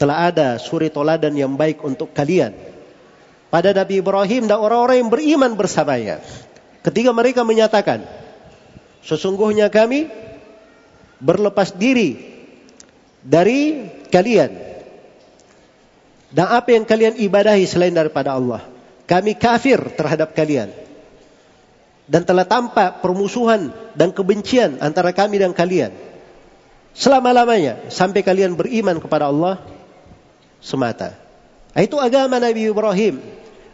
telah 0.00 0.32
ada 0.32 0.56
suri 0.56 0.88
toladan 0.88 1.36
yang 1.36 1.52
baik 1.60 1.84
untuk 1.84 2.16
kalian 2.16 2.56
pada 3.52 3.76
Nabi 3.76 4.00
Ibrahim 4.00 4.48
dan 4.48 4.56
orang-orang 4.56 5.04
yang 5.04 5.10
beriman 5.12 5.52
bersamanya 5.52 6.24
ketika 6.80 7.12
mereka 7.12 7.44
menyatakan 7.44 8.08
sesungguhnya 9.04 9.68
kami 9.68 10.08
berlepas 11.20 11.76
diri 11.76 12.16
dari 13.20 13.84
kalian 14.08 14.70
dan 16.30 16.46
apa 16.46 16.70
yang 16.70 16.86
kalian 16.86 17.18
ibadahi 17.18 17.66
selain 17.66 17.94
daripada 17.94 18.38
Allah. 18.38 18.62
Kami 19.10 19.34
kafir 19.34 19.82
terhadap 19.98 20.30
kalian. 20.30 20.70
Dan 22.10 22.26
telah 22.26 22.46
tampak 22.46 23.02
permusuhan 23.02 23.70
dan 23.94 24.10
kebencian 24.10 24.78
antara 24.82 25.14
kami 25.14 25.42
dan 25.42 25.54
kalian. 25.54 25.94
Selama-lamanya 26.94 27.90
sampai 27.90 28.22
kalian 28.22 28.58
beriman 28.58 28.98
kepada 28.98 29.30
Allah 29.30 29.62
semata. 30.60 31.16
Itu 31.74 31.98
agama 31.98 32.38
Nabi 32.38 32.68
Ibrahim. 32.68 33.20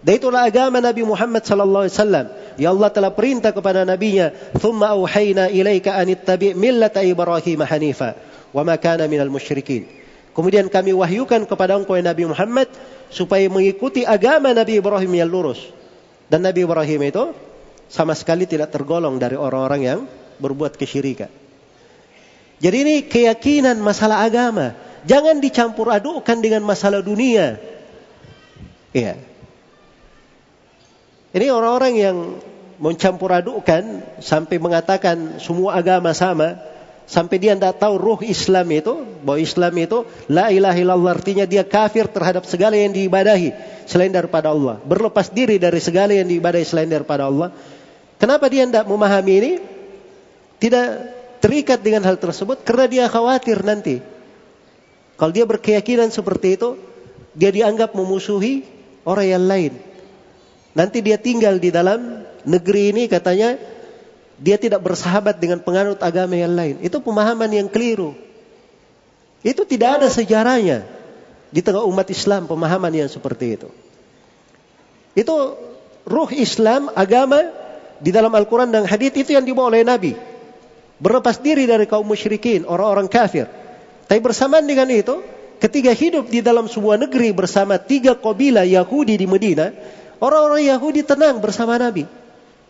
Dan 0.06 0.22
itulah 0.22 0.46
agama 0.46 0.78
Nabi 0.78 1.02
Muhammad 1.02 1.42
sallallahu 1.42 1.84
alaihi 1.90 1.96
wasallam. 1.98 2.26
Ya 2.56 2.68
Allah 2.70 2.88
telah 2.94 3.10
perintah 3.10 3.50
kepada 3.50 3.82
nabinya, 3.82 4.30
"Tsumma 4.54 4.94
auhayna 4.94 5.50
ilaika 5.50 5.98
an 5.98 6.06
ittabi' 6.08 6.54
millata 6.54 7.02
Ibrahim 7.02 7.66
hanifa 7.66 8.14
wa 8.54 8.62
ma 8.62 8.78
kana 8.78 9.10
minal 9.10 9.28
musyrikin." 9.28 9.88
Kemudian 10.30 10.68
kami 10.68 10.92
wahyukan 10.92 11.48
kepada 11.48 11.80
engkau 11.80 11.96
ya 11.96 12.04
Nabi 12.04 12.28
Muhammad 12.28 12.68
supaya 13.08 13.48
mengikuti 13.48 14.04
agama 14.04 14.52
Nabi 14.52 14.78
Ibrahim 14.78 15.12
yang 15.16 15.32
lurus. 15.32 15.58
Dan 16.28 16.44
Nabi 16.44 16.68
Ibrahim 16.68 17.00
itu 17.08 17.24
sama 17.88 18.12
sekali 18.12 18.44
tidak 18.44 18.68
tergolong 18.68 19.16
dari 19.16 19.34
orang-orang 19.34 19.80
yang 19.80 20.00
berbuat 20.36 20.76
kesyirikan. 20.76 21.32
Jadi 22.60 22.76
ini 22.76 22.94
keyakinan 23.04 23.80
masalah 23.80 24.24
agama. 24.24 24.76
Jangan 25.06 25.38
dicampur 25.38 25.86
adukkan 25.94 26.38
dengan 26.42 26.66
masalah 26.66 26.98
dunia. 26.98 27.62
Iya. 28.90 29.14
Ini 31.30 31.46
orang-orang 31.52 31.94
yang 31.94 32.16
mencampur 32.82 33.30
adukkan 33.32 34.02
sampai 34.18 34.56
mengatakan 34.58 35.38
semua 35.38 35.78
agama 35.78 36.10
sama, 36.10 36.58
sampai 37.06 37.36
dia 37.38 37.52
tidak 37.54 37.78
tahu 37.78 37.96
ruh 37.96 38.20
Islam 38.26 38.66
itu, 38.72 39.04
bahwa 39.22 39.38
Islam 39.38 39.74
itu 39.78 39.98
la 40.26 40.50
ilaha 40.50 40.76
illallah 40.80 41.12
artinya 41.16 41.44
dia 41.46 41.62
kafir 41.62 42.08
terhadap 42.08 42.48
segala 42.48 42.74
yang 42.76 42.92
diibadahi 42.92 43.52
selain 43.86 44.10
daripada 44.10 44.50
Allah, 44.50 44.80
berlepas 44.82 45.30
diri 45.30 45.60
dari 45.60 45.78
segala 45.78 46.12
yang 46.16 46.26
diibadahi 46.26 46.66
selain 46.66 46.90
daripada 46.90 47.28
Allah. 47.28 47.52
Kenapa 48.16 48.48
dia 48.48 48.64
tidak 48.64 48.88
memahami 48.88 49.34
ini? 49.38 49.52
Tidak 50.56 50.86
terikat 51.44 51.84
dengan 51.84 52.00
hal 52.08 52.16
tersebut 52.16 52.64
karena 52.64 52.88
dia 52.88 53.04
khawatir 53.12 53.60
nanti. 53.60 54.15
Kalau 55.16 55.32
dia 55.32 55.48
berkeyakinan 55.48 56.12
seperti 56.12 56.60
itu, 56.60 56.76
dia 57.32 57.48
dianggap 57.52 57.96
memusuhi 57.96 58.64
orang 59.08 59.26
yang 59.26 59.44
lain. 59.44 59.72
Nanti 60.76 61.00
dia 61.00 61.16
tinggal 61.16 61.56
di 61.56 61.72
dalam 61.72 62.24
negeri 62.44 62.92
ini 62.92 63.08
katanya 63.08 63.56
dia 64.36 64.60
tidak 64.60 64.84
bersahabat 64.84 65.40
dengan 65.40 65.64
penganut 65.64 66.00
agama 66.04 66.36
yang 66.36 66.52
lain. 66.52 66.76
Itu 66.84 67.00
pemahaman 67.00 67.48
yang 67.48 67.68
keliru. 67.72 68.12
Itu 69.40 69.64
tidak 69.64 70.00
ada 70.02 70.08
sejarahnya 70.12 70.84
di 71.48 71.60
tengah 71.64 71.84
umat 71.88 72.04
Islam 72.12 72.44
pemahaman 72.44 72.92
yang 72.92 73.08
seperti 73.08 73.56
itu. 73.56 73.68
Itu 75.16 75.56
ruh 76.04 76.30
Islam, 76.36 76.92
agama 76.92 77.40
di 77.96 78.12
dalam 78.12 78.28
Al-Quran 78.28 78.68
dan 78.68 78.84
hadis 78.84 79.16
itu 79.16 79.32
yang 79.32 79.48
dibawa 79.48 79.72
oleh 79.72 79.80
Nabi. 79.80 80.12
Berlepas 81.00 81.40
diri 81.40 81.64
dari 81.64 81.88
kaum 81.88 82.04
musyrikin, 82.04 82.68
orang-orang 82.68 83.08
kafir. 83.08 83.48
Tapi 84.06 84.20
bersamaan 84.22 84.64
dengan 84.66 84.86
itu, 84.90 85.22
ketika 85.58 85.90
hidup 85.90 86.30
di 86.30 86.40
dalam 86.40 86.70
sebuah 86.70 86.98
negeri 87.06 87.34
bersama 87.34 87.78
tiga 87.78 88.14
kabilah 88.14 88.62
Yahudi 88.62 89.18
di 89.18 89.26
Medina, 89.26 89.74
Orang-orang 90.16 90.64
Yahudi 90.64 91.04
tenang 91.04 91.44
bersama 91.44 91.76
Nabi. 91.76 92.08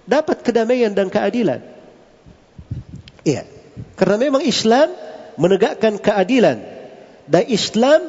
Dapat 0.07 0.43
kedamaian 0.43 0.91
dan 0.91 1.11
keadilan. 1.11 1.63
Iya. 3.27 3.47
Karena 3.99 4.17
memang 4.19 4.43
Islam 4.43 4.91
menegakkan 5.39 5.99
keadilan. 5.99 6.59
Dan 7.27 7.45
Islam 7.51 8.07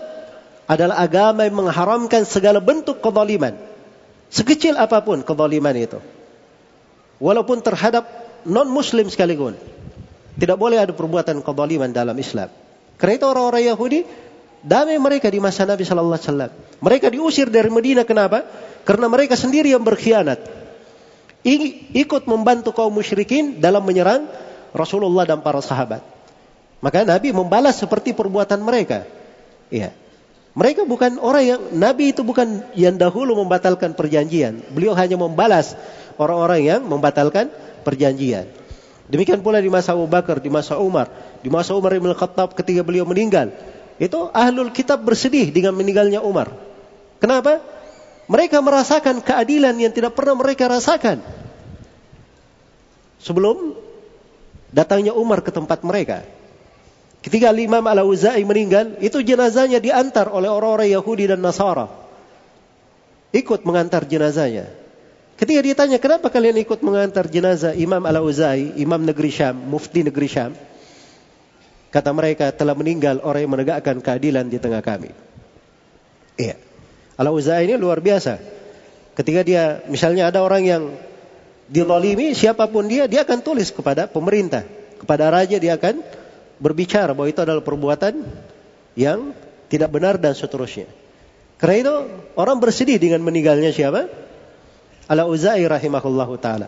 adalah 0.69 1.01
agama 1.01 1.45
yang 1.45 1.57
mengharamkan 1.57 2.25
segala 2.25 2.61
bentuk 2.61 3.01
kezaliman. 3.01 3.57
Sekecil 4.30 4.78
apa 4.78 5.01
pun 5.01 5.21
kezaliman 5.25 5.73
itu. 5.78 5.99
Walaupun 7.17 7.61
terhadap 7.61 8.05
non-muslim 8.45 9.09
sekalipun. 9.09 9.57
Tidak 10.38 10.57
boleh 10.57 10.82
ada 10.82 10.93
perbuatan 10.93 11.41
kezaliman 11.41 11.89
dalam 11.93 12.17
Islam. 12.17 12.49
Karena 12.97 13.13
itu 13.17 13.25
orang-orang 13.29 13.63
Yahudi 13.69 13.99
damai 14.65 14.97
mereka 14.97 15.29
di 15.29 15.37
masa 15.37 15.63
Nabi 15.63 15.85
sallallahu 15.85 16.17
alaihi 16.17 16.27
wasallam. 16.29 16.51
Mereka 16.81 17.07
diusir 17.13 17.47
dari 17.49 17.69
Medina 17.69 18.01
kenapa? 18.03 18.45
Karena 18.85 19.05
mereka 19.09 19.37
sendiri 19.37 19.73
yang 19.73 19.85
berkhianat. 19.85 20.41
Ikut 21.95 22.27
membantu 22.27 22.75
kaum 22.75 22.91
musyrikin 22.91 23.63
dalam 23.63 23.85
menyerang 23.85 24.27
Rasulullah 24.75 25.23
dan 25.23 25.39
para 25.39 25.63
sahabat. 25.63 26.03
Maka 26.83 27.07
Nabi 27.07 27.31
membalas 27.33 27.79
seperti 27.79 28.13
perbuatan 28.13 28.61
mereka. 28.61 29.07
Iya. 29.71 29.95
Mereka 30.57 30.89
bukan 30.89 31.21
orang 31.21 31.43
yang 31.45 31.61
Nabi 31.77 32.17
itu 32.17 32.25
bukan 32.25 32.65
yang 32.73 32.97
dahulu 32.97 33.37
membatalkan 33.37 33.93
perjanjian. 33.93 34.65
Beliau 34.73 34.97
hanya 34.97 35.13
membalas 35.13 35.77
orang-orang 36.17 36.61
yang 36.65 36.81
membatalkan 36.81 37.53
perjanjian. 37.85 38.49
Demikian 39.08 39.39
pula 39.39 39.64
di 39.64 39.72
masa 39.72 39.95
Abu 39.95 40.03
Bakar, 40.03 40.43
di 40.43 40.51
masa 40.51 40.76
Umar, 40.76 41.08
di 41.39 41.47
masa 41.47 41.72
Umar 41.72 41.95
bin 41.95 42.12
Khattab 42.12 42.51
ketika 42.60 42.84
beliau 42.84 43.08
meninggal. 43.08 43.55
Itu 43.97 44.30
ahlul 44.36 44.76
kitab 44.76 45.01
bersedih 45.08 45.49
dengan 45.49 45.74
meninggalnya 45.74 46.20
Umar. 46.20 46.51
Kenapa? 47.24 47.64
Mereka 48.28 48.60
merasakan 48.60 49.24
keadilan 49.24 49.74
yang 49.80 49.95
tidak 49.95 50.12
pernah 50.12 50.36
mereka 50.36 50.68
rasakan. 50.68 51.24
Sebelum 53.24 53.80
datangnya 54.76 55.16
Umar 55.16 55.39
ke 55.39 55.55
tempat 55.55 55.82
mereka. 55.88 56.28
Ketika 57.24 57.49
Imam 57.55 57.82
Al-Auza'i 57.82 58.43
meninggal, 58.45 58.99
itu 59.01 59.24
jenazahnya 59.24 59.82
diantar 59.82 60.30
oleh 60.30 60.51
orang-orang 60.51 60.91
Yahudi 60.91 61.32
dan 61.32 61.41
Nasara. 61.41 61.89
Ikut 63.32 63.64
mengantar 63.64 64.05
jenazahnya. 64.05 64.70
Ketika 65.38 65.61
ditanya, 65.61 65.97
kenapa 66.01 66.33
kalian 66.33 66.57
ikut 66.57 66.81
mengantar 66.81 67.29
jenazah 67.29 67.77
Imam 67.77 68.01
Al-Auzai, 68.01 68.73
Imam 68.81 68.97
negeri 69.05 69.29
Syam, 69.29 69.53
Mufti 69.53 70.01
negeri 70.01 70.25
Syam? 70.25 70.57
Kata 71.93 72.09
mereka, 72.09 72.49
telah 72.49 72.73
meninggal 72.73 73.21
orang 73.21 73.45
yang 73.45 73.53
menegakkan 73.53 74.01
keadilan 74.01 74.49
di 74.49 74.57
tengah 74.57 74.81
kami. 74.81 75.13
Iya. 76.41 76.57
Al-Auzai 77.21 77.69
ini 77.69 77.77
luar 77.77 78.01
biasa. 78.01 78.41
Ketika 79.13 79.45
dia, 79.45 79.85
misalnya 79.85 80.33
ada 80.33 80.41
orang 80.41 80.65
yang 80.65 80.83
dilolimi, 81.69 82.33
siapa 82.33 82.65
pun 82.65 82.89
dia, 82.89 83.05
dia 83.05 83.21
akan 83.21 83.45
tulis 83.45 83.69
kepada 83.69 84.09
pemerintah. 84.09 84.65
Kepada 84.97 85.29
raja 85.29 85.61
dia 85.61 85.77
akan 85.77 86.01
berbicara 86.57 87.13
bahwa 87.13 87.29
itu 87.29 87.45
adalah 87.45 87.61
perbuatan 87.61 88.25
yang 88.97 89.38
tidak 89.69 89.93
benar 89.93 90.17
dan 90.17 90.33
seterusnya. 90.33 90.89
Karena 91.61 91.75
itu 91.77 91.93
orang 92.33 92.57
bersedih 92.57 92.97
dengan 92.97 93.21
meninggalnya 93.21 93.69
siapa? 93.69 94.26
Al-Uzai 95.08 95.64
rahimahullahu 95.64 96.36
taala. 96.39 96.68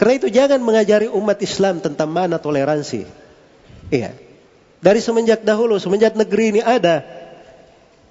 Karena 0.00 0.14
itu 0.16 0.28
jangan 0.32 0.60
mengajari 0.64 1.12
umat 1.12 1.36
Islam 1.44 1.84
tentang 1.84 2.08
mana 2.08 2.40
toleransi. 2.40 3.04
Iya. 3.92 4.16
Dari 4.80 5.00
semenjak 5.04 5.44
dahulu, 5.44 5.76
semenjak 5.76 6.16
negeri 6.16 6.56
ini 6.56 6.60
ada, 6.64 7.04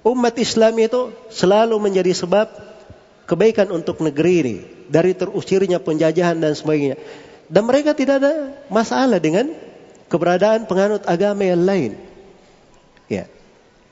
umat 0.06 0.38
Islam 0.38 0.78
itu 0.78 1.10
selalu 1.34 1.74
menjadi 1.82 2.14
sebab 2.14 2.46
kebaikan 3.26 3.74
untuk 3.74 3.98
negeri 3.98 4.34
ini. 4.46 4.56
Dari 4.86 5.18
terusirnya 5.18 5.82
penjajahan 5.82 6.38
dan 6.38 6.54
sebagainya. 6.54 6.98
Dan 7.50 7.66
mereka 7.66 7.94
tidak 7.94 8.22
ada 8.22 8.54
masalah 8.70 9.18
dengan 9.18 9.50
keberadaan 10.06 10.70
penganut 10.70 11.02
agama 11.06 11.42
yang 11.42 11.62
lain. 11.62 11.92
Ya. 13.10 13.26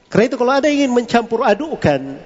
Karena 0.07 0.25
itu 0.31 0.37
kalau 0.39 0.55
ada 0.55 0.71
ingin 0.71 0.95
mencampur 0.95 1.43
adukan 1.43 2.19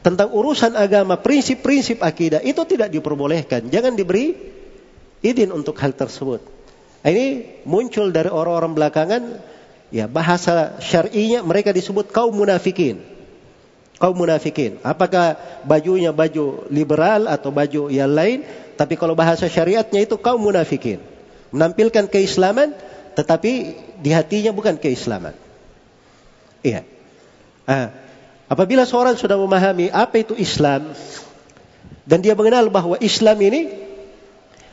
tentang 0.00 0.32
urusan 0.32 0.72
agama, 0.76 1.20
prinsip-prinsip 1.20 2.00
akidah 2.00 2.40
itu 2.40 2.64
tidak 2.64 2.88
diperbolehkan. 2.88 3.68
Jangan 3.68 3.96
diberi 3.96 4.32
izin 5.20 5.52
untuk 5.52 5.76
hal 5.76 5.92
tersebut. 5.92 6.40
Ini 7.04 7.60
muncul 7.64 8.12
dari 8.12 8.28
orang-orang 8.28 8.72
belakangan, 8.76 9.22
ya 9.92 10.08
bahasa 10.08 10.80
syar'inya 10.80 11.44
mereka 11.44 11.72
disebut 11.72 12.12
kaum 12.12 12.32
munafikin. 12.32 13.00
Kaum 14.00 14.16
munafikin. 14.16 14.80
Apakah 14.80 15.36
bajunya 15.68 16.08
baju 16.12 16.64
liberal 16.72 17.28
atau 17.28 17.52
baju 17.52 17.92
yang 17.92 18.08
lain? 18.08 18.48
Tapi 18.80 18.96
kalau 18.96 19.12
bahasa 19.12 19.44
syariatnya 19.44 20.08
itu 20.08 20.16
kaum 20.16 20.40
munafikin. 20.40 21.04
Menampilkan 21.52 22.08
keislaman, 22.08 22.72
tetapi 23.12 23.76
di 24.00 24.10
hatinya 24.16 24.56
bukan 24.56 24.80
keislaman. 24.80 25.36
Iya. 26.64 26.88
Ah, 27.68 27.92
Apabila 28.50 28.82
seorang 28.82 29.14
sudah 29.14 29.38
memahami 29.38 29.94
apa 29.94 30.26
itu 30.26 30.34
Islam 30.34 30.90
dan 32.02 32.18
dia 32.18 32.34
mengenal 32.34 32.66
bahwa 32.66 32.98
Islam 32.98 33.38
ini 33.46 33.70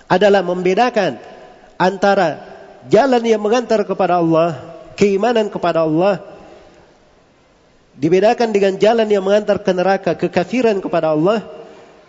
adalah 0.10 0.42
membedakan 0.42 1.22
antara 1.78 2.42
jalan 2.90 3.22
yang 3.22 3.38
mengantar 3.38 3.86
kepada 3.86 4.18
Allah, 4.18 4.58
keimanan 4.98 5.54
kepada 5.54 5.86
Allah 5.86 6.26
dibedakan 7.94 8.50
dengan 8.50 8.82
jalan 8.82 9.06
yang 9.06 9.22
mengantar 9.22 9.62
ke 9.62 9.72
neraka, 9.74 10.18
kekafiran 10.18 10.82
kepada 10.82 11.14
Allah, 11.14 11.46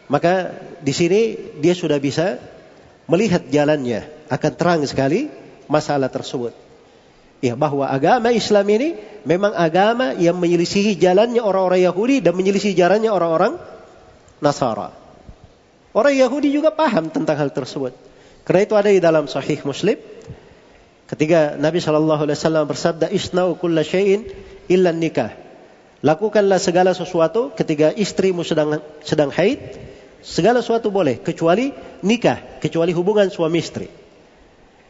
maka 0.09 0.57
di 0.81 0.97
sini 0.97 1.37
dia 1.61 1.77
sudah 1.77 2.01
bisa 2.01 2.41
melihat 3.09 3.45
jalannya, 3.49 4.09
akan 4.33 4.53
terang 4.57 4.81
sekali 4.89 5.29
masalah 5.69 6.09
tersebut. 6.09 6.68
Ya, 7.39 7.55
bahwa 7.55 7.87
agama 7.87 8.35
Islam 8.35 8.67
ini 8.67 8.99
memang 9.23 9.55
agama 9.55 10.11
yang 10.19 10.35
menyelisihi 10.43 10.99
jalannya 10.99 11.39
orang-orang 11.39 11.87
Yahudi 11.87 12.19
dan 12.19 12.35
menyelisihi 12.35 12.75
jalannya 12.75 13.15
orang-orang 13.15 13.55
Nasara. 14.43 14.91
Orang 15.95 16.15
Yahudi 16.15 16.51
juga 16.51 16.75
paham 16.75 17.11
tentang 17.11 17.39
hal 17.39 17.51
tersebut. 17.55 17.95
Karena 18.43 18.61
itu 18.67 18.75
ada 18.75 18.91
di 18.91 18.99
dalam 18.99 19.31
Sahih 19.31 19.63
Muslim. 19.63 19.99
Ketika 21.07 21.55
Nabi 21.55 21.79
Shallallahu 21.79 22.27
Alaihi 22.27 22.39
Wasallam 22.39 22.65
bersabda, 22.69 23.07
"Isnau 23.15 23.55
kulla 23.55 23.87
syai'in 23.87 24.27
illa 24.67 24.91
nikah." 24.91 25.33
Lakukanlah 26.03 26.63
segala 26.63 26.95
sesuatu 26.95 27.51
ketika 27.55 27.91
istrimu 27.95 28.47
sedang 28.47 28.79
sedang 29.03 29.35
haid, 29.35 29.59
segala 30.23 30.63
sesuatu 30.63 30.91
boleh 30.95 31.19
kecuali 31.19 31.75
nikah, 32.07 32.63
kecuali 32.63 32.95
hubungan 32.95 33.31
suami 33.31 33.59
istri. 33.59 33.91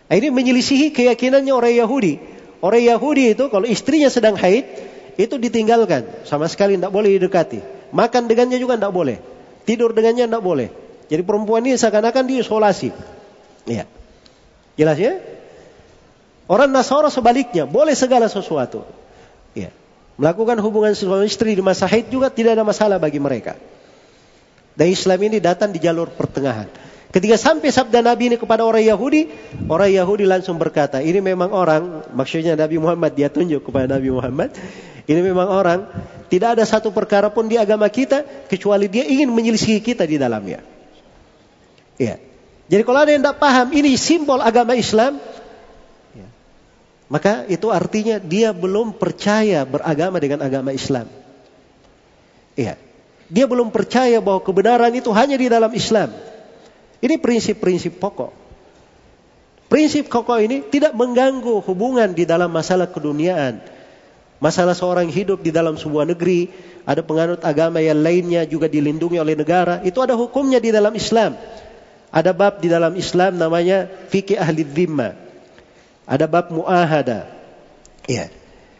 Ini 0.09 0.29
menyelisihi 0.33 0.93
keyakinannya 0.93 1.53
orang 1.53 1.75
Yahudi 1.77 2.38
Orang 2.59 2.83
Yahudi 2.83 3.39
itu 3.39 3.47
kalau 3.51 3.67
istrinya 3.67 4.11
sedang 4.11 4.35
haid, 4.35 4.67
itu 5.19 5.35
ditinggalkan. 5.39 6.27
Sama 6.27 6.47
sekali 6.51 6.79
tidak 6.79 6.91
boleh 6.91 7.15
didekati. 7.19 7.63
Makan 7.95 8.31
dengannya 8.31 8.59
juga 8.59 8.79
tidak 8.79 8.95
boleh. 8.95 9.17
Tidur 9.67 9.95
dengannya 9.95 10.27
tidak 10.27 10.43
boleh. 10.43 10.69
Jadi 11.09 11.23
perempuan 11.25 11.65
ini 11.65 11.79
seakan-akan 11.79 12.25
diisolasi. 12.29 12.91
Iya. 13.67 13.85
Jelas 14.79 14.99
ya? 15.01 15.19
Orang 16.49 16.73
Nasara 16.73 17.13
sebaliknya, 17.13 17.69
boleh 17.69 17.93
segala 17.93 18.31
sesuatu. 18.31 18.87
Ya. 19.53 19.75
Melakukan 20.17 20.59
hubungan 20.65 20.97
suami 20.97 21.29
istri 21.29 21.55
di 21.55 21.63
masa 21.63 21.87
haid 21.87 22.11
juga 22.11 22.33
tidak 22.33 22.59
ada 22.59 22.65
masalah 22.65 22.97
bagi 22.99 23.21
mereka. 23.23 23.55
Dan 24.79 24.95
Islam 24.95 25.19
ini 25.27 25.39
datang 25.43 25.75
di 25.75 25.83
jalur 25.83 26.11
pertengahan. 26.15 26.71
Ketika 27.09 27.41
sampai 27.41 27.73
sabda 27.73 28.05
Nabi 28.05 28.29
ini 28.29 28.37
kepada 28.37 28.69
orang 28.69 28.85
Yahudi, 28.85 29.33
orang 29.65 29.89
Yahudi 29.89 30.29
langsung 30.29 30.61
berkata, 30.61 31.01
ini 31.01 31.25
memang 31.25 31.49
orang, 31.57 32.05
maksudnya 32.13 32.53
Nabi 32.53 32.77
Muhammad, 32.77 33.17
dia 33.17 33.33
tunjuk 33.33 33.65
kepada 33.65 33.89
Nabi 33.97 34.13
Muhammad, 34.13 34.53
ini 35.09 35.21
memang 35.25 35.49
orang, 35.49 35.89
tidak 36.29 36.61
ada 36.61 36.69
satu 36.69 36.93
perkara 36.93 37.33
pun 37.33 37.49
di 37.49 37.57
agama 37.57 37.89
kita, 37.89 38.45
kecuali 38.45 38.93
dia 38.93 39.09
ingin 39.09 39.33
menyelisihi 39.33 39.81
kita 39.81 40.05
di 40.05 40.21
dalamnya. 40.21 40.61
Ya. 41.97 42.21
Jadi 42.69 42.83
kalau 42.85 43.01
ada 43.01 43.11
yang 43.17 43.25
tidak 43.25 43.41
paham, 43.41 43.73
ini 43.73 43.97
simbol 43.97 44.45
agama 44.45 44.77
Islam, 44.77 45.17
ya. 46.13 46.29
maka 47.09 47.49
itu 47.49 47.73
artinya 47.73 48.21
dia 48.21 48.53
belum 48.53 48.93
percaya 49.01 49.65
beragama 49.65 50.21
dengan 50.21 50.45
agama 50.45 50.77
Islam. 50.77 51.09
Iya. 52.53 52.77
Dia 53.33 53.49
belum 53.49 53.73
percaya 53.73 54.21
bahwa 54.21 54.45
kebenaran 54.45 54.93
itu 54.93 55.09
hanya 55.17 55.41
di 55.41 55.49
dalam 55.49 55.73
Islam. 55.73 56.13
Ini 56.99 57.15
prinsip-prinsip 57.23 58.03
pokok. 58.03 58.33
Prinsip 59.69 60.09
pokok 60.09 60.41
ini 60.41 60.65
tidak 60.67 60.97
mengganggu 60.97 61.61
hubungan 61.63 62.11
di 62.17 62.25
dalam 62.25 62.49
masalah 62.49 62.89
keduniaan. 62.89 63.61
Masalah 64.39 64.73
seorang 64.73 65.11
hidup 65.11 65.43
di 65.43 65.51
dalam 65.51 65.75
sebuah 65.75 66.09
negeri, 66.09 66.49
ada 66.87 67.03
penganut 67.03 67.43
agama 67.43 67.83
yang 67.83 67.99
lainnya 67.99 68.47
juga 68.47 68.71
dilindungi 68.71 69.19
oleh 69.19 69.35
negara, 69.35 69.83
itu 69.83 69.99
ada 69.99 70.15
hukumnya 70.15 70.63
di 70.63 70.71
dalam 70.71 70.95
Islam. 70.95 71.35
Ada 72.09 72.33
bab 72.33 72.63
di 72.63 72.73
dalam 72.73 72.97
Islam 72.97 73.37
namanya 73.37 73.85
fikih 74.09 74.41
ahli 74.41 74.65
dhimma. 74.65 75.13
Ada 76.09 76.25
bab 76.25 76.49
muahada. 76.49 77.29
Ya. 78.09 78.33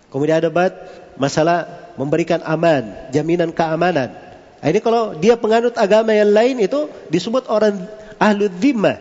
Kemudian 0.09 0.41
ada 0.41 0.49
bab 0.49 0.73
masalah 1.21 1.69
memberikan 2.01 2.41
aman, 2.47 3.13
jaminan 3.13 3.53
keamanan. 3.53 4.15
Nah, 4.59 4.69
ini 4.73 4.81
kalau 4.81 5.13
dia 5.19 5.37
penganut 5.37 5.77
agama 5.77 6.17
yang 6.17 6.33
lain 6.33 6.65
itu 6.65 6.89
disebut 7.13 7.47
orang 7.51 7.85
ahlu 8.19 8.51
dhimmah. 8.51 8.99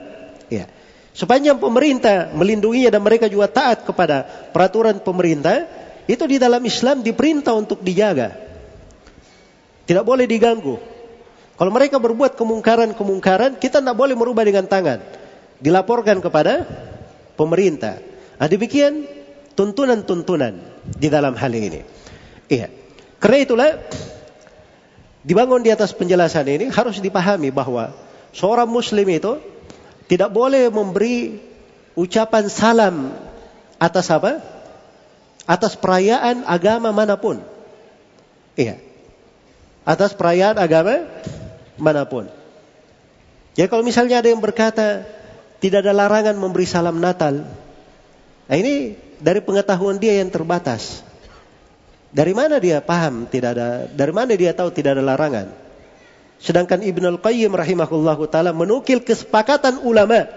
Ya. 0.47 0.70
Sepanjang 1.18 1.57
pemerintah 1.57 2.30
melindunginya 2.32 2.93
dan 2.93 3.01
mereka 3.01 3.26
juga 3.26 3.49
taat 3.49 3.84
kepada 3.84 4.24
peraturan 4.53 5.01
pemerintah, 5.01 5.65
itu 6.05 6.24
di 6.30 6.38
dalam 6.38 6.61
Islam 6.61 7.01
diperintah 7.01 7.57
untuk 7.57 7.82
dijaga. 7.82 8.38
Tidak 9.89 10.05
boleh 10.05 10.30
diganggu. 10.30 10.78
Kalau 11.57 11.72
mereka 11.74 11.97
berbuat 11.97 12.38
kemungkaran-kemungkaran, 12.38 13.57
kita 13.57 13.82
tidak 13.82 13.97
boleh 13.97 14.13
merubah 14.13 14.45
dengan 14.45 14.70
tangan. 14.70 15.01
Dilaporkan 15.57 16.22
kepada 16.22 16.70
pemerintah. 17.34 17.97
Nah, 18.38 18.45
demikian 18.45 19.09
tuntunan-tuntunan 19.57 20.53
di 20.86 21.07
dalam 21.09 21.34
hal 21.34 21.49
ini. 21.49 21.82
Iya. 22.45 22.70
Karena 23.18 23.38
itulah 23.41 23.70
dibangun 25.26 25.65
di 25.65 25.74
atas 25.74 25.97
penjelasan 25.97 26.45
ini 26.45 26.70
harus 26.70 27.01
dipahami 27.01 27.49
bahwa 27.49 27.89
seorang 28.36 28.67
muslim 28.67 29.07
itu 29.07 29.39
tidak 30.07 30.32
boleh 30.32 30.71
memberi 30.71 31.36
ucapan 31.99 32.47
salam 32.47 33.11
atas 33.78 34.07
apa? 34.13 34.39
Atas 35.47 35.80
perayaan 35.80 36.43
agama 36.43 36.91
mana 36.91 37.15
pun. 37.19 37.39
Iya. 38.55 38.80
Atas 39.88 40.11
perayaan 40.15 40.59
agama 40.59 41.07
mana 41.80 42.03
pun. 42.03 42.28
Jadi 43.55 43.67
kalau 43.71 43.84
misalnya 43.84 44.21
ada 44.21 44.30
yang 44.30 44.43
berkata 44.43 45.07
tidak 45.57 45.88
ada 45.88 45.93
larangan 45.95 46.36
memberi 46.38 46.67
salam 46.69 47.01
Natal. 47.01 47.47
Nah 48.47 48.55
ini 48.55 48.93
dari 49.17 49.41
pengetahuan 49.41 49.97
dia 49.97 50.21
yang 50.21 50.30
terbatas. 50.30 51.01
Dari 52.13 52.32
mana 52.32 52.61
dia 52.61 52.80
paham 52.80 53.28
tidak 53.28 53.57
ada? 53.57 53.69
Dari 53.91 54.13
mana 54.15 54.32
dia 54.38 54.55
tahu 54.55 54.71
tidak 54.71 54.95
ada 54.95 55.03
larangan? 55.03 55.66
Sedangkan 56.38 56.86
Ibn 56.86 57.18
Al-Qayyim 57.18 57.50
rahimahullahu 57.50 58.30
taala 58.30 58.54
menukil 58.54 59.02
kesepakatan 59.02 59.82
ulama 59.82 60.30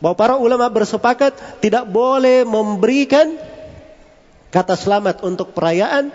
bahwa 0.00 0.16
para 0.16 0.34
ulama 0.40 0.68
bersepakat 0.72 1.36
tidak 1.60 1.84
boleh 1.88 2.44
memberikan 2.44 3.36
kata 4.48 4.76
selamat 4.76 5.20
untuk 5.24 5.52
perayaan 5.52 6.08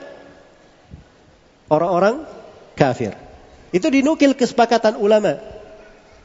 orang-orang 1.69 2.25
kafir. 2.73 3.13
Itu 3.69 3.93
dinukil 3.93 4.33
kesepakatan 4.33 4.97
ulama. 4.97 5.37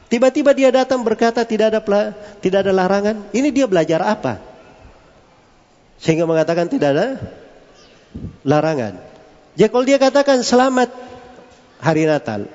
Tiba-tiba 0.09 0.53
dia 0.53 0.69
datang 0.73 1.01
berkata 1.01 1.45
tidak 1.45 1.73
ada 1.73 1.81
tidak 2.41 2.65
ada 2.65 2.73
larangan. 2.73 3.29
Ini 3.29 3.49
dia 3.53 3.65
belajar 3.69 4.01
apa? 4.01 4.41
Sehingga 6.01 6.25
mengatakan 6.25 6.69
tidak 6.69 6.89
ada 6.97 7.07
larangan. 8.41 9.01
Jadi 9.55 9.69
kalau 9.71 9.85
dia 9.87 9.97
katakan 10.01 10.41
selamat 10.41 10.89
hari 11.85 12.09
Natal, 12.09 12.49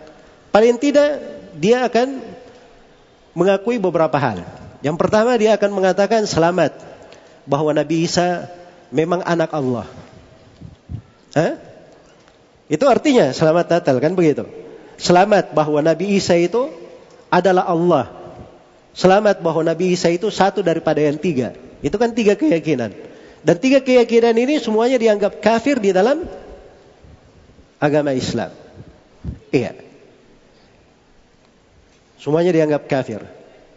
paling 0.51 0.75
tidak 0.83 1.23
dia 1.55 1.87
akan 1.87 2.19
mengakui 3.39 3.79
beberapa 3.79 4.19
hal. 4.19 4.43
Yang 4.83 4.97
pertama 4.99 5.39
dia 5.39 5.55
akan 5.55 5.71
mengatakan 5.71 6.27
selamat 6.27 6.75
bahwa 7.47 7.71
Nabi 7.71 8.11
Isa 8.11 8.51
memang 8.91 9.23
anak 9.23 9.55
Allah. 9.55 9.87
Hah? 11.39 11.55
Itu 12.67 12.91
artinya 12.91 13.31
selamat 13.31 13.67
Natal 13.71 13.97
kan 14.03 14.19
begitu. 14.19 14.51
Selamat 14.99 15.55
bahwa 15.55 15.79
Nabi 15.79 16.19
Isa 16.19 16.35
itu 16.35 16.71
adalah 17.31 17.71
Allah. 17.71 18.11
Selamat 18.91 19.39
bahwa 19.39 19.63
Nabi 19.63 19.95
Isa 19.95 20.11
itu 20.11 20.27
satu 20.35 20.67
daripada 20.67 20.99
yang 20.99 21.17
tiga. 21.17 21.55
Itu 21.81 21.97
kan 21.97 22.11
tiga 22.11 22.35
keyakinan. 22.35 22.91
Dan 23.41 23.57
tiga 23.57 23.81
keyakinan 23.81 24.37
ini 24.37 24.61
semuanya 24.61 25.01
dianggap 25.01 25.41
kafir 25.41 25.81
di 25.81 25.95
dalam 25.95 26.27
agama 27.81 28.13
Islam. 28.13 28.53
Iya. 29.53 29.77
Semuanya 32.21 32.53
dianggap 32.53 32.85
kafir. 32.89 33.25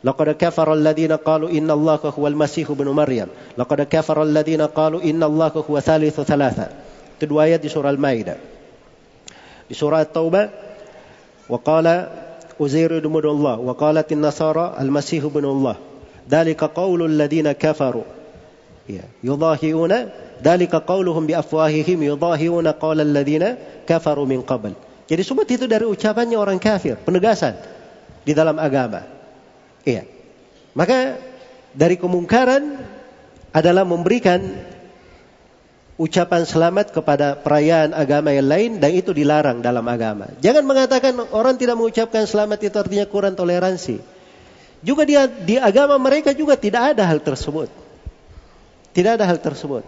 Laqad 0.03 0.35
kafara 0.35 0.75
alladziina 0.75 1.15
qalu 1.15 1.47
inna 1.47 1.79
Allaha 1.79 2.11
huwal 2.11 2.35
masih 2.35 2.67
ibnu 2.67 2.91
Maryam. 2.91 3.31
Laqad 3.55 3.87
kafara 3.87 4.27
alladziina 4.27 4.67
qalu 4.67 4.99
inna 4.99 5.31
Allaha 5.31 5.63
huwa 5.63 5.79
thalithu 5.79 6.27
thalatha. 6.27 6.75
Itu 7.15 7.31
dua 7.31 7.47
ayat 7.47 7.63
di 7.63 7.71
surah 7.71 7.87
Al-Maidah. 7.87 8.35
Di 9.71 9.75
surah 9.75 10.03
At-Taubah 10.03 10.45
wa 11.47 11.59
qala 11.63 11.95
Uzair 12.59 12.91
ibn 12.99 13.23
Allah 13.23 13.57
wa 13.57 13.73
qalat 13.79 14.11
an-nasara 14.11 14.75
al-masih 14.75 15.23
ibn 15.23 15.47
Allah. 15.47 15.79
Dalika 16.27 16.67
qawlu 16.67 17.07
alladhina 17.07 17.55
kafaru. 17.55 18.03
Ya, 18.83 19.07
yudahiuna 19.23 20.11
dalika 20.43 20.83
qawluhum 20.83 21.23
bi 21.23 21.31
afwahihim 21.31 22.03
yudahiuna 22.03 22.75
qawla 22.75 23.07
alladhina 23.07 23.55
kafaru 23.87 24.27
min 24.27 24.43
qabl. 24.43 24.75
Jadi 25.03 25.21
semua 25.21 25.43
itu 25.43 25.67
dari 25.67 25.83
ucapannya 25.83 26.37
orang 26.39 26.59
kafir, 26.59 26.95
penegasan 26.95 27.59
di 28.23 28.31
dalam 28.31 28.55
agama. 28.55 29.03
Iya. 29.83 30.07
Maka 30.73 31.19
dari 31.75 31.99
kemungkaran 31.99 32.79
adalah 33.53 33.83
memberikan 33.83 34.41
ucapan 35.99 36.41
selamat 36.47 36.89
kepada 36.89 37.37
perayaan 37.37 37.93
agama 37.93 38.33
yang 38.33 38.49
lain 38.49 38.71
dan 38.81 38.95
itu 38.95 39.13
dilarang 39.13 39.61
dalam 39.61 39.85
agama. 39.85 40.31
Jangan 40.41 40.65
mengatakan 40.65 41.13
orang 41.29 41.59
tidak 41.59 41.77
mengucapkan 41.77 42.25
selamat 42.25 42.59
itu 42.65 42.75
artinya 42.79 43.05
kurang 43.05 43.37
toleransi. 43.37 44.01
Juga 44.83 45.07
dia 45.07 45.29
di 45.29 45.55
agama 45.55 45.95
mereka 46.01 46.33
juga 46.33 46.57
tidak 46.57 46.97
ada 46.97 47.05
hal 47.05 47.21
tersebut. 47.21 47.69
Tidak 48.93 49.11
ada 49.15 49.25
hal 49.25 49.39
tersebut. 49.39 49.85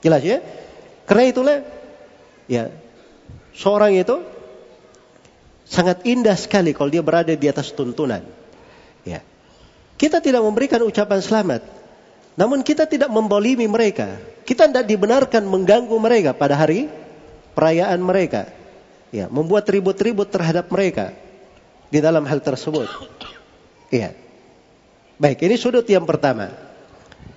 Jelas 0.00 0.22
ya? 0.24 0.40
Karena 1.04 1.24
itulah 1.28 1.56
ya 2.48 2.72
seorang 3.54 3.94
itu 3.94 4.33
sangat 5.64 6.04
indah 6.04 6.36
sekali 6.36 6.76
kalau 6.76 6.92
dia 6.92 7.00
berada 7.00 7.32
di 7.32 7.46
atas 7.48 7.72
tuntunan. 7.72 8.24
Ya. 9.04 9.20
Kita 9.94 10.20
tidak 10.20 10.44
memberikan 10.44 10.82
ucapan 10.84 11.20
selamat, 11.22 11.62
namun 12.34 12.66
kita 12.66 12.84
tidak 12.84 13.08
membolimi 13.08 13.64
mereka. 13.70 14.18
Kita 14.44 14.68
tidak 14.68 14.84
dibenarkan 14.84 15.46
mengganggu 15.46 15.96
mereka 15.96 16.30
pada 16.36 16.58
hari 16.58 16.90
perayaan 17.56 18.00
mereka. 18.02 18.50
Ya, 19.14 19.30
membuat 19.30 19.70
ribut-ribut 19.70 20.26
terhadap 20.26 20.66
mereka 20.74 21.14
di 21.86 22.02
dalam 22.02 22.26
hal 22.26 22.42
tersebut. 22.42 22.90
Iya. 23.94 24.18
Baik, 25.14 25.46
ini 25.46 25.54
sudut 25.54 25.86
yang 25.86 26.02
pertama. 26.02 26.50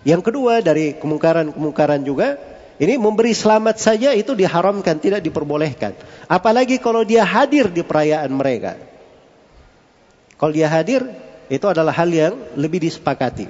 Yang 0.01 0.33
kedua 0.33 0.65
dari 0.65 0.97
kemungkaran-kemungkaran 0.97 2.01
juga, 2.01 2.41
ini 2.77 2.93
memberi 3.01 3.33
selamat 3.33 3.81
saja 3.81 4.13
itu 4.13 4.37
diharamkan, 4.37 5.01
tidak 5.01 5.25
diperbolehkan. 5.25 5.97
Apalagi 6.29 6.77
kalau 6.77 7.01
dia 7.01 7.25
hadir 7.25 7.73
di 7.73 7.81
perayaan 7.81 8.29
mereka. 8.29 8.77
Kalau 10.37 10.53
dia 10.53 10.69
hadir, 10.69 11.01
itu 11.49 11.65
adalah 11.65 11.89
hal 11.89 12.13
yang 12.13 12.37
lebih 12.53 12.77
disepakati 12.77 13.49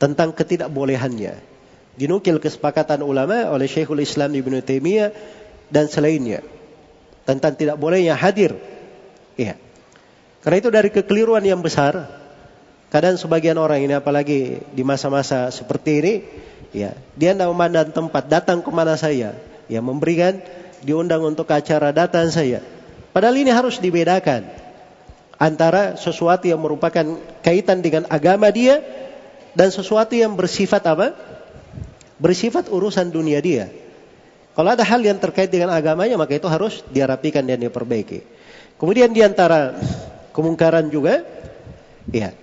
tentang 0.00 0.32
ketidakbolehannya. 0.32 1.36
Dinukil 1.96 2.40
kesepakatan 2.40 3.04
ulama 3.04 3.48
oleh 3.52 3.68
Syekhul 3.68 4.04
Islam 4.04 4.32
Ibn 4.32 4.60
Taimiyah 4.64 5.12
dan 5.68 5.88
selainnya 5.88 6.40
tentang 7.28 7.58
tidak 7.58 7.76
bolehnya 7.76 8.16
hadir. 8.16 8.56
Iya. 9.36 9.60
Karena 10.40 10.56
itu 10.62 10.70
dari 10.70 10.88
kekeliruan 10.94 11.42
yang 11.42 11.60
besar, 11.60 12.06
kadang 12.88 13.18
sebagian 13.18 13.58
orang 13.58 13.82
ini 13.82 13.98
apalagi 13.98 14.62
di 14.72 14.82
masa-masa 14.86 15.50
seperti 15.50 15.90
ini, 16.00 16.14
ya, 16.76 16.92
dia 17.16 17.32
tidak 17.32 17.48
memandang 17.48 17.88
tempat, 17.88 18.28
datang 18.28 18.60
ke 18.60 18.68
mana 18.68 19.00
saya, 19.00 19.32
ya 19.64 19.80
memberikan 19.80 20.36
diundang 20.84 21.24
untuk 21.24 21.48
acara 21.48 21.88
datang 21.96 22.28
saya. 22.28 22.60
Padahal 23.16 23.40
ini 23.40 23.48
harus 23.48 23.80
dibedakan 23.80 24.44
antara 25.40 25.96
sesuatu 25.96 26.44
yang 26.44 26.60
merupakan 26.60 27.16
kaitan 27.40 27.80
dengan 27.80 28.04
agama 28.12 28.52
dia 28.52 28.84
dan 29.56 29.72
sesuatu 29.72 30.12
yang 30.12 30.36
bersifat 30.36 30.84
apa? 30.84 31.16
Bersifat 32.20 32.68
urusan 32.68 33.08
dunia 33.08 33.40
dia. 33.40 33.72
Kalau 34.52 34.72
ada 34.72 34.84
hal 34.84 35.00
yang 35.04 35.16
terkait 35.16 35.48
dengan 35.48 35.72
agamanya 35.72 36.16
maka 36.20 36.36
itu 36.36 36.48
harus 36.48 36.84
dirapikan 36.92 37.44
dan 37.44 37.60
diperbaiki. 37.60 38.24
Kemudian 38.76 39.12
di 39.12 39.24
antara 39.24 39.76
kemungkaran 40.36 40.92
juga 40.92 41.24
ya 42.12 42.36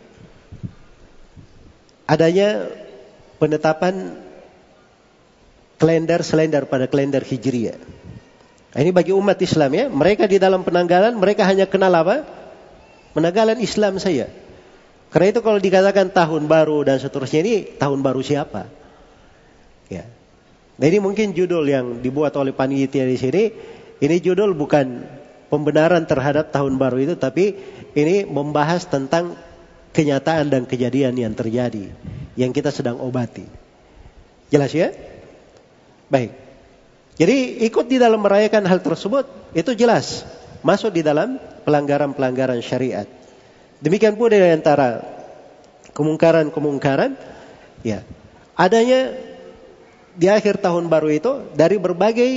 adanya 2.09 2.69
penetapan 3.38 4.22
kalender 5.84 6.23
selain 6.23 6.47
daripada 6.47 6.88
kalender 6.88 7.19
Hijriah. 7.19 7.75
Nah, 8.71 8.79
ini 8.79 8.95
bagi 8.95 9.11
umat 9.11 9.36
Islam 9.43 9.75
ya, 9.75 9.86
mereka 9.91 10.31
di 10.31 10.39
dalam 10.39 10.63
penanggalan 10.63 11.11
mereka 11.19 11.43
hanya 11.43 11.67
kenal 11.67 11.91
apa? 11.91 12.23
Penanggalan 13.11 13.59
Islam 13.59 13.99
saya. 13.99 14.31
Karena 15.11 15.36
itu 15.36 15.43
kalau 15.43 15.59
dikatakan 15.59 16.09
tahun 16.15 16.47
baru 16.47 16.88
dan 16.88 17.03
seterusnya 17.03 17.43
ini 17.43 17.55
tahun 17.75 17.99
baru 17.99 18.23
siapa? 18.23 18.65
Ya. 19.91 20.07
Nah 20.79 20.86
ini 20.88 21.03
mungkin 21.03 21.36
judul 21.36 21.67
yang 21.67 21.99
dibuat 22.01 22.34
oleh 22.39 22.55
panitia 22.55 23.03
di 23.05 23.19
sini. 23.19 23.43
Ini 24.01 24.15
judul 24.23 24.57
bukan 24.57 25.05
pembenaran 25.53 26.07
terhadap 26.09 26.49
tahun 26.49 26.81
baru 26.81 26.97
itu, 26.97 27.13
tapi 27.13 27.53
ini 27.93 28.25
membahas 28.25 28.89
tentang 28.89 29.38
kenyataan 29.93 30.49
dan 30.49 30.65
kejadian 30.65 31.13
yang 31.13 31.38
terjadi 31.38 31.93
yang 32.34 32.49
kita 32.49 32.73
sedang 32.73 32.97
obati. 32.97 33.45
Jelas 34.49 34.73
ya? 34.73 34.89
Baik. 36.12 36.32
Jadi 37.14 37.62
ikut 37.70 37.86
di 37.86 38.01
dalam 38.01 38.20
merayakan 38.26 38.66
hal 38.66 38.82
tersebut 38.82 39.30
itu 39.54 39.72
jelas 39.78 40.26
masuk 40.66 40.89
di 40.95 41.06
dalam 41.06 41.38
pelanggaran-pelanggaran 41.68 42.58
syariat. 42.64 43.06
Demikian 43.84 44.18
pula 44.18 44.34
di 44.34 44.49
antara 44.49 45.04
kemungkaran-kemungkaran 45.93 47.14
ya 47.86 48.01
adanya 48.58 49.14
di 50.18 50.26
akhir 50.30 50.62
tahun 50.62 50.89
baru 50.89 51.10
itu 51.14 51.32
dari 51.54 51.78
berbagai 51.78 52.32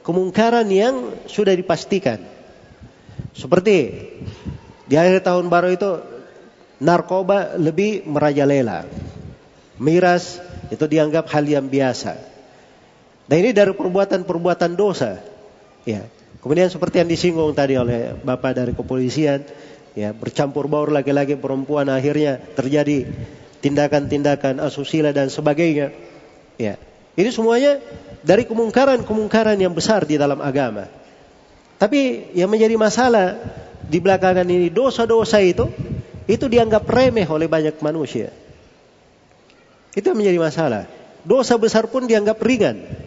kemungkaran 0.00 0.68
yang 0.70 1.26
sudah 1.28 1.52
dipastikan. 1.52 2.22
Seperti 3.36 3.76
di 4.86 4.94
akhir 4.96 5.26
tahun 5.26 5.50
baru 5.52 5.68
itu 5.74 5.90
narkoba 6.80 7.58
lebih 7.58 8.06
merajalela. 8.08 8.88
Miras 9.76 10.40
itu 10.72 10.84
dianggap 10.88 11.28
hal 11.28 11.44
yang 11.44 11.66
biasa. 11.68 12.35
Dan 13.26 13.36
ini 13.42 13.50
dari 13.50 13.74
perbuatan-perbuatan 13.74 14.78
dosa. 14.78 15.18
Ya. 15.82 16.06
Kemudian 16.38 16.70
seperti 16.70 17.02
yang 17.02 17.10
disinggung 17.10 17.50
tadi 17.58 17.74
oleh 17.74 18.14
Bapak 18.22 18.54
dari 18.54 18.70
kepolisian, 18.70 19.42
ya 19.98 20.14
bercampur 20.14 20.70
baur 20.70 20.94
laki-laki 20.94 21.34
perempuan 21.34 21.90
akhirnya 21.90 22.38
terjadi 22.54 23.10
tindakan-tindakan 23.58 24.62
asusila 24.62 25.10
dan 25.10 25.26
sebagainya. 25.26 25.90
Ya. 26.54 26.78
Ini 27.18 27.34
semuanya 27.34 27.82
dari 28.22 28.46
kemungkaran-kemungkaran 28.46 29.58
yang 29.58 29.74
besar 29.74 30.06
di 30.06 30.14
dalam 30.14 30.38
agama. 30.38 30.86
Tapi 31.82 32.30
yang 32.38 32.46
menjadi 32.46 32.78
masalah 32.78 33.42
di 33.82 33.98
belakangan 33.98 34.46
ini 34.46 34.70
dosa-dosa 34.70 35.42
itu 35.42 35.66
itu 36.30 36.46
dianggap 36.46 36.86
remeh 36.86 37.26
oleh 37.26 37.50
banyak 37.50 37.74
manusia. 37.82 38.30
Itu 39.98 40.14
yang 40.14 40.18
menjadi 40.22 40.38
masalah. 40.38 40.82
Dosa 41.26 41.58
besar 41.58 41.90
pun 41.90 42.06
dianggap 42.06 42.38
ringan 42.38 43.05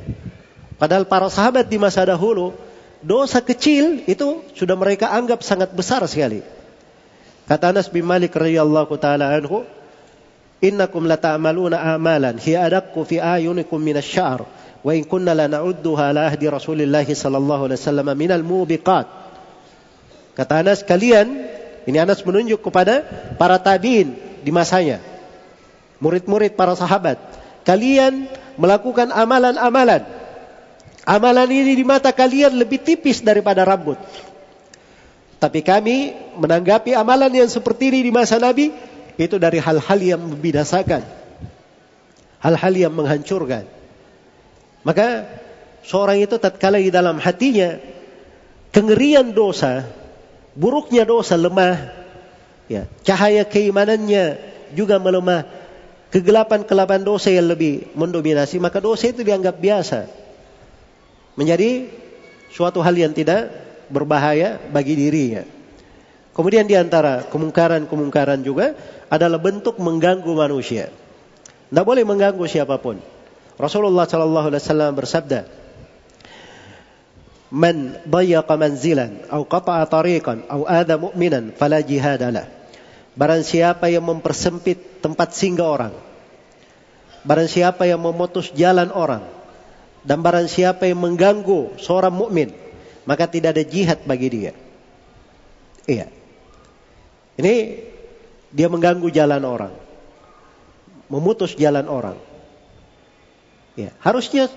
padahal 0.80 1.05
para 1.05 1.27
sahabat 1.27 1.67
di 1.67 1.77
masa 1.77 2.07
dahulu 2.07 2.55
dosa 3.03 3.43
kecil 3.43 4.07
itu 4.07 4.41
sudah 4.55 4.73
mereka 4.80 5.11
anggap 5.11 5.43
sangat 5.43 5.69
besar 5.75 6.01
sekali 6.07 6.41
Kata 7.49 7.73
Anas 7.73 7.89
bin 7.89 8.05
Malik 8.05 8.38
radhiyallahu 8.38 8.93
taala 9.01 9.34
anhu, 9.34 9.65
"Innakum 10.61 11.09
lata'maluna 11.09 11.82
amalan 11.97 12.38
hiya 12.38 12.69
adaqqu 12.69 13.01
fi 13.09 13.17
ayunikum 13.17 13.82
min 13.82 13.97
asy-sya'r 13.97 14.45
wa 14.86 14.91
in 14.93 15.01
kunna 15.01 15.34
la 15.34 15.49
na'udduha 15.49 16.13
ala 16.13 16.30
ahdi 16.30 16.45
Rasulillah 16.45 17.01
sallallahu 17.01 17.65
alaihi 17.65 17.82
wasallam 17.82 18.07
min 18.13 18.30
al-mubiqat." 18.30 19.07
Kata 20.38 20.53
Anas, 20.61 20.86
kalian 20.86 21.57
Ini 21.89 22.05
Anas 22.05 22.21
menunjuk 22.21 22.61
kepada 22.61 23.01
para 23.41 23.57
tabiin 23.57 24.13
di 24.45 24.51
masanya. 24.53 25.01
Murid-murid 25.97 26.53
para 26.53 26.77
sahabat. 26.77 27.17
Kalian 27.65 28.30
melakukan 28.61 29.09
amalan-amalan. 29.09 30.05
Amalan 31.10 31.49
ini 31.49 31.74
di 31.74 31.82
mata 31.82 32.14
kalian 32.14 32.53
lebih 32.53 32.86
tipis 32.86 33.26
daripada 33.26 33.66
rambut. 33.66 33.97
Tapi 35.41 35.66
kami 35.66 36.14
menanggapi 36.38 36.93
amalan 36.93 37.34
yang 37.34 37.49
seperti 37.49 37.89
ini 37.89 38.05
di 38.05 38.12
masa 38.14 38.38
Nabi 38.38 38.70
itu 39.18 39.41
dari 39.41 39.57
hal-hal 39.57 39.99
yang 40.05 40.22
membinasakan. 40.22 41.01
Hal-hal 42.45 42.74
yang 42.78 42.93
menghancurkan. 42.93 43.66
Maka 44.86 45.26
seorang 45.82 46.22
itu 46.22 46.38
tatkala 46.38 46.78
di 46.78 46.93
dalam 46.93 47.18
hatinya 47.18 47.82
kengerian 48.70 49.34
dosa, 49.34 49.89
buruknya 50.53 51.10
dosa 51.10 51.41
lemah, 51.41 51.89
ya, 52.70 52.86
cahaya 53.01 53.49
keimanannya 53.49 54.38
juga 54.78 55.01
melemah, 55.01 55.49
kegelapan-kegelapan 56.14 57.01
dosa 57.01 57.34
yang 57.34 57.49
lebih 57.49 57.89
mendominasi, 57.97 58.62
maka 58.62 58.78
dosa 58.78 59.10
itu 59.10 59.26
dianggap 59.26 59.57
biasa. 59.57 60.28
Menjadi 61.39 61.87
suatu 62.51 62.83
hal 62.83 62.99
yang 62.99 63.15
tidak 63.15 63.47
berbahaya 63.87 64.59
bagi 64.59 64.99
dirinya. 64.99 65.47
Kemudian 66.35 66.67
di 66.67 66.75
antara 66.75 67.23
kemungkaran-kemungkaran 67.31 68.43
juga 68.43 68.75
adalah 69.07 69.39
bentuk 69.39 69.79
mengganggu 69.79 70.27
manusia. 70.35 70.91
Tidak 71.71 71.85
boleh 71.87 72.03
mengganggu 72.03 72.43
siapa 72.43 72.75
pun. 72.79 72.99
Rasulullah 73.59 74.07
Shallallahu 74.07 74.47
Alaihi 74.51 74.63
Wasallam 74.63 74.91
bersabda, 74.95 75.39
"Man 77.51 78.03
dayyaqa 78.07 78.55
manzilan, 78.55 79.27
atau 79.27 79.43
qata'a 79.43 79.83
tariqan, 79.87 80.47
atau 80.47 80.63
ada 80.63 80.95
mu'minan, 80.95 81.55
fala 81.55 81.83
jihadalah." 81.83 82.47
Barang 83.19 83.43
siapa 83.43 83.91
yang 83.91 84.07
mempersempit 84.07 85.03
tempat 85.03 85.35
singgah 85.35 85.67
orang, 85.67 85.93
barang 87.27 87.51
siapa 87.51 87.83
yang 87.83 87.99
memutus 87.99 88.47
jalan 88.55 88.95
orang, 88.95 89.38
dan 90.04 90.24
barang 90.24 90.47
siapa 90.47 90.88
yang 90.88 91.04
mengganggu 91.04 91.80
seorang 91.80 92.14
mukmin, 92.14 92.56
maka 93.04 93.28
tidak 93.28 93.58
ada 93.58 93.64
jihad 93.66 94.00
bagi 94.08 94.28
dia. 94.32 94.54
Iya. 95.89 96.08
Ini 97.39 97.56
dia 98.52 98.68
mengganggu 98.68 99.08
jalan 99.12 99.43
orang. 99.43 99.74
Memutus 101.10 101.58
jalan 101.58 101.89
orang. 101.89 102.18
Ya, 103.74 103.95
harusnya 104.04 104.52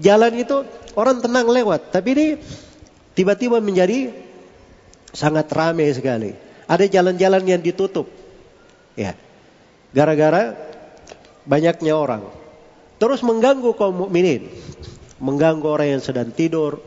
jalan 0.00 0.32
itu 0.34 0.64
orang 0.96 1.20
tenang 1.20 1.46
lewat, 1.46 1.92
tapi 1.94 2.16
ini 2.16 2.26
tiba-tiba 3.14 3.60
menjadi 3.62 4.10
sangat 5.14 5.46
ramai 5.54 5.94
sekali. 5.94 6.34
Ada 6.66 6.88
jalan-jalan 6.90 7.44
yang 7.44 7.62
ditutup. 7.62 8.08
Ya. 8.98 9.14
Gara-gara 9.94 10.58
banyaknya 11.46 11.94
orang. 11.94 12.26
Terus 13.04 13.20
mengganggu 13.20 13.76
kaum 13.76 14.08
mukminin. 14.08 14.48
Mengganggu 15.20 15.68
orang 15.68 16.00
yang 16.00 16.00
sedang 16.00 16.32
tidur, 16.32 16.80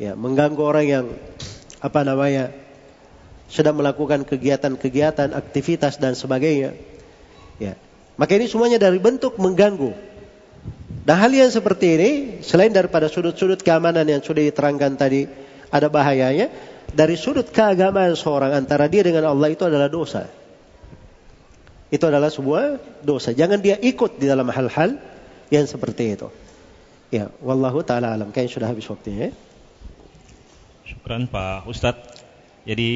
ya, 0.00 0.16
mengganggu 0.16 0.62
orang 0.64 0.86
yang 0.88 1.06
apa 1.84 2.00
namanya? 2.08 2.56
sedang 3.52 3.76
melakukan 3.76 4.24
kegiatan-kegiatan, 4.24 5.36
aktivitas 5.36 6.00
dan 6.00 6.16
sebagainya. 6.16 6.72
Ya. 7.60 7.76
Maka 8.16 8.40
ini 8.40 8.48
semuanya 8.48 8.80
dari 8.80 8.96
bentuk 8.96 9.36
mengganggu. 9.36 9.92
Dan 11.04 11.20
hal 11.20 11.28
yang 11.28 11.52
seperti 11.52 11.86
ini, 12.00 12.10
selain 12.40 12.72
daripada 12.72 13.12
sudut-sudut 13.12 13.60
keamanan 13.60 14.08
yang 14.08 14.24
sudah 14.24 14.40
diterangkan 14.40 14.96
tadi, 14.96 15.28
ada 15.68 15.92
bahayanya. 15.92 16.48
Dari 16.96 17.12
sudut 17.20 17.52
keagamaan 17.52 18.16
seorang 18.16 18.56
antara 18.56 18.88
dia 18.88 19.04
dengan 19.04 19.28
Allah 19.28 19.52
itu 19.52 19.68
adalah 19.68 19.92
dosa. 19.92 20.32
Itu 21.92 22.08
adalah 22.08 22.32
sebuah 22.32 23.04
dosa. 23.04 23.36
Jangan 23.36 23.60
dia 23.60 23.76
ikut 23.76 24.16
di 24.16 24.32
dalam 24.32 24.48
hal-hal 24.48 24.96
yang 25.52 25.68
seperti 25.68 26.16
itu. 26.16 26.32
Ya, 27.12 27.28
wallahu 27.44 27.84
taala 27.84 28.16
alam. 28.16 28.32
Kayaknya 28.32 28.52
sudah 28.56 28.68
habis 28.72 28.88
waktunya. 28.88 29.28
Ya? 29.28 29.30
Syukran 30.88 31.28
Pak 31.28 31.68
Ustadz. 31.68 32.24
Jadi 32.64 32.90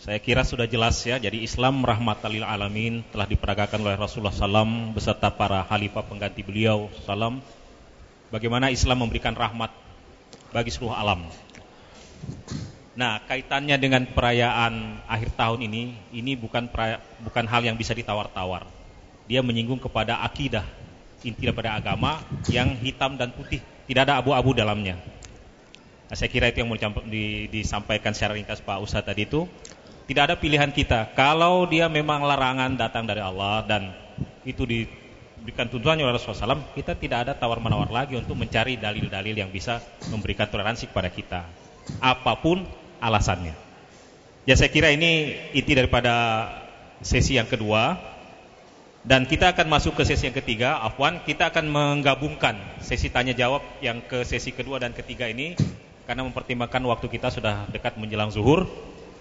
saya 0.00 0.16
kira 0.16 0.42
sudah 0.42 0.64
jelas 0.64 0.96
ya, 1.04 1.20
jadi 1.20 1.36
Islam 1.44 1.84
rahmatan 1.84 2.32
lil 2.32 2.42
alamin 2.42 3.04
telah 3.12 3.28
diperagakan 3.28 3.84
oleh 3.84 4.00
Rasulullah 4.00 4.32
SAW 4.32 4.96
beserta 4.96 5.28
para 5.28 5.60
khalifah 5.68 6.02
pengganti 6.08 6.40
beliau 6.40 6.88
SAW. 7.04 7.44
Bagaimana 8.32 8.72
Islam 8.72 9.04
memberikan 9.04 9.36
rahmat 9.36 9.68
bagi 10.56 10.72
seluruh 10.72 10.96
alam. 10.96 11.28
Nah, 12.96 13.20
kaitannya 13.28 13.76
dengan 13.76 14.08
perayaan 14.08 15.04
akhir 15.04 15.36
tahun 15.36 15.68
ini, 15.68 15.94
ini 16.16 16.32
bukan 16.34 16.72
peraya, 16.72 16.98
bukan 17.20 17.44
hal 17.44 17.62
yang 17.62 17.76
bisa 17.76 17.92
ditawar-tawar. 17.92 18.79
Dia 19.30 19.46
menyinggung 19.46 19.78
kepada 19.78 20.26
akidah, 20.26 20.66
inti 21.22 21.46
daripada 21.46 21.78
agama 21.78 22.18
yang 22.50 22.74
hitam 22.82 23.14
dan 23.14 23.30
putih, 23.30 23.62
tidak 23.86 24.10
ada 24.10 24.18
abu-abu 24.18 24.50
dalamnya. 24.50 24.98
Nah, 26.10 26.18
saya 26.18 26.26
kira 26.26 26.50
itu 26.50 26.66
yang 26.66 26.74
mau 26.74 26.74
disampaikan 27.46 28.10
secara 28.10 28.34
ringkas 28.34 28.58
Pak 28.58 28.82
Ustadz 28.82 29.06
tadi 29.06 29.30
itu 29.30 29.46
tidak 30.10 30.26
ada 30.26 30.34
pilihan 30.34 30.74
kita. 30.74 31.14
Kalau 31.14 31.70
dia 31.70 31.86
memang 31.86 32.26
larangan 32.26 32.74
datang 32.74 33.06
dari 33.06 33.22
Allah 33.22 33.62
dan 33.62 33.94
itu 34.42 34.66
diberikan 34.66 35.70
tuntunan 35.70 36.02
oleh 36.02 36.18
Rasulullah 36.18 36.58
SAW, 36.58 36.74
kita 36.74 36.98
tidak 36.98 37.30
ada 37.30 37.32
tawar-menawar 37.38 37.94
lagi 37.94 38.18
untuk 38.18 38.34
mencari 38.34 38.74
dalil-dalil 38.74 39.38
yang 39.38 39.54
bisa 39.54 39.78
memberikan 40.10 40.50
toleransi 40.50 40.90
kepada 40.90 41.06
kita. 41.14 41.46
Apa 42.02 42.34
pun 42.42 42.66
alasannya. 42.98 43.54
Ya 44.50 44.58
saya 44.58 44.66
kira 44.66 44.90
ini 44.90 45.38
inti 45.54 45.78
daripada 45.78 46.46
sesi 47.06 47.38
yang 47.38 47.46
kedua. 47.46 47.94
Dan 49.00 49.24
kita 49.24 49.56
akan 49.56 49.72
masuk 49.72 49.96
ke 49.96 50.04
sesi 50.04 50.28
yang 50.28 50.36
ketiga, 50.36 50.76
Afwan, 50.84 51.24
kita 51.24 51.48
akan 51.48 51.72
menggabungkan 51.72 52.60
sesi 52.84 53.08
tanya 53.08 53.32
jawab 53.32 53.64
yang 53.80 54.04
ke 54.04 54.28
sesi 54.28 54.52
kedua 54.52 54.76
dan 54.76 54.92
ketiga 54.92 55.24
ini 55.24 55.56
karena 56.04 56.20
mempertimbangkan 56.28 56.84
waktu 56.84 57.08
kita 57.08 57.32
sudah 57.32 57.64
dekat 57.72 57.96
menjelang 57.96 58.28
zuhur. 58.28 58.68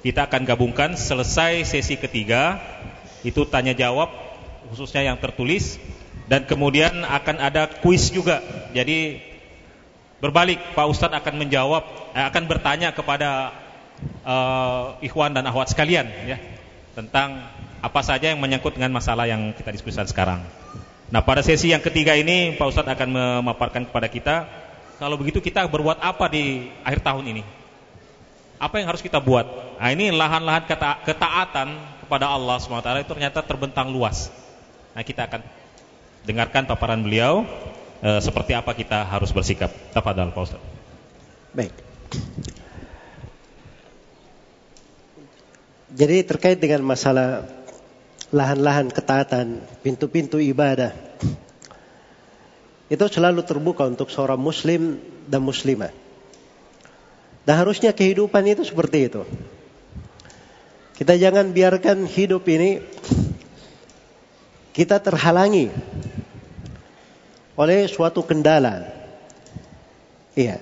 Kita 0.03 0.27
akan 0.27 0.43
gabungkan. 0.43 0.99
Selesai 0.99 1.63
sesi 1.63 1.95
ketiga 1.95 2.59
itu 3.23 3.47
tanya 3.47 3.71
jawab 3.71 4.11
khususnya 4.67 5.07
yang 5.07 5.15
tertulis. 5.15 5.80
Dan 6.27 6.43
kemudian 6.43 7.07
akan 7.07 7.39
ada 7.39 7.71
kuis 7.80 8.11
juga. 8.11 8.43
Jadi 8.75 9.23
berbalik 10.19 10.75
Pak 10.75 10.88
Ustadz 10.91 11.15
akan 11.23 11.39
menjawab 11.39 11.84
eh, 12.13 12.25
akan 12.27 12.43
bertanya 12.51 12.91
kepada 12.91 13.55
uh, 14.27 14.99
ikhwan 14.99 15.32
dan 15.32 15.47
akhwat 15.47 15.71
sekalian 15.71 16.07
ya 16.27 16.38
tentang 16.95 17.47
apa 17.80 18.01
saja 18.03 18.32
yang 18.32 18.39
menyangkut 18.39 18.75
dengan 18.75 18.91
masalah 18.91 19.27
yang 19.27 19.55
kita 19.55 19.71
diskusikan 19.71 20.07
sekarang. 20.07 20.43
Nah, 21.09 21.25
pada 21.25 21.41
sesi 21.41 21.73
yang 21.73 21.82
ketiga 21.82 22.13
ini 22.13 22.53
Pak 22.53 22.69
Ustadz 22.69 22.93
akan 22.93 23.09
memaparkan 23.09 23.89
kepada 23.89 24.07
kita 24.11 24.36
kalau 24.99 25.15
begitu 25.15 25.39
kita 25.39 25.63
berbuat 25.71 26.03
apa 26.03 26.27
di 26.27 26.67
akhir 26.84 27.01
tahun 27.01 27.23
ini? 27.32 27.43
Apa 28.59 28.84
yang 28.84 28.91
harus 28.91 28.99
kita 28.99 29.23
buat? 29.23 29.47
Nah, 29.80 29.89
ini 29.95 30.11
lahan-lahan 30.11 30.67
ketaatan 31.07 31.67
kepada 32.03 32.27
Allah 32.27 32.59
SWT 32.59 32.89
itu 32.99 33.09
ternyata 33.15 33.39
terbentang 33.39 33.88
luas. 33.88 34.27
Nah, 34.91 34.99
kita 34.99 35.32
akan 35.32 35.39
dengarkan 36.27 36.67
paparan 36.67 36.99
beliau 36.99 37.47
e, 38.03 38.19
seperti 38.19 38.51
apa 38.51 38.75
kita 38.75 39.07
harus 39.07 39.32
bersikap. 39.32 39.71
Tafadhal 39.95 40.36
Pak 40.36 40.43
Ustaz. 40.43 40.61
Baik. 41.55 41.71
Jadi 45.95 46.17
terkait 46.27 46.59
dengan 46.59 46.84
masalah 46.84 47.47
lahan-lahan 48.30 48.93
ketaatan, 48.93 49.61
pintu-pintu 49.82 50.38
ibadah, 50.38 50.93
itu 52.89 53.05
selalu 53.05 53.45
terbuka 53.45 53.86
untuk 53.86 54.09
seorang 54.09 54.41
muslim 54.41 54.97
dan 55.30 55.45
muslimah. 55.45 55.93
Dan 57.45 57.55
harusnya 57.57 57.93
kehidupan 57.93 58.45
itu 58.45 58.65
seperti 58.65 59.09
itu. 59.09 59.21
Kita 60.97 61.15
jangan 61.15 61.55
biarkan 61.55 62.05
hidup 62.05 62.43
ini 62.51 62.84
kita 64.75 64.99
terhalangi 64.99 65.71
oleh 67.55 67.88
suatu 67.88 68.21
kendala. 68.25 68.89
Iya. 70.38 70.61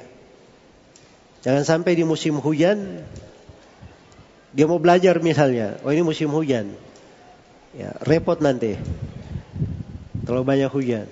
Jangan 1.43 1.63
sampai 1.63 1.95
di 1.95 2.03
musim 2.05 2.37
hujan 2.37 3.03
dia 4.55 4.65
mau 4.65 4.81
belajar 4.81 5.19
misalnya, 5.21 5.77
oh 5.85 5.91
ini 5.93 6.01
musim 6.01 6.31
hujan. 6.33 6.73
Ya, 7.77 7.93
repot 8.01 8.41
nanti. 8.41 8.73
Terlalu 10.25 10.43
banyak 10.43 10.71
hujan. 10.73 11.05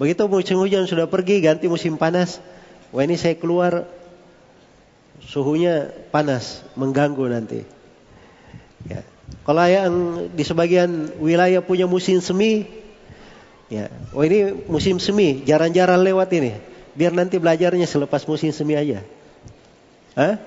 Begitu 0.00 0.24
musim 0.26 0.56
hujan 0.58 0.88
sudah 0.88 1.06
pergi 1.06 1.44
ganti 1.44 1.68
musim 1.68 2.00
panas, 2.00 2.42
wah 2.90 3.04
ini 3.04 3.14
saya 3.14 3.36
keluar 3.38 3.86
suhunya 5.22 5.92
panas, 6.10 6.64
mengganggu 6.74 7.28
nanti. 7.30 7.60
Ya. 8.88 9.06
Kalau 9.44 9.62
yang 9.68 9.94
di 10.32 10.42
sebagian 10.42 11.14
wilayah 11.20 11.60
punya 11.60 11.84
musim 11.84 12.18
semi, 12.24 12.64
ya, 13.68 13.92
oh 14.16 14.24
ini 14.24 14.66
musim 14.66 14.96
semi, 14.96 15.44
jarang-jarang 15.44 16.00
lewat 16.00 16.32
ini. 16.34 16.56
Biar 16.96 17.12
nanti 17.12 17.36
belajarnya 17.36 17.84
selepas 17.84 18.24
musim 18.24 18.50
semi 18.50 18.74
aja. 18.80 19.04
Hah? 20.16 20.40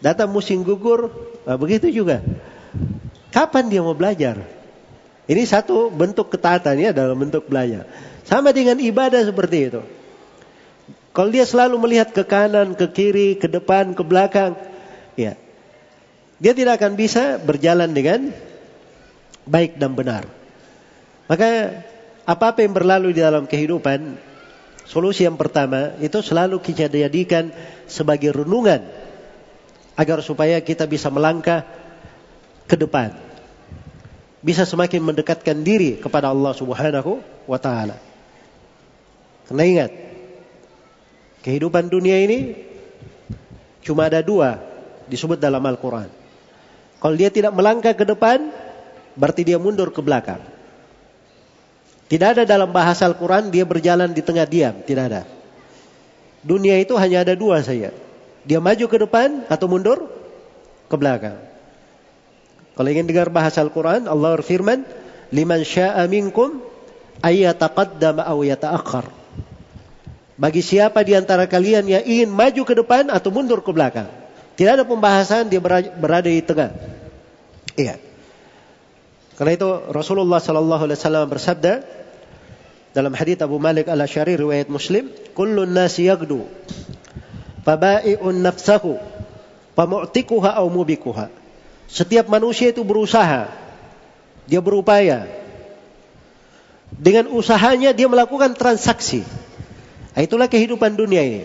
Datang 0.00 0.32
musim 0.32 0.64
gugur, 0.64 1.12
nah 1.44 1.60
begitu 1.60 1.92
juga. 1.92 2.24
Kapan 3.34 3.70
dia 3.70 3.82
mau 3.82 3.96
belajar? 3.96 4.42
Ini 5.26 5.42
satu 5.42 5.90
bentuk 5.90 6.30
ketaatan 6.30 6.78
ya 6.78 6.90
dalam 6.94 7.18
bentuk 7.18 7.50
belajar. 7.50 7.90
Sama 8.22 8.54
dengan 8.54 8.78
ibadah 8.78 9.26
seperti 9.26 9.70
itu. 9.70 9.82
Kalau 11.10 11.30
dia 11.32 11.48
selalu 11.48 11.80
melihat 11.80 12.12
ke 12.12 12.22
kanan, 12.22 12.76
ke 12.76 12.86
kiri, 12.92 13.40
ke 13.40 13.48
depan, 13.48 13.96
ke 13.96 14.02
belakang, 14.04 14.54
ya, 15.16 15.34
dia 16.36 16.52
tidak 16.52 16.78
akan 16.78 16.92
bisa 16.94 17.40
berjalan 17.40 17.90
dengan 17.96 18.30
baik 19.48 19.80
dan 19.80 19.96
benar. 19.96 20.28
Maka 21.26 21.80
apa-apa 22.28 22.62
yang 22.62 22.76
berlalu 22.76 23.16
di 23.16 23.24
dalam 23.24 23.48
kehidupan, 23.48 24.20
solusi 24.84 25.24
yang 25.24 25.40
pertama 25.40 25.96
itu 25.98 26.20
selalu 26.20 26.60
kita 26.60 26.92
jadikan 26.92 27.50
sebagai 27.88 28.36
renungan 28.36 28.84
agar 29.96 30.20
supaya 30.20 30.60
kita 30.60 30.84
bisa 30.84 31.08
melangkah 31.08 31.64
ke 32.66 32.74
depan. 32.74 33.14
Bisa 34.42 34.62
semakin 34.62 35.02
mendekatkan 35.02 35.62
diri 35.62 35.98
kepada 35.98 36.30
Allah 36.30 36.54
Subhanahu 36.54 37.18
wa 37.50 37.58
taala. 37.58 37.98
Karena 39.46 39.62
ingat, 39.66 39.90
kehidupan 41.46 41.90
dunia 41.90 42.18
ini 42.22 42.54
cuma 43.82 44.10
ada 44.10 44.22
dua 44.22 44.58
disebut 45.06 45.38
dalam 45.38 45.62
Al-Qur'an. 45.62 46.10
Kalau 46.98 47.14
dia 47.14 47.30
tidak 47.30 47.54
melangkah 47.54 47.94
ke 47.94 48.02
depan, 48.02 48.50
berarti 49.14 49.46
dia 49.46 49.58
mundur 49.58 49.94
ke 49.94 50.02
belakang. 50.02 50.42
Tidak 52.06 52.38
ada 52.38 52.42
dalam 52.46 52.70
bahasa 52.70 53.02
Al-Quran 53.06 53.50
dia 53.50 53.66
berjalan 53.66 54.14
di 54.14 54.22
tengah 54.22 54.46
diam. 54.46 54.78
Tidak 54.82 55.04
ada. 55.10 55.26
Dunia 56.46 56.78
itu 56.78 56.94
hanya 56.94 57.26
ada 57.26 57.34
dua 57.34 57.58
saja. 57.66 57.90
Dia 58.46 58.62
maju 58.62 58.86
ke 58.86 58.98
depan 59.02 59.42
atau 59.50 59.66
mundur 59.66 60.06
ke 60.86 60.94
belakang. 60.94 61.34
Kalau 62.76 62.88
ingin 62.92 63.08
dengar 63.08 63.32
bahasa 63.32 63.64
Al-Quran, 63.64 64.04
Allah 64.04 64.36
berfirman, 64.36 64.84
Liman 65.32 65.64
sya'a 65.64 66.04
minkum 66.06 66.60
ayyataqaddama 67.24 68.22
aw 68.22 68.38
yata'akhir. 68.44 69.08
Bagi 70.36 70.60
siapa 70.60 71.00
di 71.00 71.16
antara 71.16 71.48
kalian 71.48 71.88
yang 71.88 72.04
ingin 72.04 72.28
maju 72.28 72.62
ke 72.68 72.74
depan 72.76 73.08
atau 73.08 73.32
mundur 73.32 73.64
ke 73.64 73.72
belakang. 73.72 74.06
Tidak 74.56 74.72
ada 74.76 74.84
pembahasan 74.84 75.48
dia 75.48 75.60
berada 75.96 76.28
di 76.28 76.44
tengah. 76.44 76.76
Iya. 77.76 77.96
Karena 79.36 79.52
itu 79.56 79.68
Rasulullah 79.92 80.40
sallallahu 80.40 80.88
alaihi 80.88 80.98
wasallam 81.00 81.28
bersabda 81.28 81.84
dalam 82.92 83.12
hadis 83.12 83.36
Abu 83.40 83.60
Malik 83.60 83.88
Al-Asy'ari 83.88 84.36
riwayat 84.36 84.72
Muslim, 84.72 85.12
"Kullun 85.36 85.72
nasi 85.76 86.08
yagdu 86.08 86.44
fabai'un 87.64 88.40
nafsahu 88.40 88.96
famu'tikuha 89.76 90.56
aw 90.56 90.64
mubikuha." 90.68 91.45
Setiap 91.86 92.26
manusia 92.26 92.74
itu 92.74 92.82
berusaha, 92.82 93.50
dia 94.46 94.60
berupaya. 94.62 95.26
Dengan 96.90 97.30
usahanya 97.34 97.90
dia 97.90 98.06
melakukan 98.06 98.54
transaksi. 98.54 99.26
Nah, 100.14 100.22
itulah 100.22 100.46
kehidupan 100.48 100.96
dunia 100.96 101.20
ini. 101.22 101.42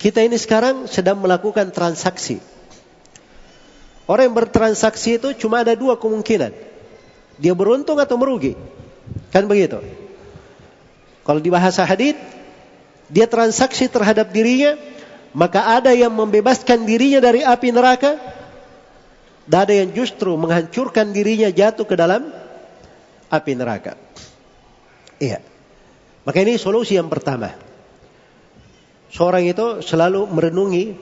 Kita 0.00 0.24
ini 0.24 0.36
sekarang 0.40 0.88
sedang 0.88 1.20
melakukan 1.20 1.68
transaksi. 1.74 2.40
Orang 4.08 4.32
yang 4.32 4.36
bertransaksi 4.36 5.20
itu 5.20 5.28
cuma 5.36 5.60
ada 5.60 5.76
dua 5.76 6.00
kemungkinan. 6.00 6.50
Dia 7.36 7.52
beruntung 7.54 8.00
atau 8.00 8.16
merugi. 8.16 8.56
Kan 9.30 9.46
begitu. 9.46 9.82
Kalau 11.22 11.38
di 11.38 11.50
bahasa 11.52 11.84
hadith, 11.84 12.16
dia 13.10 13.26
transaksi 13.26 13.86
terhadap 13.86 14.30
dirinya, 14.30 14.78
maka 15.36 15.78
ada 15.78 15.94
yang 15.94 16.10
membebaskan 16.10 16.86
dirinya 16.86 17.22
dari 17.22 17.42
api 17.44 17.68
neraka, 17.70 18.18
dan 19.48 19.58
ada 19.68 19.74
yang 19.74 19.90
justru 19.96 20.36
menghancurkan 20.36 21.14
dirinya 21.14 21.48
jatuh 21.48 21.86
ke 21.88 21.94
dalam 21.96 22.28
api 23.30 23.52
neraka. 23.56 23.96
Iya. 25.20 25.40
Maka 26.24 26.38
ini 26.44 26.60
solusi 26.60 26.96
yang 26.96 27.08
pertama. 27.08 27.52
Seorang 29.10 29.44
itu 29.48 29.82
selalu 29.82 30.28
merenungi 30.28 30.94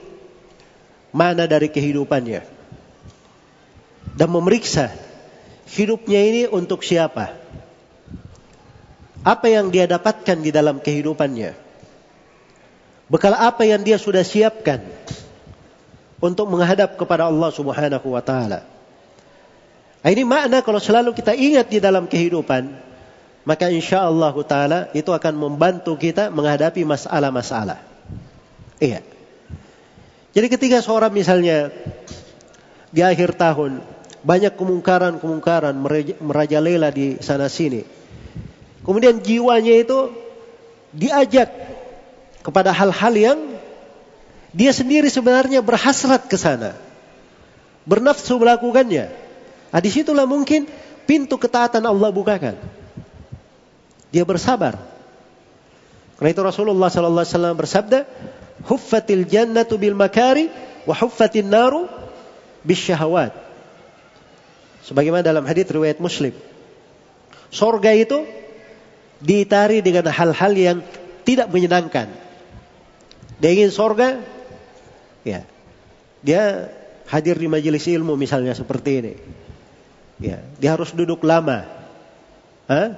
mana 1.13 1.45
dari 1.45 1.69
kehidupannya. 1.69 2.41
Dan 4.15 4.29
memeriksa 4.33 4.91
hidupnya 5.69 6.19
ini 6.19 6.43
untuk 6.49 6.81
siapa. 6.81 7.37
Apa 9.21 9.47
yang 9.51 9.69
dia 9.69 9.85
dapatkan 9.85 10.37
di 10.39 10.49
dalam 10.49 10.79
kehidupannya? 10.79 11.53
Bekal 13.09 13.33
apa 13.35 13.65
yang 13.65 13.81
dia 13.83 13.97
sudah 13.97 14.21
siapkan 14.23 14.85
untuk 16.19 16.45
menghadap 16.51 16.99
kepada 16.99 17.27
Allah 17.27 17.49
Subhanahu 17.51 18.07
wa 18.11 18.21
taala? 18.23 18.63
Nah, 19.99 20.09
ini 20.11 20.23
makna 20.23 20.63
kalau 20.63 20.79
selalu 20.79 21.11
kita 21.11 21.35
ingat 21.35 21.67
di 21.67 21.79
dalam 21.83 22.07
kehidupan, 22.07 22.71
maka 23.43 23.67
insya 23.67 24.07
Allah 24.07 24.31
taala 24.43 24.79
itu 24.95 25.11
akan 25.11 25.33
membantu 25.35 25.95
kita 25.99 26.31
menghadapi 26.31 26.83
masalah-masalah. 26.87 27.79
Iya. 28.79 29.03
Jadi 30.31 30.47
ketika 30.47 30.79
seorang 30.79 31.11
misalnya 31.11 31.73
di 32.93 33.01
akhir 33.03 33.35
tahun 33.35 33.83
banyak 34.23 34.55
kemungkaran-kemungkaran 34.55 35.75
merajalela 36.19 36.91
di 36.91 37.19
sana 37.23 37.47
sini 37.47 37.99
Kemudian 38.83 39.19
jiwanya 39.21 39.75
itu 39.75 40.09
diajak 40.95 41.51
kepada 42.41 42.73
hal-hal 42.73 43.13
yang 43.13 43.39
dia 44.49 44.73
sendiri 44.73 45.05
sebenarnya 45.09 45.61
berhasrat 45.61 46.25
ke 46.25 46.37
sana. 46.37 46.73
Bernafsu 47.85 48.37
melakukannya. 48.41 49.09
Nah, 49.69 49.79
di 49.81 49.89
situlah 49.93 50.25
mungkin 50.25 50.65
pintu 51.05 51.37
ketaatan 51.37 51.85
Allah 51.85 52.09
bukakan. 52.09 52.57
Dia 54.09 54.25
bersabar. 54.25 54.77
Karena 56.17 56.29
itu 56.33 56.41
Rasulullah 56.41 56.89
sallallahu 56.89 57.23
alaihi 57.23 57.35
wasallam 57.37 57.55
bersabda, 57.55 57.99
"Huffatil 58.65 59.23
jannatu 59.29 59.77
bil 59.77 59.93
makari 59.93 60.49
wa 60.83 60.97
huffatin 60.97 61.45
naru 61.45 61.85
bis 62.65 62.81
syahawat." 62.81 63.31
Sebagaimana 64.83 65.21
dalam 65.21 65.45
hadis 65.45 65.69
riwayat 65.69 66.01
Muslim. 66.01 66.33
Sorga 67.53 67.93
itu 67.93 68.25
diitari 69.21 69.85
dengan 69.85 70.09
hal-hal 70.09 70.53
yang 70.57 70.77
tidak 71.21 71.53
menyenangkan. 71.53 72.09
Dia 73.39 73.49
ingin 73.53 73.71
sorga, 73.71 74.19
ya, 75.23 75.43
dia 76.23 76.69
hadir 77.09 77.35
di 77.39 77.47
majelis 77.49 77.85
ilmu 77.87 78.15
misalnya 78.15 78.53
seperti 78.53 78.91
ini. 79.01 79.13
Ya, 80.19 80.43
dia 80.59 80.75
harus 80.75 80.91
duduk 80.91 81.23
lama. 81.23 81.63
Hah? 82.67 82.95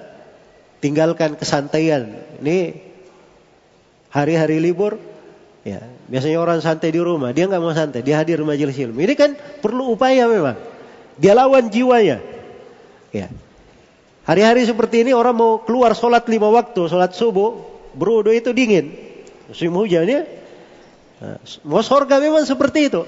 Tinggalkan 0.82 1.38
kesantaian. 1.38 2.18
Ini 2.42 2.82
hari-hari 4.10 4.58
libur, 4.58 4.98
ya, 5.62 5.86
biasanya 6.10 6.42
orang 6.42 6.60
santai 6.66 6.90
di 6.90 6.98
rumah, 6.98 7.30
dia 7.30 7.46
nggak 7.46 7.62
mau 7.62 7.72
santai, 7.72 8.02
dia 8.02 8.18
hadir 8.18 8.42
di 8.42 8.46
majelis 8.50 8.74
ilmu. 8.76 8.98
Ini 8.98 9.14
kan 9.14 9.38
perlu 9.62 9.94
upaya 9.94 10.26
memang. 10.26 10.58
Dia 11.22 11.38
lawan 11.38 11.70
jiwanya. 11.70 12.18
Ya, 13.14 13.30
Hari-hari 14.22 14.70
seperti 14.70 15.02
ini 15.02 15.12
orang 15.18 15.34
mau 15.34 15.52
keluar 15.66 15.98
sholat 15.98 16.30
lima 16.30 16.54
waktu, 16.54 16.86
sholat 16.86 17.18
subuh, 17.18 17.58
berudu 17.98 18.30
itu 18.30 18.54
dingin. 18.54 18.94
Musim 19.50 19.74
hujan 19.74 20.06
ya. 20.06 20.22
Mau 21.62 21.86
sorga 21.86 22.18
memang 22.18 22.42
seperti 22.44 22.90
itu. 22.90 23.06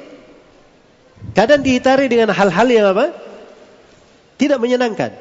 Kadang 1.34 1.66
dihitari 1.66 2.06
dengan 2.12 2.30
hal-hal 2.30 2.68
yang 2.70 2.86
apa? 2.94 3.16
Tidak 4.38 4.60
menyenangkan. 4.62 5.16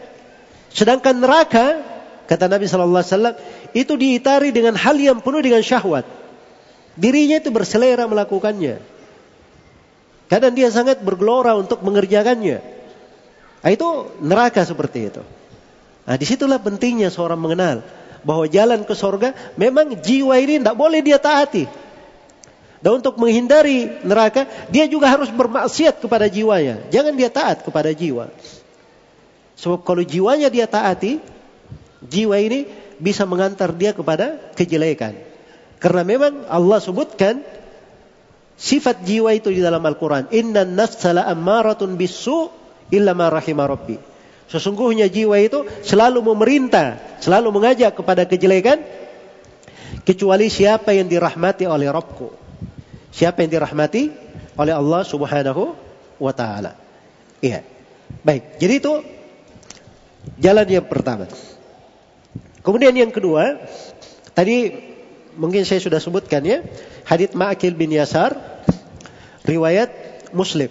Sedangkan 0.73 1.21
neraka, 1.21 1.81
kata 2.29 2.49
Nabi 2.49 2.69
Sallallahu 2.69 3.01
Alaihi 3.01 3.13
Wasallam, 3.17 3.37
itu 3.73 3.93
dihitari 3.97 4.51
dengan 4.53 4.77
hal 4.77 4.97
yang 5.01 5.25
penuh 5.25 5.41
dengan 5.41 5.65
syahwat. 5.65 6.05
Dirinya 6.99 7.41
itu 7.41 7.49
berselera 7.49 8.05
melakukannya. 8.05 8.81
Kadang 10.29 10.53
dia 10.53 10.69
sangat 10.69 11.01
bergelora 11.01 11.57
untuk 11.57 11.81
mengerjakannya. 11.85 12.61
Nah, 13.63 13.71
itu 13.71 13.89
neraka 14.21 14.65
seperti 14.65 15.13
itu. 15.13 15.23
Nah 16.03 16.19
di 16.19 16.27
situlah 16.27 16.59
pentingnya 16.59 17.15
seorang 17.15 17.39
mengenal 17.39 17.87
bahwa 18.27 18.47
jalan 18.51 18.83
ke 18.83 18.95
sorga 18.95 19.35
memang 19.55 19.99
jiwa 20.03 20.35
ini 20.39 20.59
tidak 20.59 20.75
boleh 20.75 20.99
dia 21.03 21.19
taati. 21.19 21.67
Dan 22.83 22.99
untuk 22.99 23.15
menghindari 23.15 24.03
neraka, 24.03 24.51
dia 24.67 24.91
juga 24.91 25.07
harus 25.07 25.31
bermaksiat 25.31 26.03
kepada 26.03 26.27
jiwanya. 26.27 26.83
Jangan 26.91 27.15
dia 27.15 27.31
taat 27.31 27.63
kepada 27.63 27.95
jiwa. 27.95 28.27
Sebab 29.55 29.87
kalau 29.87 30.03
jiwanya 30.03 30.51
dia 30.51 30.67
taati, 30.67 31.23
jiwa 32.03 32.35
ini 32.43 32.67
bisa 32.99 33.23
mengantar 33.23 33.71
dia 33.71 33.95
kepada 33.95 34.35
kejelekan. 34.59 35.15
Karena 35.79 36.03
memang 36.03 36.43
Allah 36.51 36.83
sebutkan 36.83 37.47
sifat 38.59 39.07
jiwa 39.07 39.31
itu 39.31 39.55
di 39.55 39.63
dalam 39.63 39.83
Al-Quran. 39.87 40.35
Inna 40.35 40.67
nafsala 40.67 41.23
ammaratun 41.31 41.95
bisu 41.95 42.51
illa 42.91 43.15
ma 43.15 43.31
rahimah 43.31 43.67
rabbi. 43.71 43.95
Sesungguhnya 44.51 45.07
jiwa 45.07 45.39
itu 45.39 45.63
selalu 45.87 46.19
memerintah, 46.35 46.99
selalu 47.23 47.55
mengajak 47.55 47.95
kepada 47.95 48.27
kejelekan 48.27 48.83
kecuali 50.03 50.51
siapa 50.51 50.91
yang 50.91 51.07
dirahmati 51.07 51.65
oleh 51.71 51.87
Rabbku. 51.87 52.42
Siapa 53.13 53.45
yang 53.45 53.61
dirahmati 53.61 54.09
oleh 54.57 54.73
Allah 54.73 55.05
Subhanahu 55.05 55.77
wa 56.17 56.33
taala. 56.33 56.75
Iya. 57.45 57.61
Baik. 58.25 58.57
Jadi 58.57 58.75
itu 58.81 58.93
jalan 60.41 60.67
yang 60.69 60.87
pertama. 60.89 61.29
Kemudian 62.63 62.95
yang 62.95 63.13
kedua, 63.13 63.61
tadi 64.33 64.73
mungkin 65.37 65.69
saya 65.69 65.83
sudah 65.83 66.01
sebutkan 66.01 66.41
ya, 66.47 66.65
hadits 67.05 67.37
Ma'akil 67.37 67.77
bin 67.77 67.91
Yasar 67.91 68.39
riwayat 69.45 69.91
Muslim 70.33 70.71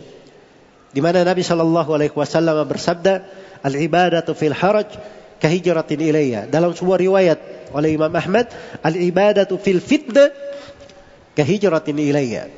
di 0.92 1.00
mana 1.00 1.24
Nabi 1.24 1.42
Shallallahu 1.44 1.90
alaihi 1.96 2.16
wasallam 2.16 2.68
bersabda, 2.68 3.24
"Al-ibadatu 3.64 4.36
fil 4.36 4.56
haraj 4.56 4.92
kahijratin 5.40 6.00
ilayya." 6.04 6.52
Dalam 6.52 6.76
sebuah 6.76 7.00
riwayat 7.00 7.40
oleh 7.72 7.96
Imam 7.96 8.12
Ahmad, 8.12 8.52
"Al-ibadatu 8.84 9.56
fil 9.56 9.80
fitnah 9.80 10.32
kahijratin 11.38 11.98
ilayya." 11.98 12.52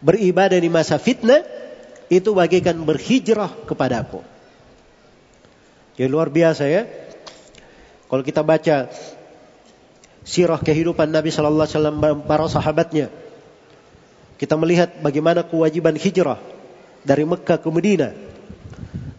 Beribadah 0.00 0.56
di 0.56 0.72
masa 0.72 0.96
fitnah 0.96 1.44
itu 2.08 2.32
bagaikan 2.32 2.74
berhijrah 2.82 3.52
kepadaku. 3.68 4.24
Ya 6.00 6.08
luar 6.08 6.32
biasa 6.32 6.64
ya. 6.64 6.88
Kalau 8.08 8.24
kita 8.24 8.40
baca 8.40 8.90
sirah 10.24 10.58
kehidupan 10.58 11.12
Nabi 11.12 11.28
sallallahu 11.30 11.68
alaihi 11.68 11.76
wasallam 11.76 11.96
para 12.24 12.48
sahabatnya, 12.48 13.06
kita 14.40 14.56
melihat 14.56 14.96
bagaimana 15.04 15.44
kewajiban 15.44 15.94
hijrah 15.94 16.40
dari 17.04 17.28
Mekah 17.28 17.60
ke 17.60 17.68
Medina 17.68 18.16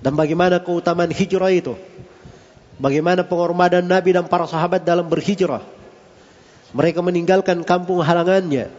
dan 0.02 0.18
bagaimana 0.18 0.60
keutamaan 0.60 1.14
hijrah 1.14 1.53
itu. 1.53 1.77
Bagaimana 2.81 3.22
pengorbanan 3.22 3.85
Nabi 3.85 4.18
dan 4.18 4.26
para 4.26 4.49
sahabat 4.49 4.81
dalam 4.81 5.06
berhijrah. 5.06 5.61
Mereka 6.72 7.03
meninggalkan 7.03 7.68
kampung 7.68 7.99
halangannya. 7.99 8.72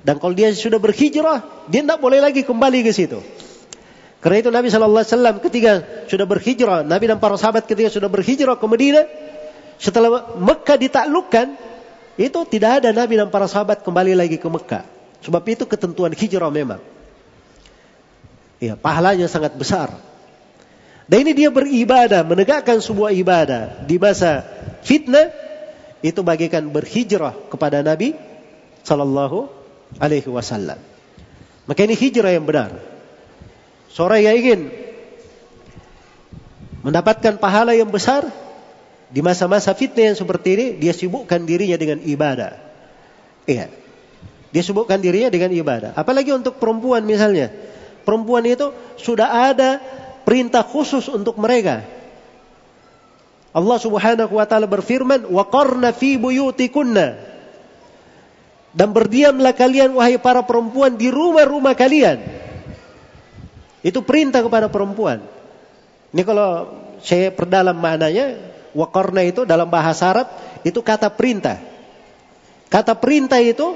Dan 0.00 0.16
kalau 0.16 0.32
dia 0.32 0.50
sudah 0.56 0.80
berhijrah, 0.80 1.44
dia 1.68 1.84
tidak 1.84 2.00
boleh 2.00 2.18
lagi 2.24 2.42
kembali 2.42 2.80
ke 2.82 2.90
situ. 2.90 3.20
Karena 4.20 4.36
itu 4.40 4.50
Nabi 4.52 4.68
Shallallahu 4.68 5.00
Alaihi 5.00 5.12
Wasallam 5.16 5.36
ketika 5.40 5.72
sudah 6.08 6.26
berhijrah, 6.28 6.80
Nabi 6.84 7.04
dan 7.08 7.18
para 7.20 7.36
sahabat 7.40 7.64
ketika 7.64 7.88
sudah 7.88 8.08
berhijrah 8.12 8.56
ke 8.56 8.66
Medina, 8.68 9.04
setelah 9.80 10.36
Mekah 10.36 10.76
ditaklukkan, 10.76 11.46
itu 12.20 12.40
tidak 12.52 12.84
ada 12.84 12.92
Nabi 12.92 13.16
dan 13.16 13.32
para 13.32 13.48
sahabat 13.48 13.80
kembali 13.80 14.12
lagi 14.12 14.36
ke 14.36 14.44
Mekah. 14.44 14.84
Sebab 15.24 15.42
itu 15.48 15.64
ketentuan 15.64 16.12
hijrah 16.12 16.52
memang. 16.52 16.80
Ya, 18.60 18.76
pahalanya 18.76 19.24
sangat 19.24 19.56
besar. 19.56 19.96
Dan 21.08 21.24
ini 21.24 21.32
dia 21.32 21.48
beribadah, 21.48 22.20
menegakkan 22.22 22.78
sebuah 22.78 23.16
ibadah 23.16 23.88
di 23.88 23.96
masa 23.96 24.44
fitnah 24.84 25.32
itu 26.00 26.20
bagaikan 26.24 26.68
berhijrah 26.72 27.36
kepada 27.52 27.84
Nabi 27.84 28.16
Sallallahu 28.84 29.48
Alaihi 30.00 30.28
Wasallam. 30.28 30.80
Maka 31.68 31.80
ini 31.84 31.94
hijrah 31.94 32.32
yang 32.32 32.48
benar. 32.48 32.74
Seorang 33.92 34.22
yang 34.24 34.36
ingin 34.38 34.60
mendapatkan 36.80 37.36
pahala 37.36 37.76
yang 37.76 37.92
besar 37.92 38.24
di 39.10 39.20
masa-masa 39.20 39.74
fitnah 39.74 40.14
yang 40.14 40.18
seperti 40.18 40.48
ini, 40.56 40.66
dia 40.78 40.94
sibukkan 40.94 41.42
dirinya 41.42 41.76
dengan 41.76 41.98
ibadah. 42.00 42.56
Iya. 43.44 43.68
Dia 44.50 44.62
sibukkan 44.62 44.98
dirinya 44.98 45.30
dengan 45.30 45.50
ibadah. 45.54 45.94
Apalagi 45.94 46.30
untuk 46.34 46.58
perempuan 46.58 47.02
misalnya. 47.06 47.50
Perempuan 48.02 48.42
itu 48.48 48.72
sudah 48.98 49.52
ada 49.52 49.78
perintah 50.24 50.64
khusus 50.64 51.06
untuk 51.10 51.36
mereka. 51.38 51.84
Allah 53.50 53.78
Subhanahu 53.82 54.30
wa 54.38 54.46
taala 54.46 54.70
berfirman, 54.70 55.26
"Wa 55.26 55.44
qarna 55.50 55.90
fi 55.90 56.14
buyutikunna." 56.14 57.18
Dan 58.70 58.94
berdiamlah 58.94 59.50
kalian 59.58 59.98
wahai 59.98 60.14
para 60.22 60.46
perempuan 60.46 60.94
di 60.94 61.10
rumah-rumah 61.10 61.74
kalian. 61.74 62.22
Itu 63.82 64.06
perintah 64.06 64.46
kepada 64.46 64.70
perempuan. 64.70 65.26
Ini 66.14 66.22
kalau 66.22 66.70
saya 67.02 67.34
perdalam 67.34 67.74
maknanya, 67.74 68.38
wakorna 68.70 69.26
itu 69.26 69.42
dalam 69.42 69.66
bahasa 69.66 70.06
Arab 70.14 70.30
itu 70.62 70.78
kata 70.78 71.10
perintah. 71.10 71.58
Kata 72.70 72.94
perintah 72.94 73.42
itu 73.42 73.74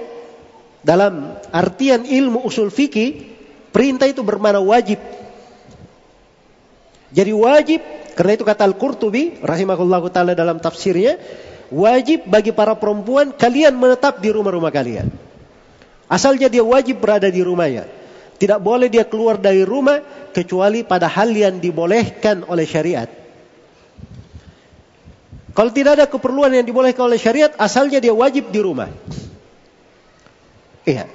dalam 0.86 1.34
artian 1.50 2.06
ilmu 2.06 2.46
usul 2.46 2.70
fikih, 2.70 3.34
perintah 3.74 4.06
itu 4.06 4.22
bermakna 4.22 4.62
wajib. 4.62 5.02
Jadi 7.10 7.32
wajib, 7.34 7.80
karena 8.14 8.32
itu 8.38 8.46
kata 8.46 8.62
Al-Qurtubi 8.62 9.42
rahimahullahu 9.42 10.06
taala 10.14 10.38
dalam 10.38 10.62
tafsirnya, 10.62 11.18
wajib 11.74 12.30
bagi 12.30 12.54
para 12.54 12.78
perempuan 12.78 13.34
kalian 13.34 13.74
menetap 13.74 14.22
di 14.22 14.30
rumah-rumah 14.30 14.70
kalian. 14.70 15.10
Asalnya 16.06 16.46
dia 16.46 16.62
wajib 16.62 17.02
berada 17.02 17.26
di 17.26 17.42
rumahnya. 17.42 17.90
Tidak 18.38 18.62
boleh 18.62 18.86
dia 18.86 19.02
keluar 19.02 19.38
dari 19.38 19.66
rumah 19.66 19.98
kecuali 20.30 20.86
pada 20.86 21.10
hal 21.10 21.34
yang 21.34 21.58
dibolehkan 21.58 22.46
oleh 22.46 22.66
syariat. 22.66 23.10
Kalau 25.54 25.70
tidak 25.70 26.02
ada 26.02 26.06
keperluan 26.10 26.50
yang 26.50 26.66
dibolehkan 26.66 27.06
oleh 27.06 27.18
syariat, 27.18 27.54
asalnya 27.58 28.02
dia 28.02 28.10
wajib 28.10 28.50
di 28.50 28.58
rumah. 28.58 28.90
Iya. 30.82 31.06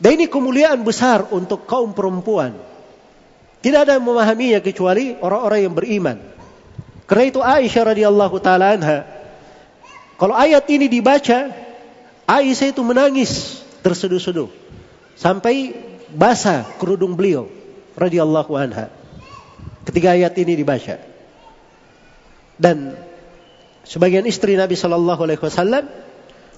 Dan 0.00 0.10
ini 0.16 0.26
kemuliaan 0.28 0.80
besar 0.84 1.28
untuk 1.32 1.68
kaum 1.68 1.92
perempuan. 1.92 2.67
Tidak 3.58 3.80
ada 3.82 3.98
yang 3.98 4.06
memahaminya 4.06 4.62
kecuali 4.62 5.18
orang-orang 5.18 5.60
yang 5.66 5.74
beriman. 5.74 6.16
Karena 7.08 7.24
itu 7.26 7.40
Aisyah 7.42 7.82
radhiyallahu 7.94 8.36
taala 8.38 8.76
anha 8.76 9.18
kalau 10.18 10.34
ayat 10.34 10.66
ini 10.66 10.90
dibaca, 10.90 11.54
Aisyah 12.26 12.74
itu 12.74 12.82
menangis 12.82 13.62
terseduh-seduh 13.86 14.50
sampai 15.14 15.78
basah 16.10 16.66
kerudung 16.82 17.14
beliau 17.14 17.46
radhiyallahu 17.94 18.52
anha 18.58 18.90
ketika 19.86 20.18
ayat 20.18 20.34
ini 20.42 20.58
dibaca. 20.58 20.98
Dan 22.58 22.98
sebagian 23.86 24.26
istri 24.26 24.58
Nabi 24.58 24.74
Shallallahu 24.74 25.22
alaihi 25.22 25.38
wasallam 25.38 25.86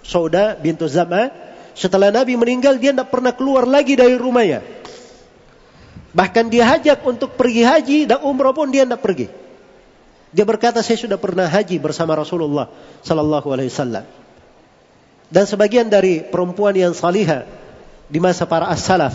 Sauda 0.00 0.56
bintu 0.56 0.88
Zama 0.88 1.28
setelah 1.76 2.08
Nabi 2.08 2.40
meninggal 2.40 2.80
dia 2.80 2.96
tidak 2.96 3.12
pernah 3.12 3.36
keluar 3.36 3.68
lagi 3.68 3.92
dari 3.92 4.16
rumahnya. 4.16 4.79
Bahkan 6.10 6.50
dia 6.50 6.66
hajak 6.66 6.98
untuk 7.06 7.38
pergi 7.38 7.62
haji 7.62 7.98
dan 8.10 8.22
umrah 8.26 8.50
pun 8.50 8.66
dia 8.70 8.82
tidak 8.82 9.02
pergi. 9.02 9.30
Dia 10.30 10.46
berkata 10.46 10.82
saya 10.82 10.98
sudah 10.98 11.18
pernah 11.18 11.46
haji 11.46 11.78
bersama 11.82 12.14
Rasulullah 12.14 12.70
Sallallahu 13.02 13.48
Alaihi 13.50 13.70
Wasallam. 13.70 14.04
Dan 15.30 15.44
sebagian 15.46 15.86
dari 15.86 16.22
perempuan 16.26 16.74
yang 16.74 16.90
salihah 16.90 17.46
di 18.10 18.18
masa 18.18 18.46
para 18.46 18.66
as-salaf 18.66 19.14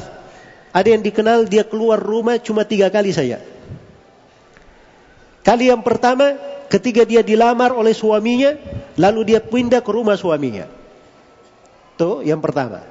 ada 0.75 0.87
yang 0.91 0.99
dikenal 0.99 1.47
dia 1.47 1.63
keluar 1.63 1.99
rumah 1.99 2.35
cuma 2.35 2.67
tiga 2.67 2.91
kali 2.91 3.15
saja. 3.15 3.39
Kali 5.39 5.71
yang 5.71 5.79
pertama 5.79 6.35
ketika 6.67 7.07
dia 7.07 7.23
dilamar 7.23 7.71
oleh 7.71 7.95
suaminya, 7.95 8.59
lalu 8.99 9.31
dia 9.31 9.39
pindah 9.39 9.79
ke 9.79 9.91
rumah 9.95 10.19
suaminya. 10.19 10.67
Tuh 11.95 12.27
yang 12.27 12.43
pertama. 12.43 12.83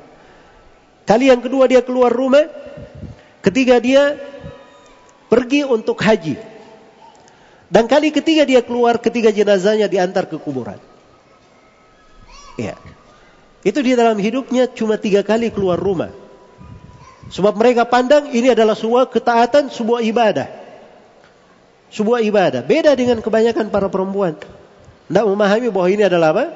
Kali 1.05 1.29
yang 1.29 1.45
kedua 1.45 1.69
dia 1.69 1.85
keluar 1.85 2.09
rumah 2.09 2.49
ketika 3.45 3.77
dia 3.77 4.16
pergi 5.29 5.69
untuk 5.69 6.01
haji. 6.01 6.41
Dan 7.69 7.85
kali 7.91 8.15
ketiga 8.15 8.49
dia 8.49 8.65
keluar 8.65 8.97
ketika 9.03 9.29
jenazahnya 9.35 9.91
diantar 9.91 10.25
ke 10.31 10.41
kuburan. 10.41 10.81
Ya. 12.57 12.79
Itu 13.65 13.81
di 13.81 13.97
dalam 13.97 14.16
hidupnya 14.21 14.71
cuma 14.71 14.97
tiga 15.01 15.25
kali 15.25 15.51
keluar 15.51 15.81
rumah. 15.81 16.12
Sebab 17.33 17.57
mereka 17.57 17.89
pandang 17.89 18.31
ini 18.31 18.53
adalah 18.53 18.77
sebuah 18.77 19.09
ketaatan, 19.09 19.73
sebuah 19.73 20.05
ibadah. 20.05 20.49
Sebuah 21.89 22.21
ibadah. 22.21 22.61
Beda 22.62 22.93
dengan 22.95 23.19
kebanyakan 23.25 23.73
para 23.73 23.89
perempuan. 23.89 24.37
Tidak 25.09 25.25
memahami 25.25 25.69
bahwa 25.73 25.89
ini 25.89 26.05
adalah 26.05 26.37
apa? 26.37 26.47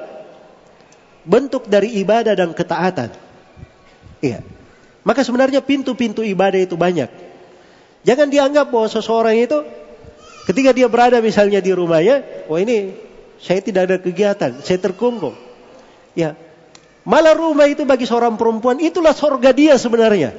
Bentuk 1.25 1.67
dari 1.67 1.99
ibadah 1.99 2.37
dan 2.37 2.53
ketaatan. 2.53 3.09
Iya. 4.21 4.58
Maka 5.03 5.23
sebenarnya 5.23 5.63
pintu-pintu 5.63 6.21
ibadah 6.25 6.59
itu 6.59 6.75
banyak. 6.75 7.07
Jangan 8.03 8.27
dianggap 8.31 8.71
bahwa 8.71 8.87
seseorang 8.87 9.35
itu 9.39 9.63
ketika 10.47 10.75
dia 10.75 10.87
berada 10.91 11.19
misalnya 11.23 11.63
di 11.63 11.71
rumahnya, 11.71 12.47
oh 12.51 12.59
ini 12.59 12.95
saya 13.39 13.63
tidak 13.63 13.81
ada 13.87 13.97
kegiatan, 13.99 14.59
saya 14.63 14.79
terkungkung. 14.79 15.35
Ya, 16.17 16.35
Malah 17.09 17.33
rumah 17.33 17.65
itu 17.65 17.87
bagi 17.87 18.03
seorang 18.03 18.35
perempuan 18.35 18.77
itulah 18.77 19.15
sorga 19.17 19.49
dia 19.49 19.79
sebenarnya. 19.79 20.35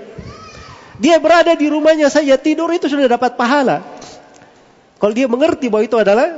Dia 1.03 1.17
berada 1.17 1.57
di 1.57 1.67
rumahnya 1.67 2.13
saja 2.13 2.37
tidur 2.37 2.69
itu 2.71 2.87
sudah 2.87 3.09
dapat 3.09 3.35
pahala. 3.35 3.83
Kalau 5.01 5.11
dia 5.11 5.27
mengerti 5.27 5.73
bahwa 5.73 5.89
itu 5.89 5.97
adalah 5.99 6.29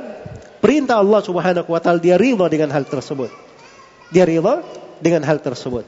perintah 0.62 1.02
Allah 1.02 1.20
Subhanahu 1.20 1.68
wa 1.68 1.80
taala, 1.82 1.98
dia 1.98 2.16
ridha 2.16 2.46
dengan 2.46 2.70
hal 2.70 2.88
tersebut. 2.88 3.28
Dia 4.08 4.22
ridha 4.24 4.62
dengan 5.02 5.26
hal 5.26 5.42
tersebut. 5.42 5.82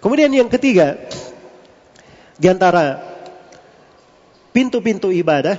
Kemudian 0.00 0.28
yang 0.32 0.52
ketiga, 0.52 1.00
di 2.36 2.46
antara 2.46 3.00
pintu-pintu 4.52 5.08
ibadah, 5.08 5.56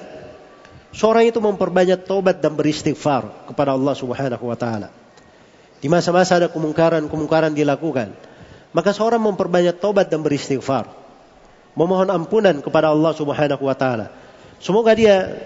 seorang 0.93 1.29
itu 1.29 1.41
memperbanyak 1.41 2.05
taubat 2.05 2.41
dan 2.41 2.53
beristighfar 2.53 3.49
kepada 3.49 3.73
Allah 3.73 3.93
Subhanahu 3.97 4.45
wa 4.45 4.57
taala. 4.57 4.89
Di 5.77 5.85
masa-masa 5.89 6.41
ada 6.41 6.49
kemungkaran-kemungkaran 6.49 7.53
dilakukan, 7.53 8.13
maka 8.73 8.89
seorang 8.93 9.21
memperbanyak 9.21 9.77
taubat 9.77 10.09
dan 10.09 10.25
beristighfar. 10.25 11.05
memohon 11.77 12.09
ampunan 12.09 12.57
kepada 12.57 12.89
Allah 12.89 13.13
Subhanahu 13.13 13.61
wa 13.61 13.77
taala. 13.77 14.09
Semoga 14.57 14.97
dia 14.97 15.37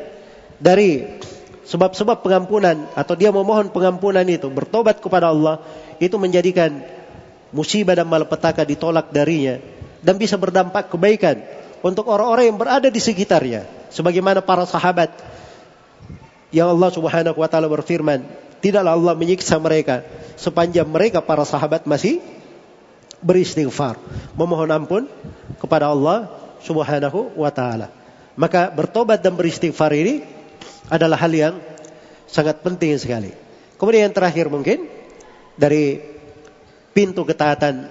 dari 0.56 1.20
sebab-sebab 1.68 2.24
pengampunan 2.24 2.88
atau 2.96 3.20
dia 3.20 3.36
memohon 3.36 3.68
pengampunan 3.68 4.24
itu 4.24 4.48
bertobat 4.48 5.04
kepada 5.04 5.28
Allah 5.28 5.60
itu 6.00 6.16
menjadikan 6.16 6.80
musibah 7.52 7.96
dan 7.96 8.08
malapetaka 8.08 8.64
ditolak 8.66 9.12
darinya. 9.12 9.60
Dan 10.02 10.18
bisa 10.18 10.34
berdampak 10.36 10.90
kebaikan 10.90 11.46
untuk 11.86 12.10
orang-orang 12.10 12.50
yang 12.50 12.58
berada 12.58 12.90
di 12.90 12.98
sekitarnya. 12.98 13.70
Sebagaimana 13.94 14.42
para 14.42 14.66
sahabat 14.66 15.14
yang 16.52 16.72
Allah 16.72 16.90
Subhanahu 16.92 17.38
wa 17.38 17.48
taala 17.48 17.68
berfirman 17.72 18.24
tidaklah 18.60 18.94
Allah 18.94 19.14
menyiksa 19.16 19.58
mereka 19.58 20.04
sepanjang 20.36 20.88
mereka 20.88 21.24
para 21.24 21.48
sahabat 21.48 21.88
masih 21.88 22.20
beristighfar 23.24 23.96
memohon 24.36 24.70
ampun 24.70 25.04
kepada 25.58 25.90
Allah 25.92 26.28
Subhanahu 26.62 27.36
wa 27.40 27.50
taala. 27.50 27.90
Maka 28.36 28.72
bertobat 28.72 29.20
dan 29.20 29.36
beristighfar 29.36 29.92
ini 29.92 30.24
adalah 30.88 31.20
hal 31.20 31.32
yang 31.32 31.56
sangat 32.28 32.64
penting 32.64 32.96
sekali. 32.96 33.32
Kemudian 33.76 34.08
yang 34.08 34.16
terakhir 34.16 34.48
mungkin 34.48 34.88
dari 35.60 36.00
pintu 36.92 37.24
ketaatan 37.24 37.88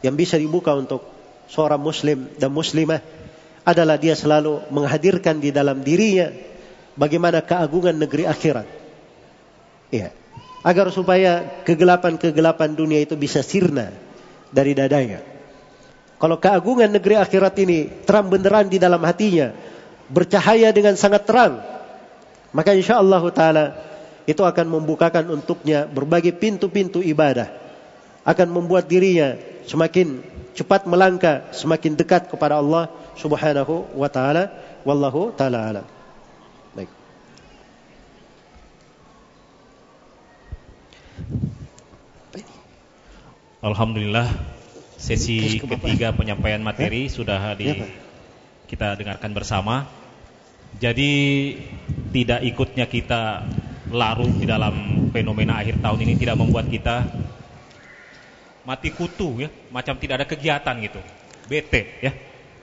yang 0.00 0.14
bisa 0.16 0.36
dibuka 0.36 0.72
untuk 0.72 1.04
seorang 1.48 1.80
muslim 1.80 2.32
dan 2.40 2.48
muslimah 2.52 3.00
adalah 3.62 4.00
dia 4.00 4.16
selalu 4.18 4.66
menghadirkan 4.74 5.38
di 5.38 5.54
dalam 5.54 5.84
dirinya 5.84 6.32
bagaimana 6.98 7.44
keagungan 7.44 7.94
negeri 7.94 8.26
akhirat. 8.26 8.66
Ya. 9.92 10.10
Agar 10.62 10.94
supaya 10.94 11.62
kegelapan-kegelapan 11.66 12.78
dunia 12.78 13.02
itu 13.02 13.18
bisa 13.18 13.42
sirna 13.42 13.90
dari 14.54 14.78
dadanya. 14.78 15.18
Kalau 16.22 16.38
keagungan 16.38 16.86
negeri 16.86 17.18
akhirat 17.18 17.54
ini 17.66 18.06
terang 18.06 18.30
benderang 18.30 18.70
di 18.70 18.78
dalam 18.78 19.02
hatinya, 19.02 19.50
bercahaya 20.06 20.70
dengan 20.70 20.94
sangat 20.94 21.26
terang, 21.26 21.58
maka 22.54 22.78
insya 22.78 23.02
Allah 23.02 23.22
taala 23.34 23.64
itu 24.22 24.38
akan 24.46 24.70
membukakan 24.70 25.34
untuknya 25.34 25.90
berbagai 25.90 26.30
pintu-pintu 26.38 27.02
ibadah, 27.02 27.50
akan 28.22 28.48
membuat 28.50 28.86
dirinya 28.86 29.34
semakin 29.66 30.22
cepat 30.52 30.84
melangkah, 30.84 31.48
semakin 31.50 31.96
dekat 31.96 32.28
kepada 32.28 32.60
Allah 32.60 32.92
Subhanahu 33.18 33.88
wa 33.96 34.08
taala. 34.08 34.52
Wallahu 34.86 35.32
taala 35.34 35.58
alam. 35.70 35.86
Baik. 36.76 36.90
Alhamdulillah 43.62 44.28
sesi 44.98 45.58
ketiga 45.58 46.14
penyampaian 46.14 46.62
materi 46.62 47.10
sudah 47.10 47.58
di 47.58 47.82
kita 48.70 48.94
dengarkan 48.98 49.30
bersama. 49.34 49.84
Jadi 50.80 51.10
tidak 52.14 52.40
ikutnya 52.48 52.88
kita 52.88 53.44
larut 53.92 54.32
di 54.40 54.48
dalam 54.48 55.08
fenomena 55.12 55.60
akhir 55.60 55.84
tahun 55.84 56.00
ini 56.00 56.14
tidak 56.16 56.40
membuat 56.40 56.72
kita 56.72 57.04
mati 58.62 58.94
kutu 58.94 59.46
ya, 59.46 59.48
macam 59.74 59.98
tidak 59.98 60.22
ada 60.22 60.26
kegiatan 60.26 60.74
gitu. 60.82 61.00
Bete 61.50 61.98
ya. 62.02 62.12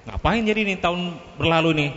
Ngapain 0.08 0.42
jadi 0.42 0.64
ini 0.64 0.80
tahun 0.80 1.20
berlalu 1.36 1.70
nih? 1.76 1.90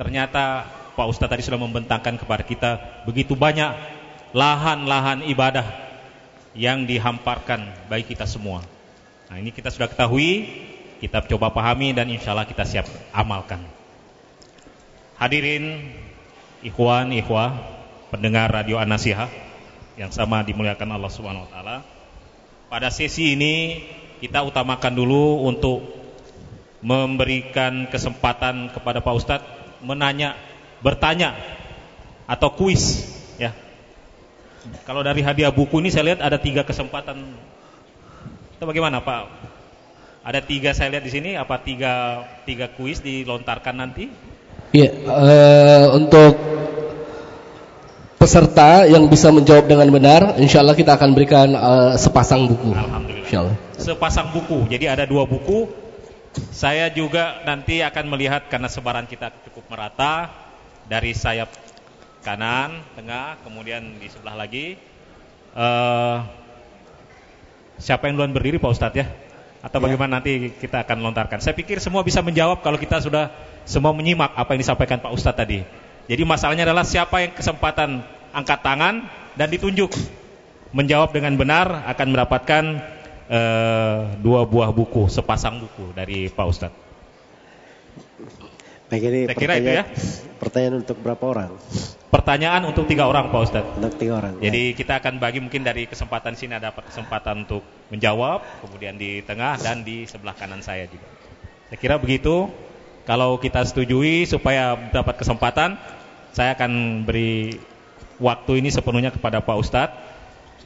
Ternyata 0.00 0.66
Pak 0.96 1.06
Ustadz 1.06 1.32
tadi 1.32 1.42
sudah 1.44 1.60
membentangkan 1.60 2.16
kepada 2.16 2.42
kita 2.42 2.70
begitu 3.04 3.36
banyak 3.36 3.72
lahan-lahan 4.32 5.26
ibadah 5.28 5.66
yang 6.56 6.88
dihamparkan 6.88 7.68
bagi 7.86 8.10
kita 8.10 8.26
semua. 8.26 8.64
Nah 9.30 9.36
ini 9.38 9.54
kita 9.54 9.70
sudah 9.70 9.86
ketahui, 9.86 10.50
kita 10.98 11.22
coba 11.30 11.54
pahami 11.54 11.94
dan 11.94 12.10
insya 12.10 12.34
Allah 12.34 12.48
kita 12.48 12.66
siap 12.66 12.88
amalkan. 13.14 13.62
Hadirin, 15.20 15.94
ikhwan, 16.64 17.12
ikhwah, 17.12 17.54
pendengar 18.10 18.50
radio 18.50 18.80
An-Nasihah 18.80 19.30
yang 19.94 20.10
sama 20.10 20.42
dimuliakan 20.42 20.96
Allah 20.96 21.12
Subhanahu 21.12 21.46
wa 21.46 21.50
taala. 21.52 21.76
Pada 22.70 22.88
sesi 22.88 23.34
ini 23.34 23.82
kita 24.22 24.46
utamakan 24.46 24.94
dulu 24.94 25.44
untuk 25.44 25.82
memberikan 26.80 27.90
kesempatan 27.90 28.70
kepada 28.70 29.02
Pak 29.02 29.14
Ustadz 29.18 29.50
menanya, 29.82 30.38
bertanya 30.80 31.34
atau 32.30 32.54
kuis 32.54 33.10
ya 33.36 33.50
kalau 34.84 35.00
dari 35.00 35.24
hadiah 35.24 35.48
buku 35.48 35.80
ini 35.80 35.88
saya 35.88 36.12
lihat 36.12 36.20
ada 36.20 36.36
tiga 36.36 36.62
kesempatan. 36.66 37.16
Itu 38.56 38.64
bagaimana 38.68 39.00
Pak? 39.00 39.22
Ada 40.20 40.40
tiga 40.44 40.76
saya 40.76 40.92
lihat 40.92 41.04
di 41.08 41.12
sini. 41.12 41.30
Apa 41.32 41.64
tiga 41.64 42.24
tiga 42.44 42.68
kuis 42.68 43.00
dilontarkan 43.00 43.74
nanti? 43.80 44.12
Iya, 44.70 44.90
uh, 45.08 45.84
untuk 45.96 46.36
peserta 48.20 48.84
yang 48.84 49.08
bisa 49.08 49.32
menjawab 49.32 49.64
dengan 49.64 49.88
benar, 49.88 50.36
insya 50.36 50.60
Allah 50.60 50.76
kita 50.76 50.92
akan 50.92 51.16
berikan 51.16 51.56
uh, 51.56 51.96
sepasang 51.96 52.44
buku. 52.44 52.76
Alhamdulillah. 52.76 53.24
Insya 53.24 53.38
Allah. 53.40 53.56
Sepasang 53.80 54.28
buku. 54.36 54.68
Jadi 54.68 54.84
ada 54.92 55.08
dua 55.08 55.24
buku. 55.24 55.72
Saya 56.52 56.92
juga 56.92 57.40
nanti 57.48 57.80
akan 57.80 58.04
melihat 58.12 58.44
karena 58.52 58.68
sebaran 58.68 59.08
kita 59.08 59.32
cukup 59.48 59.72
merata 59.72 60.28
dari 60.84 61.16
sayap 61.16 61.48
kanan, 62.20 62.84
tengah, 62.92 63.40
kemudian 63.40 63.96
di 63.96 64.12
sebelah 64.12 64.36
lagi. 64.36 64.76
Uh, 65.56 66.20
siapa 67.80 68.04
yang 68.04 68.20
duluan 68.20 68.36
berdiri 68.36 68.60
Pak 68.60 68.68
Ustadz 68.68 69.00
ya? 69.00 69.08
Atau 69.64 69.80
ya. 69.80 69.88
bagaimana 69.88 70.20
nanti 70.20 70.52
kita 70.60 70.84
akan 70.84 71.00
lontarkan? 71.00 71.40
Saya 71.40 71.56
pikir 71.56 71.80
semua 71.80 72.04
bisa 72.04 72.20
menjawab 72.20 72.60
kalau 72.60 72.76
kita 72.76 73.00
sudah 73.00 73.32
semua 73.64 73.96
menyimak 73.96 74.36
apa 74.36 74.52
yang 74.52 74.60
disampaikan 74.60 75.00
Pak 75.00 75.08
Ustadz 75.16 75.40
tadi. 75.40 75.79
Jadi 76.10 76.26
masalahnya 76.26 76.66
adalah 76.66 76.82
siapa 76.82 77.22
yang 77.22 77.38
kesempatan 77.38 78.02
angkat 78.34 78.58
tangan 78.66 79.06
dan 79.38 79.46
ditunjuk 79.46 79.94
menjawab 80.74 81.14
dengan 81.14 81.38
benar 81.38 81.86
akan 81.86 82.06
mendapatkan 82.10 82.64
uh, 83.30 84.18
dua 84.18 84.42
buah 84.42 84.74
buku, 84.74 85.06
sepasang 85.06 85.62
buku 85.62 85.94
dari 85.94 86.26
Pak 86.26 86.46
Ustadz. 86.50 86.78
Baik 88.90 89.06
ini 89.06 89.20
Saya 89.30 89.38
kira 89.38 89.54
itu 89.62 89.70
ya. 89.70 89.84
Pertanyaan 90.42 90.82
untuk 90.82 90.98
berapa 90.98 91.24
orang? 91.30 91.54
Pertanyaan 92.10 92.62
untuk 92.66 92.90
tiga 92.90 93.06
orang 93.06 93.30
Pak 93.30 93.40
Ustadz. 93.46 93.78
Untuk 93.78 93.94
tiga 94.02 94.18
orang. 94.18 94.42
Jadi 94.42 94.74
ya. 94.74 94.76
kita 94.82 94.92
akan 94.98 95.22
bagi 95.22 95.38
mungkin 95.38 95.62
dari 95.62 95.86
kesempatan 95.86 96.34
sini 96.34 96.58
ada 96.58 96.74
kesempatan 96.74 97.46
untuk 97.46 97.62
menjawab, 97.94 98.42
kemudian 98.66 98.98
di 98.98 99.22
tengah 99.22 99.62
dan 99.62 99.86
di 99.86 100.10
sebelah 100.10 100.34
kanan 100.34 100.58
saya 100.58 100.90
juga. 100.90 101.06
Saya 101.70 101.78
kira 101.78 102.02
begitu. 102.02 102.50
Kalau 103.06 103.38
kita 103.38 103.62
setujui 103.62 104.26
supaya 104.26 104.74
dapat 104.90 105.22
kesempatan, 105.22 105.78
saya 106.32 106.54
akan 106.54 107.02
beri 107.06 107.58
waktu 108.20 108.60
ini 108.62 108.68
sepenuhnya 108.70 109.10
kepada 109.14 109.42
Pak 109.42 109.56
Ustadz. 109.58 109.96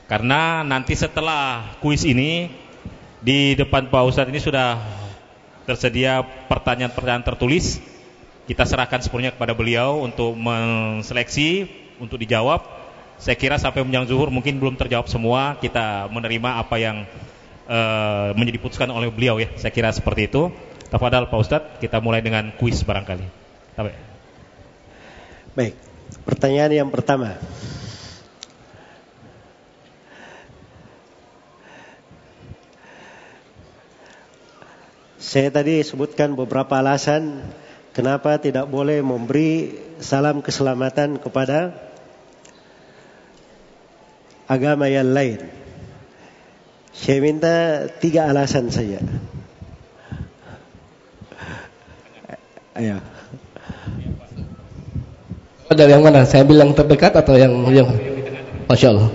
Karena 0.05 0.61
nanti 0.61 0.93
setelah 0.93 1.75
kuis 1.81 2.05
ini 2.05 2.53
di 3.25 3.57
depan 3.57 3.89
Pak 3.89 4.05
Ustadz 4.05 4.29
ini 4.29 4.41
sudah 4.43 4.77
tersedia 5.65 6.21
pertanyaan-pertanyaan 6.51 7.25
tertulis 7.25 7.81
kita 8.45 8.69
serahkan 8.69 9.01
sepenuhnya 9.01 9.33
kepada 9.33 9.57
beliau 9.57 10.05
untuk 10.05 10.37
menseleksi 10.37 11.65
untuk 11.97 12.21
dijawab. 12.21 12.61
Saya 13.17 13.41
kira 13.41 13.57
sampai 13.57 13.81
menjelang 13.81 14.05
zuhur 14.05 14.29
mungkin 14.29 14.61
belum 14.61 14.77
terjawab 14.77 15.09
semua. 15.09 15.57
Kita 15.57 16.13
menerima 16.13 16.61
apa 16.61 16.77
yang 16.77 17.09
uh, 17.65 18.37
menjadi 18.37 18.61
putuskan 18.61 18.93
oleh 18.93 19.09
beliau 19.09 19.41
ya. 19.41 19.49
Saya 19.57 19.73
kira 19.73 19.89
seperti 19.97 20.29
itu. 20.29 20.53
Tafadhal 20.93 21.33
Pak 21.33 21.41
Ustadz, 21.41 21.73
kita 21.81 22.05
mulai 22.05 22.21
dengan 22.21 22.53
kuis 22.61 22.85
barangkali. 22.85 23.25
Sampai. 23.73 24.14
Baik. 25.55 25.75
Pertanyaan 26.27 26.73
yang 26.75 26.91
pertama. 26.91 27.39
Saya 35.19 35.51
tadi 35.51 35.83
sebutkan 35.83 36.39
beberapa 36.39 36.79
alasan 36.79 37.43
Kenapa 37.95 38.43
tidak 38.43 38.67
boleh 38.67 38.99
memberi 39.07 39.71
salam 40.03 40.43
keselamatan 40.43 41.23
kepada 41.23 41.79
agama 44.51 44.91
yang 44.91 45.15
lain? 45.15 45.39
Saya 46.91 47.23
minta 47.23 47.87
tiga 48.03 48.27
alasan 48.27 48.75
saja. 48.75 48.99
Ayo. 52.75 52.99
Dari 55.75 55.91
yang 55.91 56.07
mana? 56.07 56.23
Saya 56.23 56.47
bilang 56.47 56.71
terdekat 56.71 57.19
atau 57.19 57.35
yang 57.35 57.51
yang 57.75 57.91
Masya 58.71 58.89
Allah. 58.95 59.11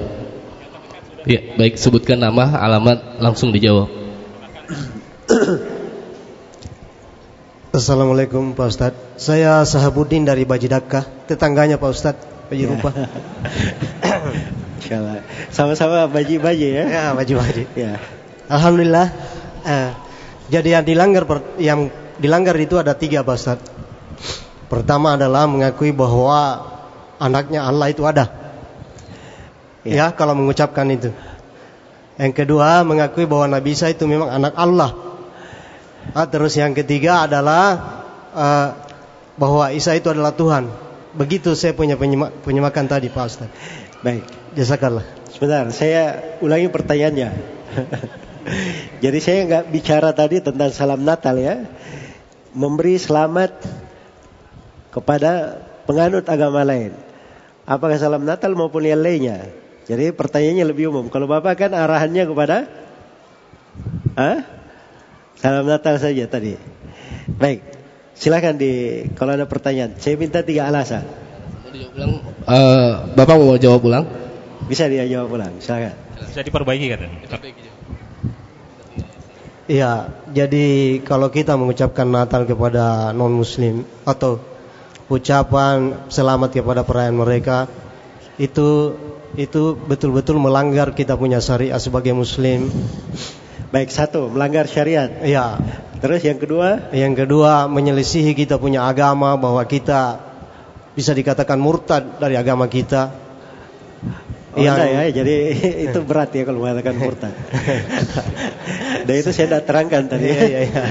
Ya, 1.24 1.40
baik 1.56 1.80
sebutkan 1.80 2.20
nama, 2.20 2.60
alamat, 2.60 3.20
langsung 3.24 3.56
dijawab. 3.56 3.88
Assalamualaikum 7.70 8.58
Pak 8.58 8.66
Ustad 8.66 8.94
Saya 9.14 9.62
Sahabuddin 9.62 10.26
dari 10.26 10.42
Bajidakah 10.42 11.06
Tetangganya 11.30 11.78
Pak 11.78 11.90
Ustad 11.94 12.18
Baji 12.50 12.66
ya. 12.66 12.70
Rupa 12.74 12.90
Sama-sama 15.54 16.10
baji-baji 16.10 16.66
ya 16.66 16.84
Ya 16.90 17.04
baji-baji 17.14 17.70
ya. 17.78 18.02
Alhamdulillah 18.50 19.14
eh, 19.70 19.94
Jadi 20.50 20.74
yang 20.74 20.82
dilanggar 20.82 21.30
per, 21.30 21.62
Yang 21.62 21.94
dilanggar 22.18 22.58
itu 22.58 22.76
ada 22.82 22.98
tiga 22.98 23.24
Pak 23.24 23.36
Ustaz. 23.38 23.60
Pertama 24.70 25.18
adalah 25.18 25.50
mengakui 25.50 25.90
bahwa 25.90 26.62
anaknya 27.18 27.66
Allah 27.66 27.90
itu 27.90 28.06
ada. 28.06 28.30
Ya, 29.82 30.14
kalau 30.14 30.38
mengucapkan 30.38 30.86
itu. 30.94 31.10
Yang 32.20 32.46
kedua 32.46 32.86
mengakui 32.86 33.26
bahwa 33.26 33.50
Nabi 33.58 33.74
Isa 33.74 33.90
itu 33.90 34.06
memang 34.06 34.30
anak 34.30 34.54
Allah. 34.54 34.94
Ah, 36.14 36.30
terus 36.30 36.54
yang 36.54 36.78
ketiga 36.78 37.26
adalah 37.26 37.66
uh, 38.36 38.68
bahwa 39.40 39.74
Isa 39.74 39.98
itu 39.98 40.12
adalah 40.14 40.36
Tuhan. 40.36 40.70
Begitu 41.16 41.58
saya 41.58 41.74
punya 41.74 41.98
penyemak, 41.98 42.46
penyemakan 42.46 42.86
tadi 42.86 43.10
Pak 43.10 43.26
Ustaz. 43.26 43.50
Baik. 44.06 44.28
Jazakallah. 44.54 45.06
Sebentar, 45.30 45.70
saya 45.72 46.36
ulangi 46.44 46.68
pertanyaannya. 46.68 47.30
Jadi 49.04 49.20
saya 49.22 49.38
nggak 49.46 49.66
bicara 49.72 50.10
tadi 50.12 50.42
tentang 50.44 50.74
salam 50.74 51.02
Natal 51.06 51.38
ya. 51.38 51.64
Memberi 52.52 52.98
selamat 52.98 53.54
kepada 54.90 55.62
penganut 55.86 56.26
agama 56.30 56.66
lain. 56.66 56.94
Apakah 57.70 57.98
salam 58.02 58.26
Natal 58.26 58.58
maupun 58.58 58.86
yang 58.86 59.02
lainnya? 59.02 59.50
Jadi 59.86 60.14
pertanyaannya 60.14 60.66
lebih 60.66 60.94
umum. 60.94 61.10
Kalau 61.10 61.26
Bapak 61.26 61.66
kan 61.66 61.72
arahannya 61.74 62.26
kepada 62.30 62.70
Hah? 64.20 64.44
Salam 65.40 65.66
Natal 65.66 65.96
saja 66.02 66.28
tadi. 66.28 66.60
Baik. 67.40 67.64
Silakan 68.18 68.60
di 68.60 69.06
kalau 69.16 69.40
ada 69.40 69.48
pertanyaan. 69.48 69.96
Saya 69.96 70.20
minta 70.20 70.44
tiga 70.44 70.68
alasan. 70.68 71.08
Uh, 72.44 73.08
Bapak 73.16 73.40
mau 73.40 73.56
jawab 73.56 73.86
ulang? 73.88 74.06
Bisa 74.68 74.92
dia 74.92 75.08
jawab 75.08 75.40
ulang. 75.40 75.64
Silakan. 75.64 75.96
Bisa 76.20 76.44
diperbaiki 76.44 76.88
kan? 76.92 77.00
Iya, 79.70 80.10
jadi 80.34 80.98
kalau 81.06 81.30
kita 81.30 81.54
mengucapkan 81.54 82.10
Natal 82.10 82.44
kepada 82.50 83.14
non 83.14 83.38
muslim 83.38 83.86
atau 84.02 84.42
ucapan 85.10 86.08
selamat 86.08 86.62
kepada 86.62 86.86
perayaan 86.86 87.18
mereka 87.18 87.66
itu 88.38 88.96
itu 89.38 89.78
betul-betul 89.78 90.42
melanggar 90.42 90.94
kita 90.96 91.14
punya 91.14 91.38
syariat 91.44 91.78
sebagai 91.78 92.16
muslim. 92.16 92.70
Baik 93.70 93.94
satu, 93.94 94.30
melanggar 94.34 94.66
syariat. 94.66 95.22
Iya. 95.22 95.62
Terus 96.02 96.26
yang 96.26 96.40
kedua? 96.42 96.90
Yang 96.90 97.26
kedua 97.26 97.70
menyelisihi 97.70 98.34
kita 98.34 98.58
punya 98.58 98.88
agama 98.90 99.38
bahwa 99.38 99.62
kita 99.68 100.18
bisa 100.98 101.14
dikatakan 101.14 101.62
murtad 101.62 102.18
dari 102.18 102.34
agama 102.40 102.66
kita. 102.66 103.14
Oh, 104.50 104.66
yang... 104.66 104.82
ya, 104.82 105.22
jadi 105.22 105.36
itu 105.90 106.00
berat 106.02 106.34
ya 106.34 106.42
kalau 106.42 106.66
mengatakan 106.66 106.98
murtad. 106.98 107.34
Dan 109.06 109.14
itu 109.14 109.30
saya 109.30 109.46
tidak 109.46 109.64
terangkan 109.70 110.10
tadi. 110.10 110.26
Iya, 110.26 110.42
iya, 110.42 110.60
iya. 110.66 110.84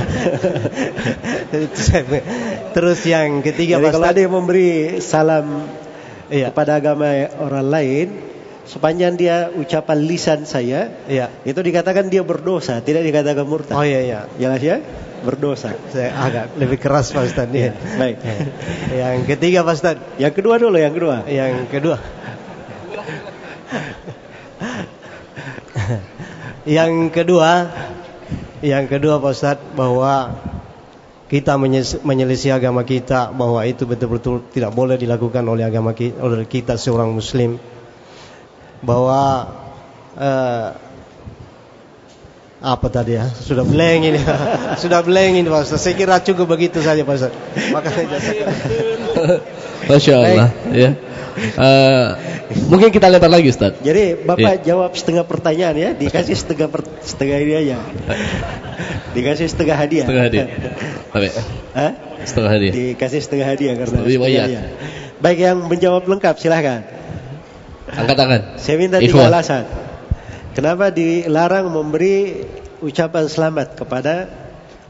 Terus 2.74 2.98
yang 3.02 3.42
ketiga 3.42 3.82
jadi 3.82 3.90
kalau 3.90 4.06
ada 4.06 4.20
yang 4.22 4.34
memberi 4.34 5.02
salam 5.02 5.66
iya. 6.30 6.54
kepada 6.54 6.78
agama 6.78 7.10
orang 7.42 7.66
lain, 7.66 8.06
sepanjang 8.62 9.18
dia 9.18 9.50
ucapan 9.50 9.98
lisan 10.06 10.46
saya, 10.46 10.94
iya. 11.10 11.26
itu 11.42 11.58
dikatakan 11.58 12.06
dia 12.06 12.22
berdosa, 12.22 12.78
tidak 12.78 13.02
dikatakan 13.10 13.42
murtad. 13.42 13.74
Oh 13.74 13.82
iya 13.82 14.06
iya. 14.06 14.20
Jelas 14.38 14.62
ya? 14.62 14.78
Berdosa. 15.18 15.74
Saya 15.90 16.14
agak 16.14 16.54
lebih 16.62 16.78
keras 16.78 17.10
Pak 17.10 17.26
Ustaz. 17.26 17.50
Ya. 17.50 17.74
Baik. 17.98 18.22
yang 18.94 19.26
ketiga 19.26 19.66
Pak 19.66 19.74
Ustaz. 19.74 19.98
Yang 20.14 20.38
kedua 20.38 20.62
dulu, 20.62 20.78
yang 20.78 20.94
kedua. 20.94 21.26
Yang 21.26 21.66
kedua. 21.74 21.98
yang 26.78 27.12
kedua, 27.12 27.68
yang 28.64 28.88
kedua 28.88 29.20
Pak 29.20 29.32
Ustaz 29.32 29.58
bahwa 29.76 30.32
kita 31.28 31.60
menyelisih 32.00 32.56
agama 32.56 32.88
kita 32.88 33.36
bahwa 33.36 33.60
itu 33.68 33.84
betul-betul 33.84 34.48
tidak 34.48 34.72
boleh 34.72 34.96
dilakukan 34.96 35.44
oleh 35.44 35.68
agama 35.68 35.92
kita, 35.92 36.16
oleh 36.24 36.48
kita 36.48 36.80
seorang 36.80 37.12
muslim. 37.12 37.60
Bahwa 38.78 39.50
uh, 40.16 40.68
apa 42.58 42.86
tadi 42.90 43.20
ya? 43.20 43.28
Sudah 43.28 43.62
blank 43.62 44.00
ini. 44.08 44.18
Sudah 44.82 45.04
blank 45.04 45.32
ini 45.36 45.46
Pak 45.46 45.68
Ustaz 45.68 45.84
saya 45.84 45.94
kira 45.94 46.18
cukup 46.24 46.56
begitu 46.56 46.80
saja 46.80 47.04
Pak 47.04 47.14
Ustaz 47.20 47.32
makanya 47.70 48.18
Masya 49.88 50.14
Allah 50.14 50.48
ya 50.72 50.90
Uh, 51.38 52.18
mungkin 52.66 52.90
kita 52.90 53.06
lempar 53.06 53.30
lagi 53.30 53.54
Ustaz. 53.54 53.78
Jadi 53.78 54.18
Bapak 54.18 54.66
ya. 54.66 54.74
jawab 54.74 54.90
setengah 54.98 55.22
pertanyaan 55.22 55.76
ya, 55.78 55.90
dikasih 55.94 56.34
setengah 56.34 56.66
per, 56.66 56.82
setengah 57.06 57.38
ini 57.38 57.54
aja. 57.54 57.78
Dikasih 59.14 59.46
setengah 59.46 59.76
hadiah. 59.78 60.06
Setengah 60.06 60.24
hadiah. 60.26 60.46
Hah? 61.78 61.92
Setengah 62.26 62.50
hadiah. 62.58 62.72
Dikasih 62.74 63.20
setengah 63.22 63.46
hadiah 63.54 63.74
karena 63.78 63.98
Lebih 64.02 64.18
banyak. 64.18 64.46
Baik 65.18 65.38
yang 65.38 65.58
menjawab 65.66 66.02
lengkap 66.10 66.34
silahkan. 66.42 66.82
Angkat 67.88 68.16
tangan. 68.18 68.40
Saya 68.60 68.76
minta 68.76 68.98
tiga 68.98 69.30
alasan. 69.30 69.64
Kenapa 70.58 70.90
dilarang 70.90 71.70
memberi 71.70 72.44
ucapan 72.82 73.30
selamat 73.30 73.78
kepada 73.78 74.26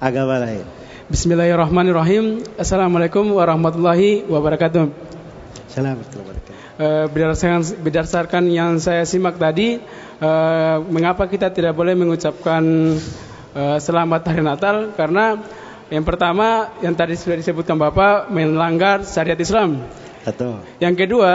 agama 0.00 0.40
lain? 0.40 0.64
Bismillahirrahmanirrahim. 1.08 2.44
Assalamualaikum 2.60 3.32
warahmatullahi 3.32 4.28
wabarakatuh. 4.28 4.92
Assalamualaikum 5.64 6.36
Uh, 6.78 7.10
berdasarkan, 7.10 7.62
berdasarkan 7.82 8.44
yang 8.54 8.78
saya 8.78 9.02
simak 9.02 9.34
tadi, 9.34 9.82
uh, 10.22 10.78
mengapa 10.86 11.26
kita 11.26 11.50
tidak 11.50 11.74
boleh 11.74 11.98
mengucapkan 11.98 12.62
uh, 13.50 13.82
selamat 13.82 14.22
hari 14.30 14.46
Natal? 14.46 14.94
Karena 14.94 15.42
yang 15.90 16.06
pertama, 16.06 16.70
yang 16.78 16.94
tadi 16.94 17.18
sudah 17.18 17.34
disebutkan 17.34 17.74
Bapak, 17.74 18.30
melanggar 18.30 19.02
syariat 19.02 19.34
Islam. 19.40 19.90
Satu. 20.22 20.62
Yang 20.78 20.94
kedua, 21.02 21.34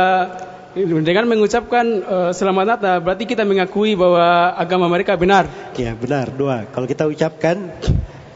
dengan 0.80 1.28
mengucapkan 1.28 1.86
uh, 2.08 2.32
selamat 2.32 2.66
Natal, 2.78 2.96
berarti 3.04 3.28
kita 3.28 3.44
mengakui 3.44 4.00
bahwa 4.00 4.56
agama 4.56 4.88
mereka 4.88 5.20
benar. 5.20 5.50
Ya 5.76 5.92
benar. 5.92 6.32
Dua, 6.32 6.72
kalau 6.72 6.88
kita 6.88 7.04
ucapkan 7.04 7.74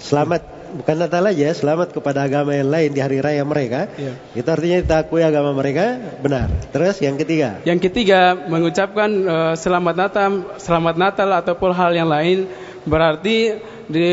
selamat 0.02 0.57
bukan 0.76 0.96
Natal 1.00 1.24
aja, 1.24 1.56
selamat 1.56 1.96
kepada 1.96 2.28
agama 2.28 2.52
yang 2.52 2.68
lain 2.68 2.92
di 2.92 3.00
hari 3.00 3.24
raya 3.24 3.48
mereka. 3.48 3.88
Ya. 3.96 4.12
Itu 4.36 4.52
artinya 4.52 4.84
kita 4.84 5.08
akui 5.08 5.24
agama 5.24 5.56
mereka 5.56 5.96
benar. 6.20 6.52
Terus 6.76 7.00
yang 7.00 7.16
ketiga? 7.16 7.64
Yang 7.64 7.88
ketiga 7.88 8.36
mengucapkan 8.36 9.10
uh, 9.24 9.56
selamat 9.56 9.96
Natal, 9.96 10.32
selamat 10.60 10.96
Natal 11.00 11.32
ataupun 11.32 11.72
hal 11.72 11.96
yang 11.96 12.12
lain 12.12 12.52
berarti 12.88 13.60
di 13.88 14.08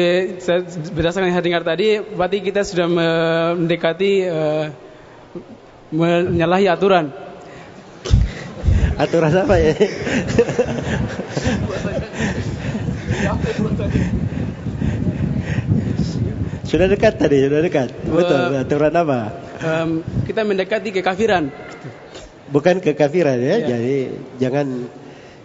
berdasarkan 0.94 1.31
yang 1.31 1.36
saya 1.39 1.47
dengar 1.47 1.62
tadi, 1.66 1.98
berarti 1.98 2.39
kita 2.43 2.62
sudah 2.62 2.86
mendekati 2.86 4.12
uh, 4.31 4.70
menyalahi 5.90 6.70
aturan. 6.70 7.10
Aturan 8.94 9.35
apa 9.35 9.59
ya? 9.59 9.74
Sudah 16.74 16.90
dekat 16.90 17.22
tadi, 17.22 17.38
sudah 17.38 17.62
dekat. 17.62 17.94
Betul, 18.02 18.34
uh, 18.34 18.66
aturan 18.66 18.90
apa? 18.98 19.30
Um, 19.62 20.02
kita 20.26 20.42
mendekati 20.42 20.90
kekafiran. 20.90 21.55
Bukan 22.51 22.82
kekafiran 22.82 23.38
ya, 23.38 23.62
ya. 23.62 23.78
jadi 23.78 23.98
jangan 24.42 24.90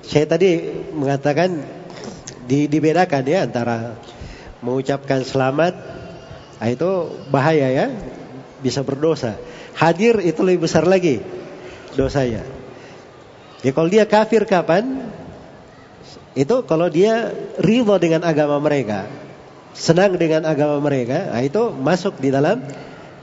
saya 0.01 0.25
tadi 0.25 0.73
mengatakan 0.89 1.61
di, 2.49 2.65
dibedakan 2.65 3.21
ya 3.29 3.45
antara 3.45 3.93
mengucapkan 4.65 5.21
selamat 5.21 5.77
nah 6.57 6.65
itu 6.65 7.13
bahaya 7.29 7.77
ya, 7.77 7.93
bisa 8.65 8.81
berdosa. 8.81 9.37
Hadir 9.77 10.25
itu 10.25 10.41
lebih 10.41 10.65
besar 10.65 10.89
lagi 10.89 11.21
dosanya. 11.93 12.41
Ya 13.61 13.69
kalau 13.69 13.85
dia 13.85 14.09
kafir 14.09 14.49
kapan? 14.49 15.13
Itu 16.33 16.65
kalau 16.65 16.89
dia 16.89 17.37
ridho 17.61 18.01
dengan 18.01 18.25
agama 18.25 18.57
mereka 18.57 19.28
senang 19.73 20.17
dengan 20.17 20.45
agama 20.45 20.81
mereka, 20.81 21.33
nah 21.33 21.41
itu 21.43 21.71
masuk 21.73 22.17
di 22.17 22.29
dalam 22.33 22.63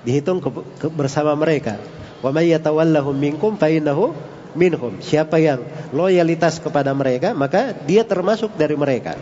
dihitung 0.06 0.38
ke, 0.38 0.50
ke, 0.78 0.86
bersama 0.90 1.34
mereka. 1.34 1.78
Wa 2.22 2.30
may 2.30 2.54
yatawallahum 2.54 3.14
minkum 3.14 3.58
fa 3.58 3.66
innahu 3.68 4.14
minhum. 4.56 5.02
Siapa 5.02 5.36
yang 5.42 5.66
loyalitas 5.92 6.62
kepada 6.62 6.94
mereka, 6.96 7.36
maka 7.36 7.76
dia 7.84 8.06
termasuk 8.06 8.54
dari 8.56 8.78
mereka. 8.78 9.18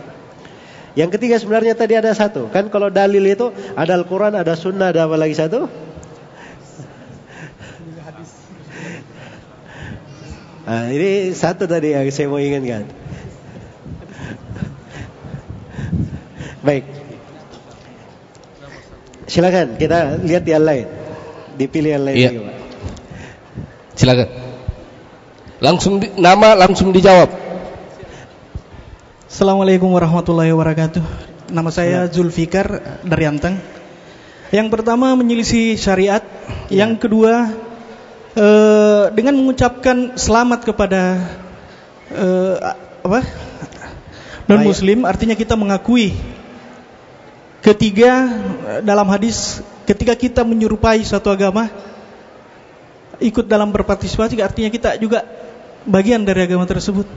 Yang 0.95 1.19
ketiga 1.19 1.35
sebenarnya 1.35 1.75
tadi 1.75 1.99
ada 1.99 2.15
satu. 2.15 2.47
Kan 2.47 2.71
kalau 2.71 2.87
dalil 2.87 3.21
itu 3.27 3.51
ada 3.75 3.99
Al-Quran, 3.99 4.31
ada 4.31 4.55
Sunnah, 4.55 4.95
ada 4.95 5.03
apa 5.11 5.19
lagi 5.19 5.35
satu? 5.35 5.67
Nah, 10.65 10.89
ini 10.89 11.29
satu 11.37 11.69
tadi 11.69 11.93
yang 11.93 12.09
saya 12.09 12.25
mau 12.25 12.41
ingatkan. 12.41 12.89
Baik. 16.65 17.04
Silakan 19.25 19.81
kita 19.81 20.21
lihat 20.21 20.45
yang 20.45 20.61
lain. 20.61 20.85
Dipilih 21.57 21.91
yang 21.97 22.03
lain. 22.05 22.17
Iya. 22.17 22.29
Silakan. 23.97 24.27
Langsung 25.57 25.97
di, 25.97 26.13
nama 26.13 26.53
langsung 26.53 26.93
dijawab. 26.93 27.31
Assalamualaikum 29.25 29.89
warahmatullahi 29.89 30.53
wabarakatuh. 30.53 31.01
Nama 31.49 31.69
saya 31.73 32.05
Zulfikar 32.05 33.01
dari 33.01 33.23
Anteng. 33.25 33.57
Yang 34.53 34.67
pertama 34.69 35.17
menyelisih 35.17 35.73
syariat, 35.73 36.21
yang 36.69 36.93
kedua 36.95 37.49
eh, 38.37 39.03
dengan 39.09 39.41
mengucapkan 39.41 40.13
selamat 40.15 40.69
kepada 40.69 41.01
eh, 42.13 42.55
apa? 43.01 43.21
non 44.45 44.61
muslim 44.61 45.09
artinya 45.09 45.33
kita 45.33 45.57
mengakui. 45.57 46.13
Ketiga 47.65 48.29
dalam 48.85 49.09
hadis 49.09 49.65
ketika 49.89 50.13
kita 50.13 50.45
menyerupai 50.45 51.01
suatu 51.01 51.33
agama 51.33 51.65
ikut 53.17 53.49
dalam 53.49 53.73
berpartisipasi 53.73 54.37
artinya 54.37 54.69
kita 54.69 55.01
juga 55.01 55.25
bagian 55.81 56.21
dari 56.21 56.45
agama 56.45 56.69
tersebut. 56.69 57.09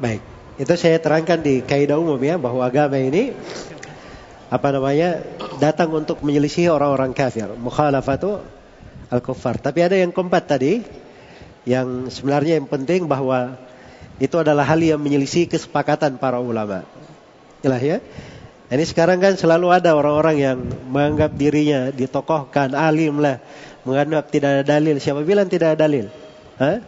Baik, 0.00 0.24
itu 0.56 0.72
saya 0.72 0.96
terangkan 0.96 1.36
di 1.36 1.60
kaidah 1.60 2.00
umum 2.00 2.16
ya 2.16 2.40
bahwa 2.40 2.64
agama 2.64 2.96
ini 2.96 3.36
apa 4.48 4.68
namanya 4.72 5.20
datang 5.60 5.92
untuk 5.92 6.24
menyelisih 6.24 6.72
orang-orang 6.72 7.12
kafir, 7.12 7.52
mukhalafatu 7.60 8.40
al-kuffar. 9.12 9.60
Tapi 9.60 9.84
ada 9.84 10.00
yang 10.00 10.16
keempat 10.16 10.48
tadi 10.48 10.80
yang 11.68 12.08
sebenarnya 12.08 12.56
yang 12.56 12.64
penting 12.64 13.04
bahwa 13.04 13.60
itu 14.16 14.32
adalah 14.40 14.64
hal 14.64 14.80
yang 14.80 14.96
menyelisih 14.96 15.44
kesepakatan 15.44 16.16
para 16.16 16.40
ulama. 16.40 16.88
Jelas 17.60 17.84
ya? 17.84 17.98
Ini 18.70 18.86
sekarang 18.86 19.18
kan 19.18 19.34
selalu 19.34 19.74
ada 19.74 19.98
orang-orang 19.98 20.36
yang 20.38 20.58
menganggap 20.86 21.34
dirinya 21.34 21.90
ditokohkan, 21.90 22.70
alim 22.78 23.18
lah, 23.18 23.42
menganggap 23.82 24.30
tidak 24.30 24.62
ada 24.62 24.64
dalil. 24.78 24.94
Siapa 25.02 25.26
bilang 25.26 25.50
tidak 25.50 25.74
ada 25.74 25.90
dalil? 25.90 26.06
Hah? 26.54 26.78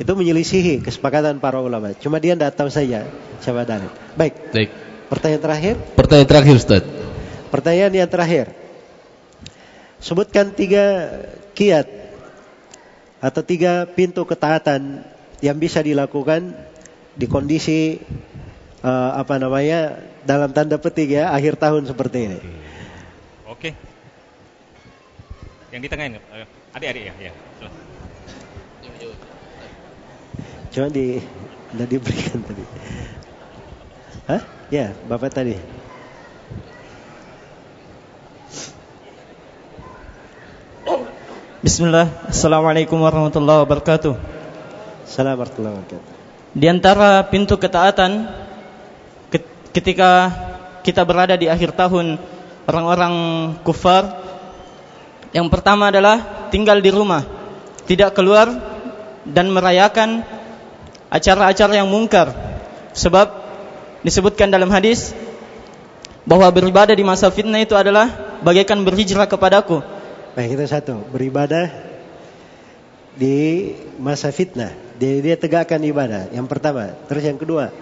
Itu 0.00 0.16
menyelisihi 0.16 0.80
kesepakatan 0.80 1.36
para 1.36 1.60
ulama. 1.60 1.92
Cuma 2.00 2.16
dia 2.16 2.32
tidak 2.32 2.56
tahu 2.56 2.72
saja 2.72 3.04
siapa 3.44 3.68
dalil. 3.68 3.92
Baik. 4.16 4.56
Baik. 4.56 4.70
Pertanyaan 5.12 5.42
terakhir? 5.44 5.74
Pertanyaan 5.92 6.28
terakhir 6.32 6.54
Ustaz. 6.56 6.82
Pertanyaan 7.52 7.92
yang 7.92 8.08
terakhir. 8.08 8.46
Sebutkan 10.00 10.56
tiga 10.56 11.12
kiat 11.52 11.84
atau 13.20 13.44
tiga 13.44 13.84
pintu 13.84 14.24
ketaatan 14.24 15.04
yang 15.44 15.60
bisa 15.60 15.84
dilakukan 15.84 16.56
di 17.12 17.28
kondisi 17.28 18.00
uh, 18.82 19.10
apa 19.16 19.38
namanya 19.38 20.02
dalam 20.26 20.50
tanda 20.50 20.76
petik 20.76 21.14
ya 21.14 21.30
akhir 21.30 21.56
tahun 21.56 21.86
seperti 21.86 22.18
ini. 22.28 22.38
Oke. 23.48 23.70
Yang 25.72 25.80
di 25.80 25.88
tengah 25.88 26.06
ini, 26.12 26.18
eh, 26.20 26.46
adik-adik 26.76 27.02
ya, 27.08 27.14
ya. 27.30 27.32
Cuma 30.72 30.88
di 30.92 31.20
tidak 31.72 31.88
diberikan 31.88 32.38
tadi. 32.44 32.64
Hah? 34.28 34.42
Ya, 34.68 34.92
Bapak 35.08 35.32
tadi. 35.32 35.56
Bismillah, 41.62 42.10
Assalamualaikum 42.26 42.98
warahmatullahi 42.98 43.62
wabarakatuh. 43.62 44.18
Assalamualaikum 45.06 45.40
warahmatullahi 45.40 45.76
wabarakatuh. 45.78 46.00
Di 46.52 46.66
antara 46.68 47.24
pintu 47.32 47.56
ketaatan 47.56 48.41
ketika 49.72 50.30
kita 50.84 51.02
berada 51.02 51.34
di 51.34 51.48
akhir 51.48 51.74
tahun 51.74 52.20
orang-orang 52.68 53.14
kufar 53.66 54.22
yang 55.32 55.48
pertama 55.48 55.88
adalah 55.88 56.48
tinggal 56.52 56.78
di 56.84 56.92
rumah, 56.92 57.24
tidak 57.88 58.12
keluar 58.12 58.52
dan 59.24 59.48
merayakan 59.48 60.20
acara-acara 61.08 61.80
yang 61.80 61.88
mungkar. 61.88 62.36
Sebab 62.92 63.32
disebutkan 64.04 64.52
dalam 64.52 64.68
hadis 64.68 65.16
bahwa 66.28 66.44
beribadah 66.52 66.92
di 66.92 67.00
masa 67.00 67.32
fitnah 67.32 67.64
itu 67.64 67.72
adalah 67.72 68.38
bagaikan 68.44 68.84
berhijrah 68.84 69.24
kepadaku. 69.24 69.80
Baik 70.36 70.60
itu 70.60 70.64
satu, 70.68 71.00
beribadah 71.08 71.72
di 73.16 73.72
masa 73.96 74.28
fitnah. 74.28 74.72
Dia, 75.00 75.24
dia 75.24 75.36
tegakkan 75.40 75.80
ibadah. 75.80 76.28
Yang 76.28 76.46
pertama, 76.52 76.92
terus 77.08 77.24
yang 77.24 77.40
kedua. 77.40 77.72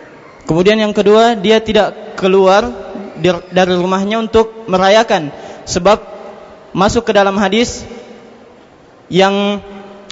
Kemudian 0.48 0.80
yang 0.80 0.94
kedua, 0.94 1.36
dia 1.36 1.60
tidak 1.60 2.16
keluar 2.16 2.68
dari 3.52 3.74
rumahnya 3.76 4.20
untuk 4.20 4.64
merayakan 4.64 5.28
sebab 5.68 6.00
masuk 6.72 7.04
ke 7.04 7.12
dalam 7.12 7.36
hadis 7.36 7.84
yang 9.12 9.60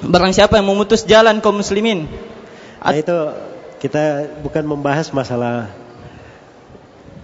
barang 0.04 0.34
siapa 0.34 0.60
yang 0.60 0.68
memutus 0.68 1.06
jalan 1.08 1.40
kaum 1.40 1.58
muslimin 1.58 2.06
Nah 2.78 2.94
itu 2.94 3.16
kita 3.82 4.38
bukan 4.42 4.64
membahas 4.64 5.10
masalah 5.10 5.70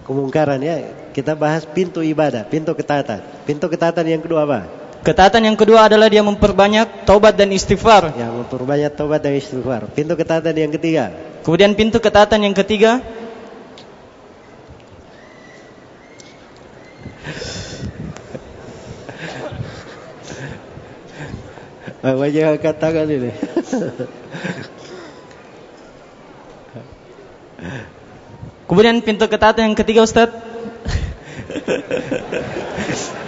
kemungkaran 0.03 0.59
ya. 0.59 0.93
Kita 1.15 1.33
bahas 1.33 1.63
pintu 1.63 2.03
ibadah, 2.03 2.43
pintu 2.43 2.75
ketaatan. 2.75 3.23
Pintu 3.47 3.71
ketaatan 3.71 4.05
yang 4.05 4.21
kedua 4.21 4.43
apa? 4.43 4.67
Ketaatan 5.05 5.45
yang 5.45 5.53
kedua 5.53 5.85
adalah 5.85 6.09
dia 6.09 6.25
memperbanyak 6.25 7.05
taubat 7.05 7.37
dan 7.37 7.53
istighfar. 7.53 8.09
Ya, 8.17 8.33
memperbanyak 8.33 8.97
taubat 8.97 9.21
dan 9.21 9.37
istighfar. 9.37 9.85
Pintu 9.93 10.17
ketaatan 10.17 10.57
yang 10.57 10.73
ketiga. 10.73 11.13
Kemudian 11.45 11.77
pintu 11.77 12.01
ketaatan 12.01 12.41
yang 12.41 12.57
ketiga 12.57 13.05
Wajah 22.05 22.61
katakan 22.61 23.09
ini. 23.09 23.33
Kemudian 28.69 29.01
pintu 29.01 29.25
ketaatan 29.25 29.73
yang 29.73 29.77
ketiga 29.77 30.05
Ustaz. 30.05 30.29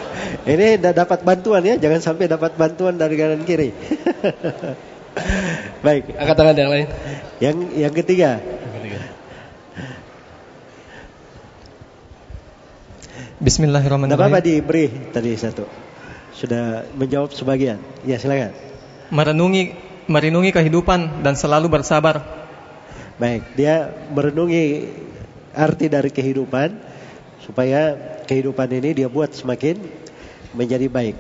Ini 0.48 0.80
dapat 0.80 1.28
bantuan 1.28 1.60
ya, 1.60 1.76
jangan 1.76 2.00
sampai 2.00 2.32
dapat 2.32 2.56
bantuan 2.56 2.96
dari 2.96 3.20
kanan 3.20 3.44
kiri. 3.44 3.76
Baik, 5.86 6.16
angkat 6.16 6.36
tangan 6.40 6.56
yang 6.56 6.72
lain. 6.72 6.88
Yang 7.44 7.58
yang 7.76 7.94
ketiga. 7.94 8.40
Bismillahirrahmanirrahim. 13.38 14.24
Tidak 14.24 14.40
apa 14.40 14.42
diberi 14.42 14.88
tadi 15.12 15.36
satu. 15.36 15.68
Sudah 16.32 16.88
menjawab 16.96 17.36
sebagian. 17.36 17.84
Ya 18.08 18.16
silakan. 18.16 18.56
Merenungi 19.12 19.76
merenungi 20.08 20.56
kehidupan 20.56 21.28
dan 21.28 21.36
selalu 21.36 21.68
bersabar. 21.68 22.24
Baik, 23.20 23.44
dia 23.60 23.92
merenungi 24.16 24.96
arti 25.52 25.92
dari 25.92 26.08
kehidupan 26.08 26.80
supaya 27.44 28.00
kehidupan 28.26 28.72
ini 28.80 29.04
dia 29.04 29.12
buat 29.12 29.36
semakin 29.36 30.07
menjadi 30.58 30.90
baik. 30.90 31.16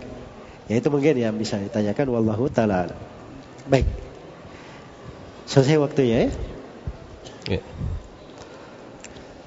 Ya 0.67 0.81
itu 0.81 0.89
mungkin 0.91 1.15
yang 1.15 1.37
bisa 1.37 1.61
ditanyakan 1.61 2.11
wallahu 2.11 2.49
taala. 2.49 2.91
Baik. 3.69 3.87
Selesai 5.47 5.79
waktunya 5.79 6.27
ya. 6.27 6.29
ya. 7.55 7.61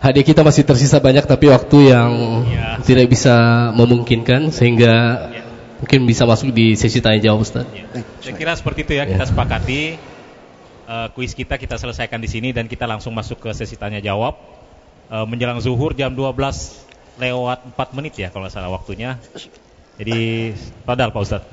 Hadiah 0.00 0.24
kita 0.24 0.40
masih 0.40 0.64
tersisa 0.64 0.96
banyak 0.96 1.28
tapi 1.28 1.52
waktu 1.52 1.92
yang 1.92 2.10
ya. 2.48 2.80
tidak 2.80 3.12
bisa 3.12 3.68
memungkinkan 3.76 4.48
sehingga 4.48 4.94
ya. 5.28 5.44
mungkin 5.84 6.08
bisa 6.08 6.24
masuk 6.24 6.56
di 6.56 6.72
sesi 6.72 7.04
tanya 7.04 7.20
jawab 7.20 7.44
Ustaz. 7.44 7.68
Ya. 7.68 7.84
Saya 8.24 8.32
kira 8.32 8.56
seperti 8.56 8.88
itu 8.88 8.92
ya, 8.96 9.04
ya. 9.04 9.12
kita 9.12 9.28
sepakati 9.28 10.00
uh, 10.88 11.12
kuis 11.12 11.36
kita 11.36 11.60
kita 11.60 11.76
selesaikan 11.76 12.16
di 12.16 12.32
sini 12.32 12.56
dan 12.56 12.64
kita 12.64 12.88
langsung 12.88 13.12
masuk 13.12 13.44
ke 13.44 13.52
sesi 13.52 13.76
tanya 13.76 14.00
jawab 14.00 14.40
uh, 15.12 15.28
menjelang 15.28 15.60
zuhur 15.60 15.92
jam 15.92 16.16
12 16.16 16.32
lewat 17.20 17.58
4 17.76 17.96
menit 18.00 18.16
ya 18.16 18.32
kalau 18.32 18.48
salah 18.48 18.72
waktunya. 18.72 19.20
Jadi 20.00 20.56
padahal 20.88 21.12
Pak 21.12 21.20
Ustadz. 21.20 21.52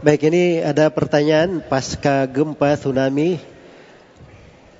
Baik 0.00 0.32
ini 0.32 0.64
ada 0.64 0.88
pertanyaan 0.88 1.60
pasca 1.60 2.24
gempa 2.24 2.80
tsunami 2.80 3.36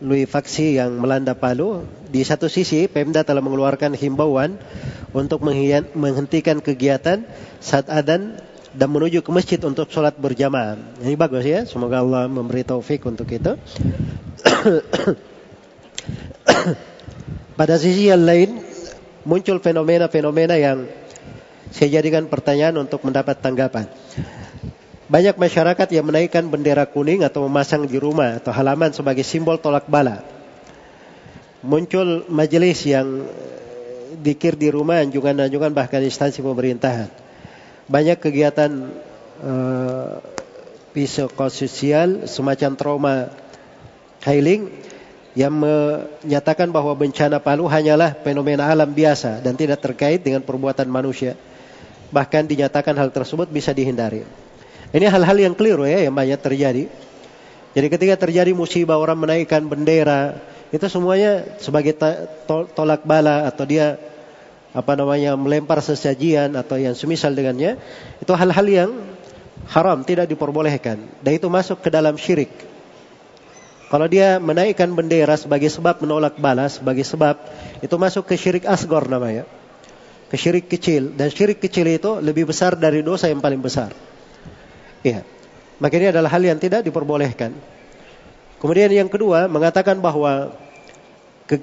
Faksi 0.03 0.81
yang 0.81 0.99
melanda 0.99 1.37
Palu. 1.37 1.85
Di 2.09 2.25
satu 2.25 2.49
sisi 2.49 2.89
Pemda 2.89 3.29
telah 3.29 3.45
mengeluarkan 3.45 3.93
himbauan 3.93 4.57
untuk 5.13 5.45
menghentikan 5.45 6.65
kegiatan 6.65 7.29
saat 7.61 7.93
adan 7.93 8.41
dan 8.73 8.89
menuju 8.89 9.21
ke 9.21 9.31
masjid 9.31 9.61
untuk 9.63 9.93
sholat 9.93 10.17
berjamaah. 10.17 10.81
Ini 11.05 11.15
bagus 11.15 11.45
ya. 11.45 11.69
Semoga 11.69 12.01
Allah 12.01 12.25
memberi 12.25 12.65
taufik 12.65 13.05
untuk 13.05 13.29
itu. 13.29 13.53
Pada 17.55 17.77
sisi 17.77 18.09
yang 18.09 18.25
lain 18.25 18.61
muncul 19.29 19.61
fenomena-fenomena 19.61 20.57
yang 20.57 20.89
saya 21.73 22.01
jadikan 22.01 22.29
pertanyaan 22.29 22.77
untuk 22.81 23.05
mendapat 23.05 23.41
tanggapan. 23.41 23.89
Banyak 25.09 25.37
masyarakat 25.37 25.89
yang 25.93 26.09
menaikkan 26.09 26.49
bendera 26.49 26.89
kuning 26.89 27.21
atau 27.25 27.45
memasang 27.45 27.85
di 27.85 28.01
rumah 28.01 28.41
atau 28.41 28.53
halaman 28.53 28.97
sebagai 28.97 29.25
simbol 29.25 29.61
tolak 29.61 29.85
bala. 29.89 30.25
Muncul 31.61 32.25
majelis 32.33 32.83
yang 32.89 33.29
dikir 34.19 34.57
di 34.57 34.73
rumah, 34.73 35.05
anjungan-anjungan 35.05 35.73
bahkan 35.77 36.01
instansi 36.01 36.41
pemerintahan 36.41 37.23
banyak 37.93 38.19
kegiatan 38.19 38.71
uh, 39.43 40.23
psikososial 40.97 42.29
semacam 42.29 42.71
trauma 42.73 43.15
healing 44.23 44.71
yang 45.33 45.53
menyatakan 45.53 46.69
bahwa 46.69 46.93
bencana 46.93 47.41
Palu 47.41 47.65
hanyalah 47.65 48.13
fenomena 48.21 48.69
alam 48.69 48.93
biasa 48.93 49.41
dan 49.41 49.57
tidak 49.57 49.81
terkait 49.81 50.21
dengan 50.21 50.45
perbuatan 50.45 50.85
manusia. 50.89 51.37
Bahkan 52.13 52.45
dinyatakan 52.45 52.93
hal 52.93 53.09
tersebut 53.09 53.49
bisa 53.49 53.73
dihindari. 53.73 54.29
Ini 54.93 55.09
hal-hal 55.09 55.37
yang 55.41 55.55
keliru 55.57 55.89
ya 55.89 56.05
yang 56.05 56.13
banyak 56.13 56.37
terjadi. 56.37 56.85
Jadi 57.73 57.87
ketika 57.89 58.29
terjadi 58.29 58.53
musibah 58.53 59.01
orang 59.01 59.17
menaikkan 59.17 59.65
bendera, 59.65 60.37
itu 60.69 60.85
semuanya 60.93 61.57
sebagai 61.57 61.97
tolak 62.77 63.09
bala 63.09 63.49
atau 63.49 63.65
dia 63.65 63.97
apa 64.77 64.93
namanya 64.93 65.37
melempar 65.37 65.81
sesajian 65.81 66.53
atau 66.53 66.77
yang 66.77 66.93
semisal 66.93 67.33
dengannya, 67.33 67.81
itu 68.21 68.33
hal-hal 68.37 68.67
yang 68.69 68.91
haram, 69.73 70.05
tidak 70.05 70.29
diperbolehkan. 70.29 71.01
Dan 71.25 71.33
itu 71.41 71.49
masuk 71.49 71.81
ke 71.81 71.89
dalam 71.89 72.17
syirik. 72.21 72.72
Kalau 73.93 74.09
dia 74.09 74.41
menaikkan 74.41 74.89
bendera 74.97 75.37
sebagai 75.37 75.69
sebab 75.69 76.01
menolak 76.01 76.41
balas, 76.41 76.81
sebagai 76.81 77.05
sebab 77.05 77.37
itu 77.85 77.93
masuk 78.01 78.25
ke 78.25 78.41
syirik 78.41 78.65
asgor 78.65 79.05
namanya. 79.05 79.45
Ke 80.33 80.41
syirik 80.41 80.65
kecil 80.65 81.13
dan 81.13 81.29
syirik 81.29 81.61
kecil 81.61 81.85
itu 81.85 82.17
lebih 82.25 82.49
besar 82.49 82.73
dari 82.73 83.05
dosa 83.05 83.29
yang 83.29 83.45
paling 83.45 83.61
besar. 83.61 83.93
Iya. 85.05 85.29
Maka 85.77 85.93
ini 86.01 86.09
adalah 86.09 86.33
hal 86.33 86.41
yang 86.41 86.57
tidak 86.57 86.89
diperbolehkan. 86.89 87.53
Kemudian 88.65 88.89
yang 88.97 89.13
kedua 89.13 89.45
mengatakan 89.53 90.01
bahwa 90.01 90.57
e, 91.53 91.61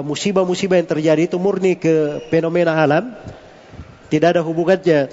musibah-musibah 0.00 0.80
yang 0.80 0.88
terjadi 0.88 1.28
itu 1.28 1.36
murni 1.36 1.76
ke 1.76 2.24
fenomena 2.32 2.72
alam, 2.72 3.12
tidak 4.08 4.32
ada 4.32 4.40
hubungannya 4.40 5.12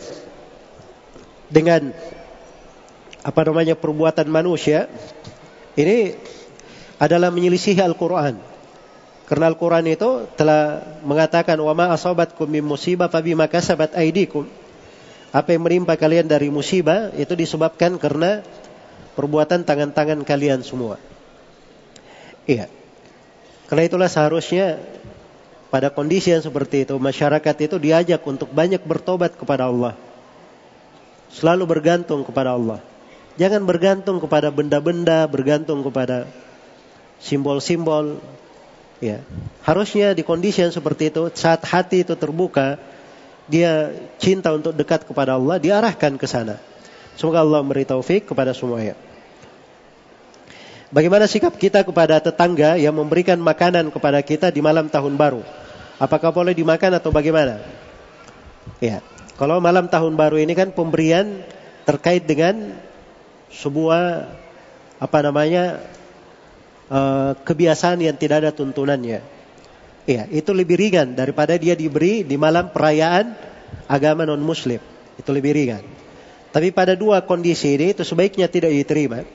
dengan 1.52 1.92
apa 3.20 3.42
namanya 3.52 3.76
perbuatan 3.76 4.32
manusia. 4.32 4.88
Ini 5.76 6.16
adalah 7.04 7.28
menyelisihi 7.36 7.84
Al-Quran. 7.84 8.40
Karena 9.28 9.52
Al-Quran 9.52 9.84
itu 9.92 10.24
telah 10.40 10.80
mengatakan 11.04 11.60
wa 11.60 11.76
ma 11.76 11.92
asabatkum 11.92 12.48
min 12.48 12.64
musibah 12.64 13.12
fabima 13.12 13.52
kasabat 13.52 13.92
aidikum. 14.00 14.48
Apa 15.36 15.52
yang 15.52 15.68
menimpa 15.68 16.00
kalian 16.00 16.30
dari 16.30 16.48
musibah 16.48 17.12
itu 17.20 17.36
disebabkan 17.36 18.00
karena 18.00 18.40
perbuatan 19.20 19.68
tangan-tangan 19.68 20.24
kalian 20.24 20.64
semua. 20.64 20.96
Iya. 22.48 22.72
Karena 23.68 23.84
itulah 23.90 24.10
seharusnya 24.12 24.78
pada 25.74 25.90
kondisi 25.90 26.30
yang 26.30 26.46
seperti 26.46 26.86
itu 26.86 26.94
masyarakat 27.02 27.56
itu 27.66 27.82
diajak 27.82 28.22
untuk 28.30 28.54
banyak 28.54 28.86
bertobat 28.86 29.34
kepada 29.34 29.66
Allah. 29.66 29.98
Selalu 31.34 31.66
bergantung 31.66 32.22
kepada 32.22 32.54
Allah. 32.54 32.78
Jangan 33.42 33.66
bergantung 33.66 34.22
kepada 34.22 34.54
benda-benda, 34.54 35.26
bergantung 35.26 35.82
kepada 35.82 36.30
simbol-simbol 37.24 38.20
ya 39.00 39.24
harusnya 39.64 40.12
di 40.12 40.28
kondisi 40.28 40.60
yang 40.60 40.76
seperti 40.76 41.08
itu 41.08 41.32
saat 41.32 41.64
hati 41.64 42.04
itu 42.04 42.20
terbuka 42.20 42.76
dia 43.48 43.96
cinta 44.20 44.52
untuk 44.52 44.76
dekat 44.76 45.08
kepada 45.08 45.40
Allah 45.40 45.56
diarahkan 45.56 46.20
ke 46.20 46.28
sana 46.28 46.60
semoga 47.16 47.40
Allah 47.40 47.64
memberi 47.64 47.88
taufik 47.88 48.28
kepada 48.28 48.52
semuanya 48.52 49.00
Bagaimana 50.94 51.26
sikap 51.26 51.58
kita 51.58 51.82
kepada 51.82 52.22
tetangga 52.22 52.78
yang 52.78 52.94
memberikan 52.94 53.42
makanan 53.42 53.90
kepada 53.90 54.22
kita 54.22 54.54
di 54.54 54.62
malam 54.62 54.86
tahun 54.94 55.18
baru? 55.18 55.42
Apakah 55.98 56.30
boleh 56.30 56.54
dimakan 56.54 57.02
atau 57.02 57.10
bagaimana? 57.10 57.66
Ya, 58.78 59.02
kalau 59.34 59.58
malam 59.58 59.90
tahun 59.90 60.14
baru 60.14 60.38
ini 60.38 60.54
kan 60.54 60.70
pemberian 60.70 61.42
terkait 61.90 62.30
dengan 62.30 62.78
sebuah 63.50 64.30
apa 65.02 65.18
namanya 65.26 65.82
Eh, 66.94 67.32
kebiasaan 67.42 68.06
yang 68.06 68.14
tidak 68.22 68.46
ada 68.46 68.52
tuntunannya. 68.54 69.26
Iya, 70.06 70.30
itu 70.30 70.54
lebih 70.54 70.78
ringan 70.78 71.18
daripada 71.18 71.58
dia 71.58 71.74
diberi 71.74 72.22
di 72.22 72.38
malam 72.38 72.70
perayaan 72.70 73.34
agama 73.90 74.30
non 74.30 74.38
muslim. 74.46 74.78
Itu 75.18 75.34
lebih 75.34 75.58
ringan. 75.58 75.82
Tapi 76.54 76.70
pada 76.70 76.94
dua 76.94 77.26
kondisi 77.26 77.74
ini 77.74 77.98
itu 77.98 78.06
sebaiknya 78.06 78.46
tidak 78.46 78.70
diterima. 78.70 79.26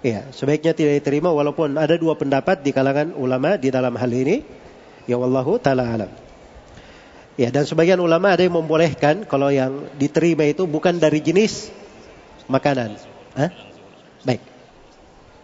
Iya, 0.00 0.32
sebaiknya 0.32 0.72
tidak 0.72 1.04
diterima 1.04 1.28
walaupun 1.28 1.76
ada 1.76 1.92
dua 2.00 2.16
pendapat 2.16 2.64
di 2.64 2.72
kalangan 2.72 3.12
ulama 3.20 3.60
di 3.60 3.68
dalam 3.68 3.92
hal 3.92 4.08
ini. 4.08 4.40
Ya 5.04 5.20
wallahu 5.20 5.60
taala 5.60 5.84
alam. 5.84 6.08
Ya, 7.36 7.52
dan 7.52 7.68
sebagian 7.68 8.00
ulama 8.00 8.32
ada 8.32 8.48
yang 8.48 8.56
membolehkan 8.56 9.28
kalau 9.28 9.52
yang 9.52 9.92
diterima 10.00 10.48
itu 10.48 10.64
bukan 10.64 10.96
dari 10.96 11.20
jenis 11.20 11.68
makanan. 12.48 12.96
Hah? 13.36 13.52
Baik. 14.24 14.40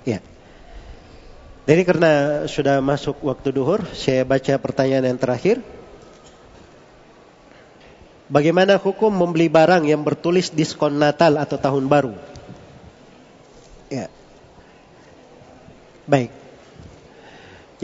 Ya. 0.09 0.25
Jadi 1.69 1.85
karena 1.85 2.13
sudah 2.49 2.81
masuk 2.81 3.29
waktu 3.29 3.53
duhur, 3.53 3.85
saya 3.93 4.25
baca 4.25 4.57
pertanyaan 4.57 5.13
yang 5.13 5.21
terakhir. 5.21 5.61
Bagaimana 8.33 8.81
hukum 8.81 9.13
membeli 9.13 9.53
barang 9.53 9.85
yang 9.85 10.01
bertulis 10.01 10.49
diskon 10.49 10.97
Natal 10.97 11.37
atau 11.37 11.61
Tahun 11.61 11.85
Baru? 11.85 12.17
Ya. 13.93 14.09
Baik. 16.09 16.33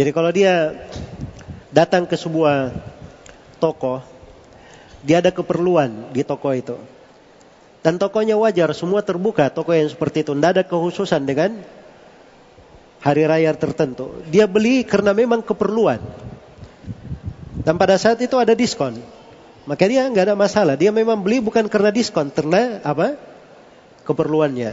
Jadi 0.00 0.10
kalau 0.16 0.32
dia 0.32 0.88
datang 1.68 2.08
ke 2.08 2.16
sebuah 2.16 2.72
toko, 3.60 4.00
dia 5.04 5.20
ada 5.20 5.28
keperluan 5.28 6.08
di 6.08 6.24
toko 6.24 6.56
itu. 6.56 6.80
Dan 7.84 8.00
tokonya 8.00 8.40
wajar, 8.40 8.72
semua 8.72 9.04
terbuka. 9.04 9.52
Toko 9.52 9.76
yang 9.76 9.92
seperti 9.92 10.24
itu, 10.24 10.32
tidak 10.32 10.50
ada 10.56 10.64
kehususan 10.64 11.28
dengan 11.28 11.60
hari 13.04 13.28
raya 13.28 13.52
tertentu. 13.52 14.24
Dia 14.32 14.48
beli 14.48 14.80
karena 14.88 15.12
memang 15.12 15.44
keperluan. 15.44 16.00
Dan 17.60 17.76
pada 17.76 18.00
saat 18.00 18.16
itu 18.24 18.40
ada 18.40 18.56
diskon. 18.56 18.96
Maka 19.68 19.84
dia 19.84 20.08
nggak 20.08 20.32
ada 20.32 20.36
masalah. 20.36 20.74
Dia 20.80 20.88
memang 20.88 21.20
beli 21.20 21.44
bukan 21.44 21.68
karena 21.68 21.92
diskon, 21.92 22.32
karena 22.32 22.80
apa? 22.80 23.16
Keperluannya. 24.08 24.72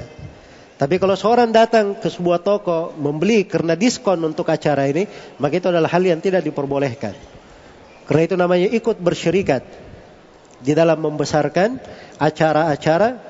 Tapi 0.75 0.95
kalau 0.97 1.13
seorang 1.13 1.53
datang 1.53 1.93
ke 1.93 2.09
sebuah 2.09 2.41
toko 2.41 2.91
membeli 2.97 3.45
karena 3.45 3.77
diskon 3.77 4.17
untuk 4.25 4.49
acara 4.49 4.89
ini, 4.89 5.05
maka 5.37 5.61
itu 5.61 5.69
adalah 5.69 5.91
hal 5.91 6.01
yang 6.01 6.17
tidak 6.17 6.41
diperbolehkan. 6.41 7.13
Karena 8.09 8.21
itu 8.25 8.35
namanya 8.35 8.67
ikut 8.73 8.97
bersyirikat 8.97 9.61
di 10.59 10.73
dalam 10.73 10.97
membesarkan 10.99 11.77
acara-acara 12.17 13.21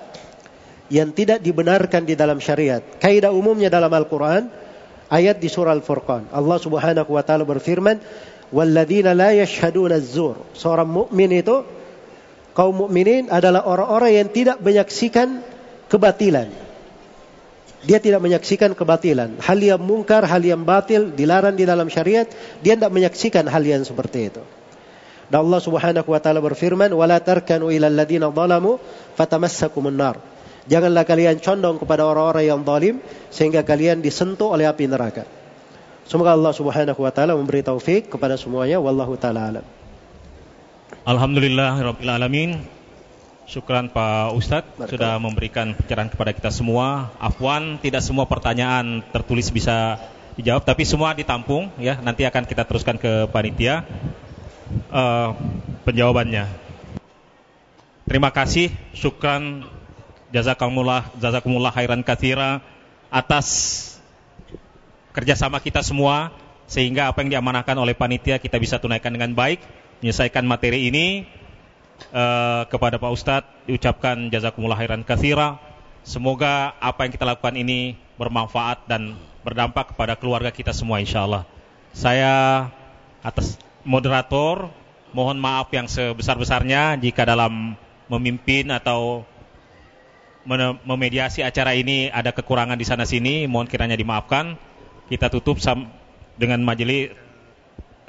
yang 0.88 1.12
tidak 1.12 1.44
dibenarkan 1.44 2.08
di 2.08 2.16
dalam 2.16 2.40
syariat. 2.40 2.80
Kaidah 2.98 3.36
umumnya 3.36 3.68
dalam 3.68 3.92
Al-Quran, 3.92 4.61
ayat 5.12 5.44
di 5.44 5.52
surah 5.52 5.76
Al-Furqan. 5.76 6.32
Allah 6.32 6.58
Subhanahu 6.58 7.12
wa 7.12 7.22
taala 7.22 7.44
berfirman, 7.44 8.00
"Walladzina 8.56 9.12
la 9.12 9.36
yashhaduna 9.36 10.00
az-zur." 10.00 10.40
Seorang 10.56 10.88
mukmin 10.88 11.36
itu 11.36 11.68
kaum 12.56 12.88
mukminin 12.88 13.28
adalah 13.28 13.68
orang-orang 13.68 14.24
yang 14.24 14.28
tidak 14.32 14.58
menyaksikan 14.64 15.44
kebatilan. 15.92 16.48
Dia 17.82 17.98
tidak 17.98 18.22
menyaksikan 18.22 18.78
kebatilan. 18.78 19.42
Hal 19.42 19.58
yang 19.58 19.82
mungkar, 19.82 20.24
hal 20.24 20.40
yang 20.46 20.64
batil 20.64 21.12
dilarang 21.12 21.58
di 21.58 21.66
dalam 21.66 21.90
syariat, 21.90 22.30
dia 22.62 22.78
tidak 22.78 22.94
menyaksikan 22.94 23.50
hal 23.50 23.64
yang 23.66 23.82
seperti 23.82 24.32
itu. 24.32 24.44
Dan 25.32 25.48
Allah 25.48 25.62
Subhanahu 25.64 26.08
wa 26.12 26.20
taala 26.22 26.44
berfirman, 26.44 26.94
"Wala 26.94 27.18
tarkanu 27.20 27.74
ilal 27.74 27.96
ladzina 27.96 28.30
zalamu 28.30 28.78
fatamassakumun 29.18 29.96
nar." 29.96 30.16
Janganlah 30.70 31.06
kalian 31.10 31.42
condong 31.42 31.82
kepada 31.82 32.06
orang-orang 32.06 32.46
yang 32.46 32.62
zalim 32.62 32.96
sehingga 33.34 33.66
kalian 33.66 34.06
disentuh 34.06 34.54
oleh 34.54 34.70
api 34.70 34.86
neraka. 34.86 35.26
Semoga 36.06 36.38
Allah 36.38 36.54
Subhanahu 36.54 37.02
wa 37.02 37.12
taala 37.14 37.34
memberi 37.34 37.66
taufik 37.66 38.12
kepada 38.12 38.38
semuanya 38.38 38.78
wallahu 38.78 39.18
taala 39.18 39.48
alam. 39.48 39.66
Alhamdulillah 41.08 41.82
rabbil 41.82 42.12
alamin. 42.12 42.52
Syukran 43.50 43.92
Pak 43.92 44.32
Ustadz 44.38 44.80
sudah 44.88 45.20
memberikan 45.20 45.76
pencerahan 45.76 46.08
kepada 46.08 46.32
kita 46.32 46.54
semua. 46.54 47.12
Afwan, 47.20 47.82
tidak 47.84 48.00
semua 48.00 48.24
pertanyaan 48.24 49.04
tertulis 49.12 49.52
bisa 49.52 50.00
dijawab, 50.40 50.64
tapi 50.64 50.88
semua 50.88 51.12
ditampung 51.12 51.68
ya. 51.76 52.00
Nanti 52.00 52.24
akan 52.24 52.48
kita 52.48 52.64
teruskan 52.64 52.96
ke 52.96 53.28
panitia 53.28 53.84
uh, 54.94 55.36
penjawabannya. 55.84 56.48
Terima 58.08 58.32
kasih, 58.32 58.72
syukran 58.96 59.68
jazakumullah 60.32 61.12
jazakumullah 61.20 61.72
khairan 61.76 62.02
katsira 62.02 62.64
atas 63.12 63.48
kerjasama 65.12 65.60
kita 65.60 65.84
semua 65.84 66.32
sehingga 66.72 67.12
apa 67.12 67.20
yang 67.20 67.36
diamanahkan 67.36 67.76
oleh 67.76 67.92
panitia 67.92 68.40
kita 68.40 68.56
bisa 68.56 68.80
tunaikan 68.80 69.12
dengan 69.12 69.36
baik. 69.36 69.60
Menyelesaikan 70.00 70.48
materi 70.48 70.88
ini 70.88 71.28
uh, 72.16 72.66
kepada 72.72 72.98
Pak 72.98 73.12
Ustadz 73.12 73.52
diucapkan 73.68 74.32
jazakumullah 74.32 74.80
khairan 74.80 75.04
katsira. 75.04 75.60
Semoga 76.02 76.74
apa 76.82 77.06
yang 77.06 77.12
kita 77.14 77.28
lakukan 77.28 77.54
ini 77.54 77.94
bermanfaat 78.18 78.90
dan 78.90 79.20
berdampak 79.46 79.94
kepada 79.94 80.18
keluarga 80.18 80.50
kita 80.50 80.74
semua 80.74 80.98
insyaallah. 80.98 81.46
Saya 81.94 82.66
atas 83.22 83.60
moderator 83.86 84.72
mohon 85.12 85.38
maaf 85.38 85.70
yang 85.76 85.86
sebesar-besarnya 85.86 86.98
jika 86.98 87.28
dalam 87.28 87.76
memimpin 88.10 88.72
atau 88.74 89.28
memediasi 90.86 91.46
acara 91.46 91.78
ini 91.78 92.10
ada 92.10 92.34
kekurangan 92.34 92.78
di 92.78 92.86
sana 92.86 93.06
sini, 93.06 93.46
mohon 93.46 93.70
kiranya 93.70 93.98
dimaafkan. 93.98 94.58
Kita 95.12 95.28
tutup 95.28 95.60
dengan 96.40 96.64
majelis 96.64 97.12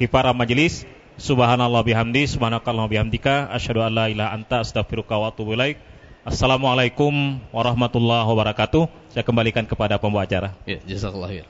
kifara 0.01 0.35
majelis. 0.35 0.89
Subhanallah 1.21 1.85
bihamdi, 1.85 2.25
subhanakallah 2.25 2.89
bihamdika, 2.89 3.53
asyhadu 3.53 3.85
an 3.85 3.93
la 3.95 4.33
anta 4.33 4.65
astaghfiruka 4.65 5.15
wa 5.21 5.29
atubu 5.29 5.55
ilaik. 5.55 5.77
Assalamualaikum 6.25 7.39
warahmatullahi 7.53 8.25
wabarakatuh. 8.25 8.89
Saya 9.13 9.23
kembalikan 9.27 9.69
kepada 9.69 10.01
pembawa 10.01 10.25
acara. 10.25 10.57
Ya, 10.65 10.81
khair. 11.29 11.45